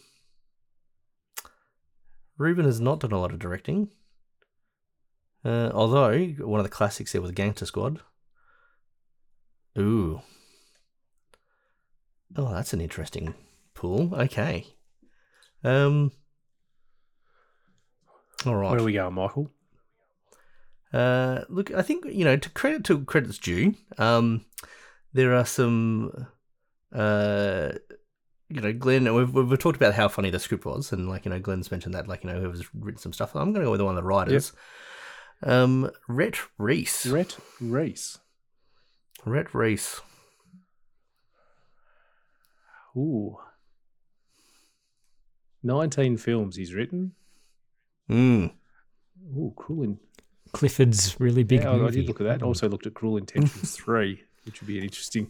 Ruben 2.40 2.64
has 2.64 2.80
not 2.80 3.00
done 3.00 3.12
a 3.12 3.20
lot 3.20 3.32
of 3.32 3.38
directing. 3.38 3.90
Uh, 5.44 5.70
although 5.74 6.18
one 6.38 6.58
of 6.58 6.64
the 6.64 6.70
classics 6.70 7.12
there 7.12 7.20
was 7.20 7.32
Gangster 7.32 7.66
Squad. 7.66 8.00
Ooh. 9.78 10.22
Oh, 12.34 12.54
that's 12.54 12.72
an 12.72 12.80
interesting 12.80 13.34
pool. 13.74 14.14
Okay. 14.14 14.66
Um. 15.62 16.12
All 18.46 18.56
right. 18.56 18.70
Where 18.70 18.80
are 18.80 18.84
we 18.84 18.94
going, 18.94 19.14
Michael? 19.14 19.50
Uh, 20.94 21.42
look, 21.50 21.70
I 21.70 21.82
think 21.82 22.06
you 22.06 22.24
know 22.24 22.38
to 22.38 22.50
credit 22.50 22.84
to 22.84 23.04
credit's 23.04 23.36
due. 23.36 23.74
Um, 23.98 24.46
there 25.12 25.34
are 25.34 25.44
some, 25.44 26.26
uh, 26.94 27.72
you 28.50 28.60
know, 28.60 28.72
Glenn. 28.72 29.12
We've, 29.14 29.32
we've 29.32 29.58
talked 29.58 29.76
about 29.76 29.94
how 29.94 30.08
funny 30.08 30.30
the 30.30 30.38
script 30.38 30.64
was, 30.64 30.92
and 30.92 31.08
like 31.08 31.24
you 31.24 31.30
know, 31.30 31.38
Glenn's 31.40 31.70
mentioned 31.70 31.94
that 31.94 32.08
like 32.08 32.24
you 32.24 32.30
know 32.30 32.40
whoever's 32.40 32.64
written 32.74 32.98
some 33.00 33.12
stuff. 33.12 33.34
I'm 33.34 33.52
going 33.52 33.60
to 33.64 33.66
go 33.66 33.70
with 33.70 33.80
one 33.80 33.96
of 33.96 34.02
the 34.02 34.06
writers. 34.08 34.52
Um, 35.42 35.90
Rhett 36.08 36.36
Reese. 36.58 37.06
Rhett 37.06 37.36
Reese. 37.60 38.18
Rhett 39.24 39.54
Reese. 39.54 40.00
Ooh. 42.96 43.38
19 45.62 46.16
films 46.16 46.56
he's 46.56 46.74
written. 46.74 47.12
Mm. 48.10 48.52
Ooh, 49.36 49.52
Cruel 49.56 49.82
in- 49.84 49.98
Clifford's 50.52 51.18
really 51.20 51.44
big 51.44 51.62
yeah, 51.62 51.70
I- 51.70 51.86
I 51.86 51.90
did 51.90 52.08
look 52.08 52.20
at 52.20 52.24
that. 52.26 52.42
Also 52.42 52.68
looked 52.68 52.86
at 52.86 52.94
Cruel 52.94 53.16
Intentions 53.18 53.76
3, 53.76 54.22
which 54.44 54.60
would 54.60 54.66
be 54.68 54.78
an 54.78 54.84
interesting. 54.84 55.28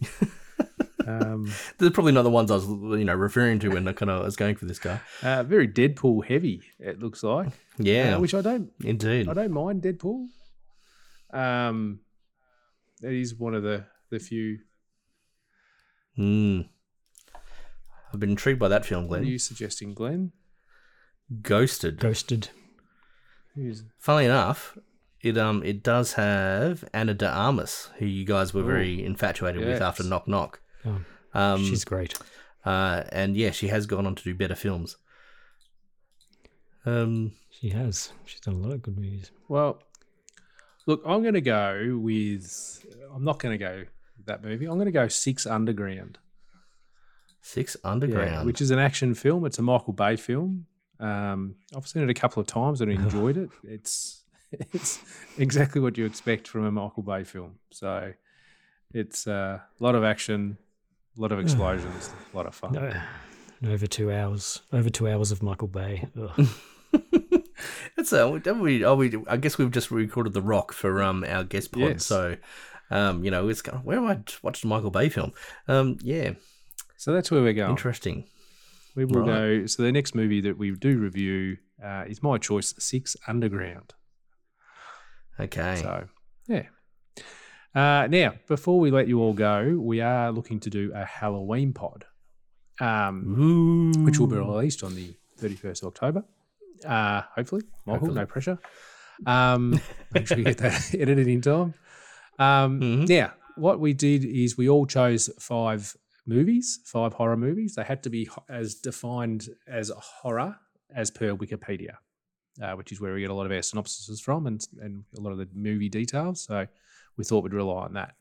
Um, 1.07 1.51
They're 1.79 1.91
probably 1.91 2.13
not 2.13 2.23
the 2.23 2.31
ones 2.31 2.51
I 2.51 2.55
was 2.55 2.67
you 2.67 3.05
know 3.05 3.15
referring 3.15 3.59
to 3.61 3.69
when 3.71 3.87
I 3.89 3.93
kind 3.93 4.11
of 4.11 4.25
was 4.25 4.37
going 4.37 4.57
for 4.57 4.67
this 4.67 4.79
guy. 4.79 5.01
uh, 5.23 5.43
very 5.43 5.67
Deadpool 5.69 6.25
heavy, 6.27 6.63
it 6.79 6.99
looks 7.01 7.23
like. 7.23 7.49
Yeah, 7.79 8.17
Uh, 8.17 8.21
which 8.21 8.35
I 8.35 8.41
don't 8.43 8.71
indeed. 8.85 9.29
I 9.29 9.35
don't 9.35 9.53
mind 9.53 9.83
Deadpool. 9.83 10.27
Um, 11.33 12.01
that 13.01 13.13
is 13.13 13.35
one 13.35 13.55
of 13.55 13.63
the, 13.63 13.85
the 14.11 14.19
few. 14.19 14.59
Mm. 16.19 16.69
I've 18.13 18.21
been 18.21 18.31
intrigued 18.31 18.59
by 18.59 18.69
that 18.69 18.85
film, 18.85 19.07
What 19.09 19.17
are 19.17 19.21
Glenn. 19.21 19.31
you 19.31 19.39
suggesting, 19.39 19.95
Glenn? 19.95 20.33
Ghosted. 21.43 21.99
Ghosted. 22.01 22.49
Who's 23.55 23.85
Funnily 23.99 24.25
enough, 24.27 24.77
it 25.23 25.39
um 25.39 25.63
it 25.65 25.83
does 25.83 26.15
have 26.15 26.85
Ana 26.93 27.15
de 27.15 27.29
Armas, 27.29 27.91
who 27.99 28.07
you 28.07 28.25
guys 28.25 28.53
were 28.53 28.63
very 28.63 29.05
infatuated 29.05 29.65
with 29.65 29.81
after. 29.81 30.03
Knock 30.03 30.27
Knock. 30.29 30.61
Oh, 30.87 31.01
Um, 31.35 31.65
she's 31.65 31.85
great. 31.85 32.19
uh, 32.65 33.05
and 33.13 33.37
yeah, 33.37 33.51
she 33.51 33.69
has 33.69 33.87
gone 33.87 34.07
on 34.07 34.15
to 34.15 34.23
do 34.25 34.35
better 34.35 34.55
films. 34.55 34.97
Um, 36.87 37.33
She 37.51 37.71
has. 37.71 38.13
She's 38.25 38.41
done 38.41 38.55
a 38.55 38.59
lot 38.59 38.73
of 38.73 38.83
good 38.83 38.97
movies. 38.97 39.31
Well, 39.49 39.83
look, 40.87 41.03
I'm 41.05 41.23
going 41.23 41.35
to 41.35 41.41
go 41.41 41.99
with. 42.01 42.85
I'm 43.15 43.25
not 43.25 43.39
going 43.39 43.53
to 43.59 43.63
go 43.63 43.85
that 44.27 44.43
movie. 44.43 44.67
I'm 44.67 44.75
going 44.75 44.87
to 44.87 44.93
go 44.93 45.09
Six 45.09 45.47
Underground. 45.47 46.19
Six 47.43 47.77
Yeah, 47.85 47.91
Underground. 47.91 48.47
which 48.47 48.61
is 48.61 48.71
an 48.71 48.79
action 48.79 49.15
film. 49.15 49.45
It's 49.45 49.59
a 49.59 49.63
Michael 49.63 49.93
Bay 49.93 50.17
film. 50.17 50.67
Um, 50.99 51.57
I've 51.77 51.87
seen 51.89 52.03
it 52.03 52.11
a 52.11 52.15
couple 52.15 52.41
of 52.41 52.47
times 52.47 52.81
and 52.81 52.91
enjoyed 52.93 53.37
it. 53.37 53.51
It's 53.65 54.25
it's 54.53 55.01
exactly 55.39 55.81
what 55.81 55.97
you 55.99 56.05
expect 56.07 56.49
from 56.49 56.65
a 56.65 56.71
Michael 56.71 57.03
Bay 57.03 57.25
film. 57.25 57.59
So 57.71 58.13
it's 58.93 59.27
uh, 59.27 59.61
a 59.81 59.83
lot 59.85 59.95
of 59.95 60.03
action, 60.05 60.59
a 61.17 61.21
lot 61.21 61.33
of 61.33 61.39
explosions, 61.41 62.11
a 62.33 62.37
lot 62.37 62.47
of 62.47 62.55
fun. 62.55 62.73
No, 62.73 62.93
over 63.71 63.87
two 63.87 64.13
hours. 64.13 64.63
Over 64.73 64.91
two 64.91 65.09
hours 65.09 65.31
of 65.33 65.43
Michael 65.43 65.69
Bay. 65.69 66.09
Ugh. 66.21 66.47
That's 67.97 68.13
uh, 68.13 68.39
we, 68.59 68.85
oh, 68.85 68.95
we, 68.97 69.15
I 69.29 69.37
guess 69.37 69.59
we've 69.59 69.71
just 69.71 69.91
recorded 69.91 70.33
The 70.33 70.41
Rock 70.43 70.73
for 70.73 71.03
um 71.03 71.25
our 71.29 71.45
guest 71.45 71.73
pod, 71.73 71.83
Yes. 71.83 72.07
so 72.07 72.37
um 72.91 73.23
you 73.25 73.31
know 73.31 73.49
it's 73.49 73.63
kind 73.63 73.79
of, 73.79 73.85
where 73.85 74.01
have 74.01 74.11
I 74.11 74.23
watched 74.43 74.65
a 74.65 74.67
Michael 74.67 74.91
Bay 74.91 75.09
film? 75.09 75.33
Um 75.69 75.99
yeah, 76.03 76.33
So 76.97 77.13
that's 77.13 77.31
where 77.31 77.43
we're 77.43 77.53
going. 77.53 77.71
interesting. 77.71 78.25
We 78.97 79.05
will 79.05 79.21
Right. 79.21 79.27
go. 79.61 79.67
So 79.67 79.83
the 79.85 79.93
next 79.93 80.15
movie 80.15 80.41
that 80.41 80.59
we 80.59 80.73
do 80.73 80.99
review 80.99 81.59
uh, 81.85 82.05
is 82.09 82.23
my 82.25 82.39
choice, 82.39 82.75
Six 82.79 83.17
Underground. 83.29 83.95
Okay, 85.39 85.77
So, 85.83 86.09
yeah. 86.49 86.65
Uh, 87.75 88.07
now, 88.11 88.35
before 88.49 88.81
we 88.81 88.91
let 88.91 89.07
you 89.09 89.21
all 89.21 89.33
go, 89.33 89.77
we 89.81 90.01
are 90.01 90.33
looking 90.33 90.59
to 90.61 90.71
do 90.71 90.91
a 90.95 91.05
Halloween 91.05 91.73
pod, 91.73 92.05
um, 92.81 94.05
which 94.05 94.19
will 94.19 94.27
be 94.27 94.37
released 94.37 94.83
on 94.83 94.95
the 94.95 95.15
31st 95.41 95.83
of 95.83 95.89
October. 95.89 96.25
Uh, 96.85 97.23
hopefully, 97.37 97.63
Michael, 97.87 98.01
Hopefully. 98.01 98.15
no 98.21 98.27
pressure. 98.27 98.59
Um, 99.27 99.81
make 100.13 100.27
sure 100.27 100.39
you 100.39 100.45
get 100.45 100.59
that 100.59 100.95
edited 100.99 101.29
in 101.29 101.41
time. 101.43 101.75
Um, 102.39 102.81
Mm-hmm. 102.81 103.05
Now, 103.05 103.33
what 103.57 103.81
we 103.81 103.93
did 103.93 104.25
is 104.25 104.57
we 104.57 104.69
all 104.69 104.87
chose 104.87 105.29
five 105.39 105.95
movies, 106.27 106.81
five 106.87 107.13
horror 107.13 107.37
movies. 107.37 107.75
They 107.75 107.85
had 107.85 108.03
to 108.05 108.11
be 108.11 108.29
as 108.49 108.75
defined 108.77 109.49
as 109.69 109.91
a 109.91 109.95
horror 109.97 110.57
as 110.95 111.11
per 111.11 111.35
Wikipedia, 111.35 111.97
uh, 112.63 112.73
which 112.73 112.93
is 112.93 113.01
where 113.01 113.13
we 113.13 113.21
get 113.21 113.31
a 113.31 113.35
lot 113.35 113.45
of 113.47 113.53
our 113.53 113.59
synopsises 113.59 114.21
from 114.21 114.47
and, 114.47 114.67
and 114.81 115.05
a 115.17 115.21
lot 115.21 115.33
of 115.33 115.39
the 115.39 115.49
movie 115.55 115.91
details. 115.91 116.41
So 116.43 116.67
we 117.17 117.25
thought 117.25 117.45
we'd 117.45 117.55
rely 117.55 117.85
on 117.85 117.95
that. 117.95 118.15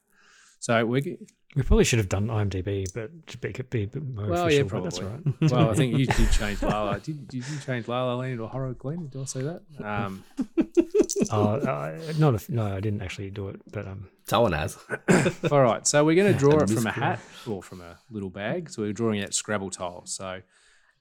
So 0.60 0.86
we 0.86 1.18
We 1.56 1.64
probably 1.64 1.86
should 1.86 2.00
have 2.00 2.10
done 2.10 2.28
IMDb, 2.28 2.86
but 2.94 3.28
to 3.28 3.38
be, 3.38 3.52
be 3.70 3.84
a 3.84 3.88
bit 3.88 4.04
more 4.04 4.28
well, 4.28 4.46
official, 4.46 4.52
yeah, 4.52 4.64
but 4.64 4.70
probably. 4.70 4.90
that's 4.90 5.00
all 5.00 5.08
right. 5.08 5.52
well, 5.52 5.70
I 5.72 5.74
think 5.74 5.98
you 5.98 6.06
did 6.06 6.32
change 6.32 6.62
La 6.62 6.84
La. 6.84 6.98
Did, 6.98 7.28
did 7.28 7.48
you 7.48 7.60
change 7.66 7.88
La 7.88 8.06
La 8.06 8.16
Land 8.16 8.34
into 8.34 8.44
a 8.44 8.48
horror 8.48 8.74
Glenn? 8.74 9.08
Did 9.08 9.22
I 9.22 9.26
say 9.26 9.42
that? 9.42 9.62
Um, 9.84 10.24
uh, 11.32 11.36
uh, 11.36 12.00
not 12.18 12.50
a, 12.50 12.54
no, 12.54 12.66
I 12.76 12.80
didn't 12.80 13.02
actually 13.02 13.32
do 13.32 13.50
it, 13.50 13.62
but 13.72 13.88
um, 13.88 14.10
Someone 14.30 14.52
has. 14.52 14.78
all 15.52 15.62
right, 15.64 15.88
so 15.88 16.06
we're 16.06 16.16
going 16.16 16.32
to 16.32 16.38
draw 16.38 16.60
it 16.60 16.70
from 16.70 16.86
a 16.86 16.92
hat 16.92 17.20
or 17.48 17.64
from 17.64 17.82
a 17.82 17.98
little 18.12 18.30
bag. 18.30 18.70
So 18.70 18.84
we're 18.84 18.94
drawing 18.94 19.24
out 19.24 19.34
Scrabble 19.34 19.72
tiles. 19.72 20.12
So, 20.12 20.42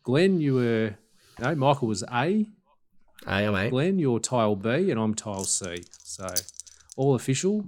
Glenn, 0.02 0.40
you 0.40 0.54
were 0.54 0.94
no, 1.38 1.54
Michael 1.54 1.88
was 1.88 2.02
A. 2.10 2.46
I 3.26 3.42
am 3.42 3.54
A. 3.54 3.68
Glenn, 3.68 3.98
you're 3.98 4.18
tile 4.18 4.56
B, 4.56 4.90
and 4.90 4.98
I'm 4.98 5.14
tile 5.14 5.44
C. 5.44 5.84
So, 6.02 6.26
all 6.98 7.14
official, 7.14 7.64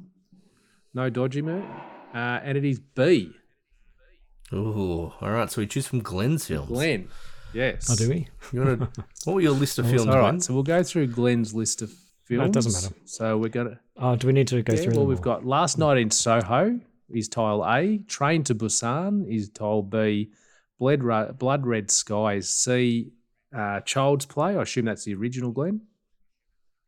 no 0.92 1.08
dodgy 1.08 1.40
mate, 1.40 1.64
uh, 2.12 2.40
and 2.42 2.58
it 2.58 2.64
is 2.64 2.80
B. 2.80 3.32
Ooh, 4.52 5.12
all 5.20 5.30
right. 5.30 5.50
So 5.50 5.60
we 5.60 5.66
choose 5.66 5.86
from 5.86 6.00
Glenn's 6.00 6.46
films. 6.46 6.68
Glenn, 6.68 7.08
yes. 7.54 7.88
oh, 7.88 7.94
do 7.94 8.08
we? 8.10 8.28
You 8.52 8.64
want 8.64 8.94
to? 8.94 9.04
What 9.24 9.34
were 9.34 9.40
your 9.40 9.52
list 9.52 9.78
of 9.78 9.86
films? 9.86 10.08
All 10.08 10.16
right, 10.16 10.30
Glenn? 10.30 10.40
so 10.40 10.52
we'll 10.54 10.64
go 10.64 10.82
through 10.82 11.06
Glenn's 11.06 11.54
list 11.54 11.82
of 11.82 11.90
films. 12.24 12.40
No, 12.40 12.44
it 12.46 12.52
doesn't 12.52 12.72
matter. 12.72 12.94
So 13.04 13.38
we're 13.38 13.48
gonna. 13.48 13.78
Oh, 13.96 14.16
do 14.16 14.26
we 14.26 14.32
need 14.32 14.48
to 14.48 14.60
go 14.62 14.72
Yeah, 14.74 14.80
through 14.82 14.92
well, 14.94 15.00
them 15.02 15.08
we've 15.10 15.18
all? 15.18 15.24
got 15.24 15.46
Last 15.46 15.78
Night 15.78 15.98
in 15.98 16.10
Soho 16.10 16.80
is 17.08 17.28
tile 17.28 17.64
A. 17.64 17.98
Train 18.08 18.42
to 18.44 18.54
Busan 18.54 19.32
is 19.32 19.48
tile 19.50 19.82
B. 19.82 20.30
Blood, 20.80 21.38
Blood 21.38 21.66
Red 21.66 21.90
Skies 21.90 22.48
C. 22.48 23.12
Uh, 23.56 23.80
Child's 23.80 24.26
Play, 24.26 24.56
I 24.56 24.62
assume 24.62 24.84
that's 24.86 25.04
the 25.04 25.14
original 25.14 25.50
Glenn, 25.50 25.82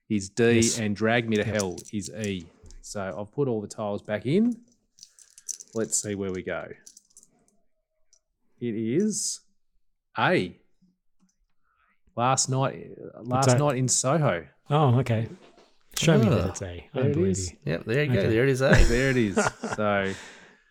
is 0.09 0.29
D. 0.29 0.53
Yes. 0.57 0.79
And 0.79 0.95
Drag 0.97 1.29
Me 1.29 1.37
to 1.37 1.45
Yep. 1.45 1.55
Hell 1.55 1.77
is 1.93 2.11
E. 2.11 2.47
So 2.83 3.15
I've 3.19 3.33
put 3.33 3.49
all 3.49 3.61
the 3.61 3.69
tiles 3.69 4.03
back 4.03 4.27
in. 4.27 4.57
Let's 5.75 6.01
see 6.03 6.15
where 6.15 6.31
we 6.33 6.43
go. 6.43 6.67
It 8.61 8.75
is 8.75 9.41
A. 10.19 10.57
Last 12.15 12.51
night, 12.51 12.91
last 13.23 13.49
that? 13.49 13.59
night 13.59 13.77
in 13.79 13.89
Soho. 13.89 14.47
Oh, 14.69 14.99
okay. 15.01 15.29
Show 15.97 16.19
me 16.19 16.29
that 16.29 16.41
Ah, 16.45 16.49
it's 16.49 16.63
A. 16.63 16.67
I 16.67 16.89
there 16.95 17.11
it 17.11 17.15
believe 17.15 17.39
you. 17.39 17.57
Yep, 17.65 17.85
there 17.87 18.05
you 18.05 18.13
go. 18.13 18.19
Okay. 18.19 18.29
There 18.29 18.43
it 18.45 18.49
is. 18.51 18.61
A. 18.61 18.71
There 18.89 19.11
it 19.11 19.17
is. 19.17 19.37
So 19.77 20.13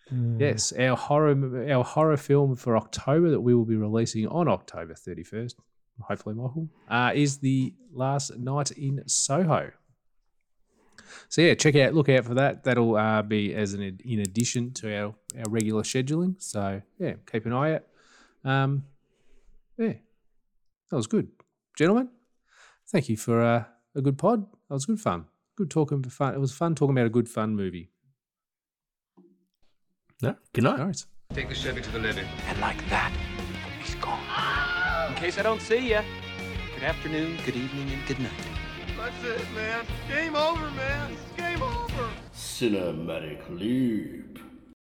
Hmm. 0.08 0.38
yes, 0.40 0.72
our 0.72 0.94
horror 0.96 1.72
our 1.72 1.82
horror 1.84 2.16
film 2.18 2.54
for 2.54 2.76
October 2.76 3.30
that 3.30 3.40
we 3.40 3.54
will 3.54 3.64
be 3.64 3.76
releasing 3.76 4.26
on 4.26 4.46
October 4.46 4.94
thirty 4.94 5.22
first. 5.22 5.56
Hopefully, 6.00 6.34
Michael 6.34 6.68
uh, 6.88 7.12
is 7.14 7.38
the 7.38 7.74
last 7.92 8.36
night 8.36 8.70
in 8.72 9.02
Soho. 9.06 9.70
So 11.28 11.42
yeah, 11.42 11.54
check 11.54 11.76
out, 11.76 11.94
look 11.94 12.08
out 12.08 12.24
for 12.24 12.34
that. 12.34 12.64
That'll 12.64 12.96
uh, 12.96 13.22
be 13.22 13.54
as 13.54 13.74
an 13.74 14.00
in 14.04 14.20
addition 14.20 14.72
to 14.74 14.94
our 14.96 15.14
our 15.38 15.48
regular 15.48 15.82
scheduling. 15.82 16.34
So 16.42 16.82
yeah, 16.98 17.14
keep 17.30 17.46
an 17.46 17.52
eye 17.52 17.74
out. 17.74 17.84
Um, 18.44 18.84
yeah, 19.78 19.94
that 20.90 20.96
was 20.96 21.06
good, 21.06 21.28
gentlemen. 21.76 22.08
Thank 22.88 23.08
you 23.08 23.16
for 23.16 23.40
uh, 23.40 23.64
a 23.94 24.02
good 24.02 24.18
pod. 24.18 24.44
That 24.68 24.74
was 24.74 24.86
good 24.86 25.00
fun. 25.00 25.26
Good 25.56 25.70
talking 25.70 26.02
for 26.02 26.10
fun. 26.10 26.34
It 26.34 26.40
was 26.40 26.52
fun 26.52 26.74
talking 26.74 26.96
about 26.96 27.06
a 27.06 27.10
good 27.10 27.28
fun 27.28 27.54
movie. 27.54 27.90
No, 30.22 30.36
good 30.52 30.64
night. 30.64 30.80
All 30.80 30.86
right. 30.86 31.04
Take 31.34 31.48
the 31.48 31.54
Chevy 31.54 31.80
to 31.80 31.90
the 31.90 31.98
levee. 31.98 32.22
And 32.46 32.60
like 32.60 32.78
that, 32.90 33.12
he's 33.80 33.94
gone. 33.96 34.20
In 35.22 35.26
case 35.26 35.38
I 35.38 35.42
don't 35.44 35.62
see 35.62 35.90
ya. 35.90 36.02
Good 36.74 36.82
afternoon, 36.82 37.38
good 37.46 37.54
evening, 37.54 37.92
and 37.92 38.04
good 38.08 38.18
night. 38.18 38.32
That's 38.96 39.22
it, 39.22 39.46
man. 39.54 39.84
Game 40.08 40.34
over, 40.34 40.68
man. 40.72 41.12
It's 41.12 41.22
game 41.36 41.62
over. 41.62 42.08
Cinematic 42.34 43.38
Loop. 43.48 44.31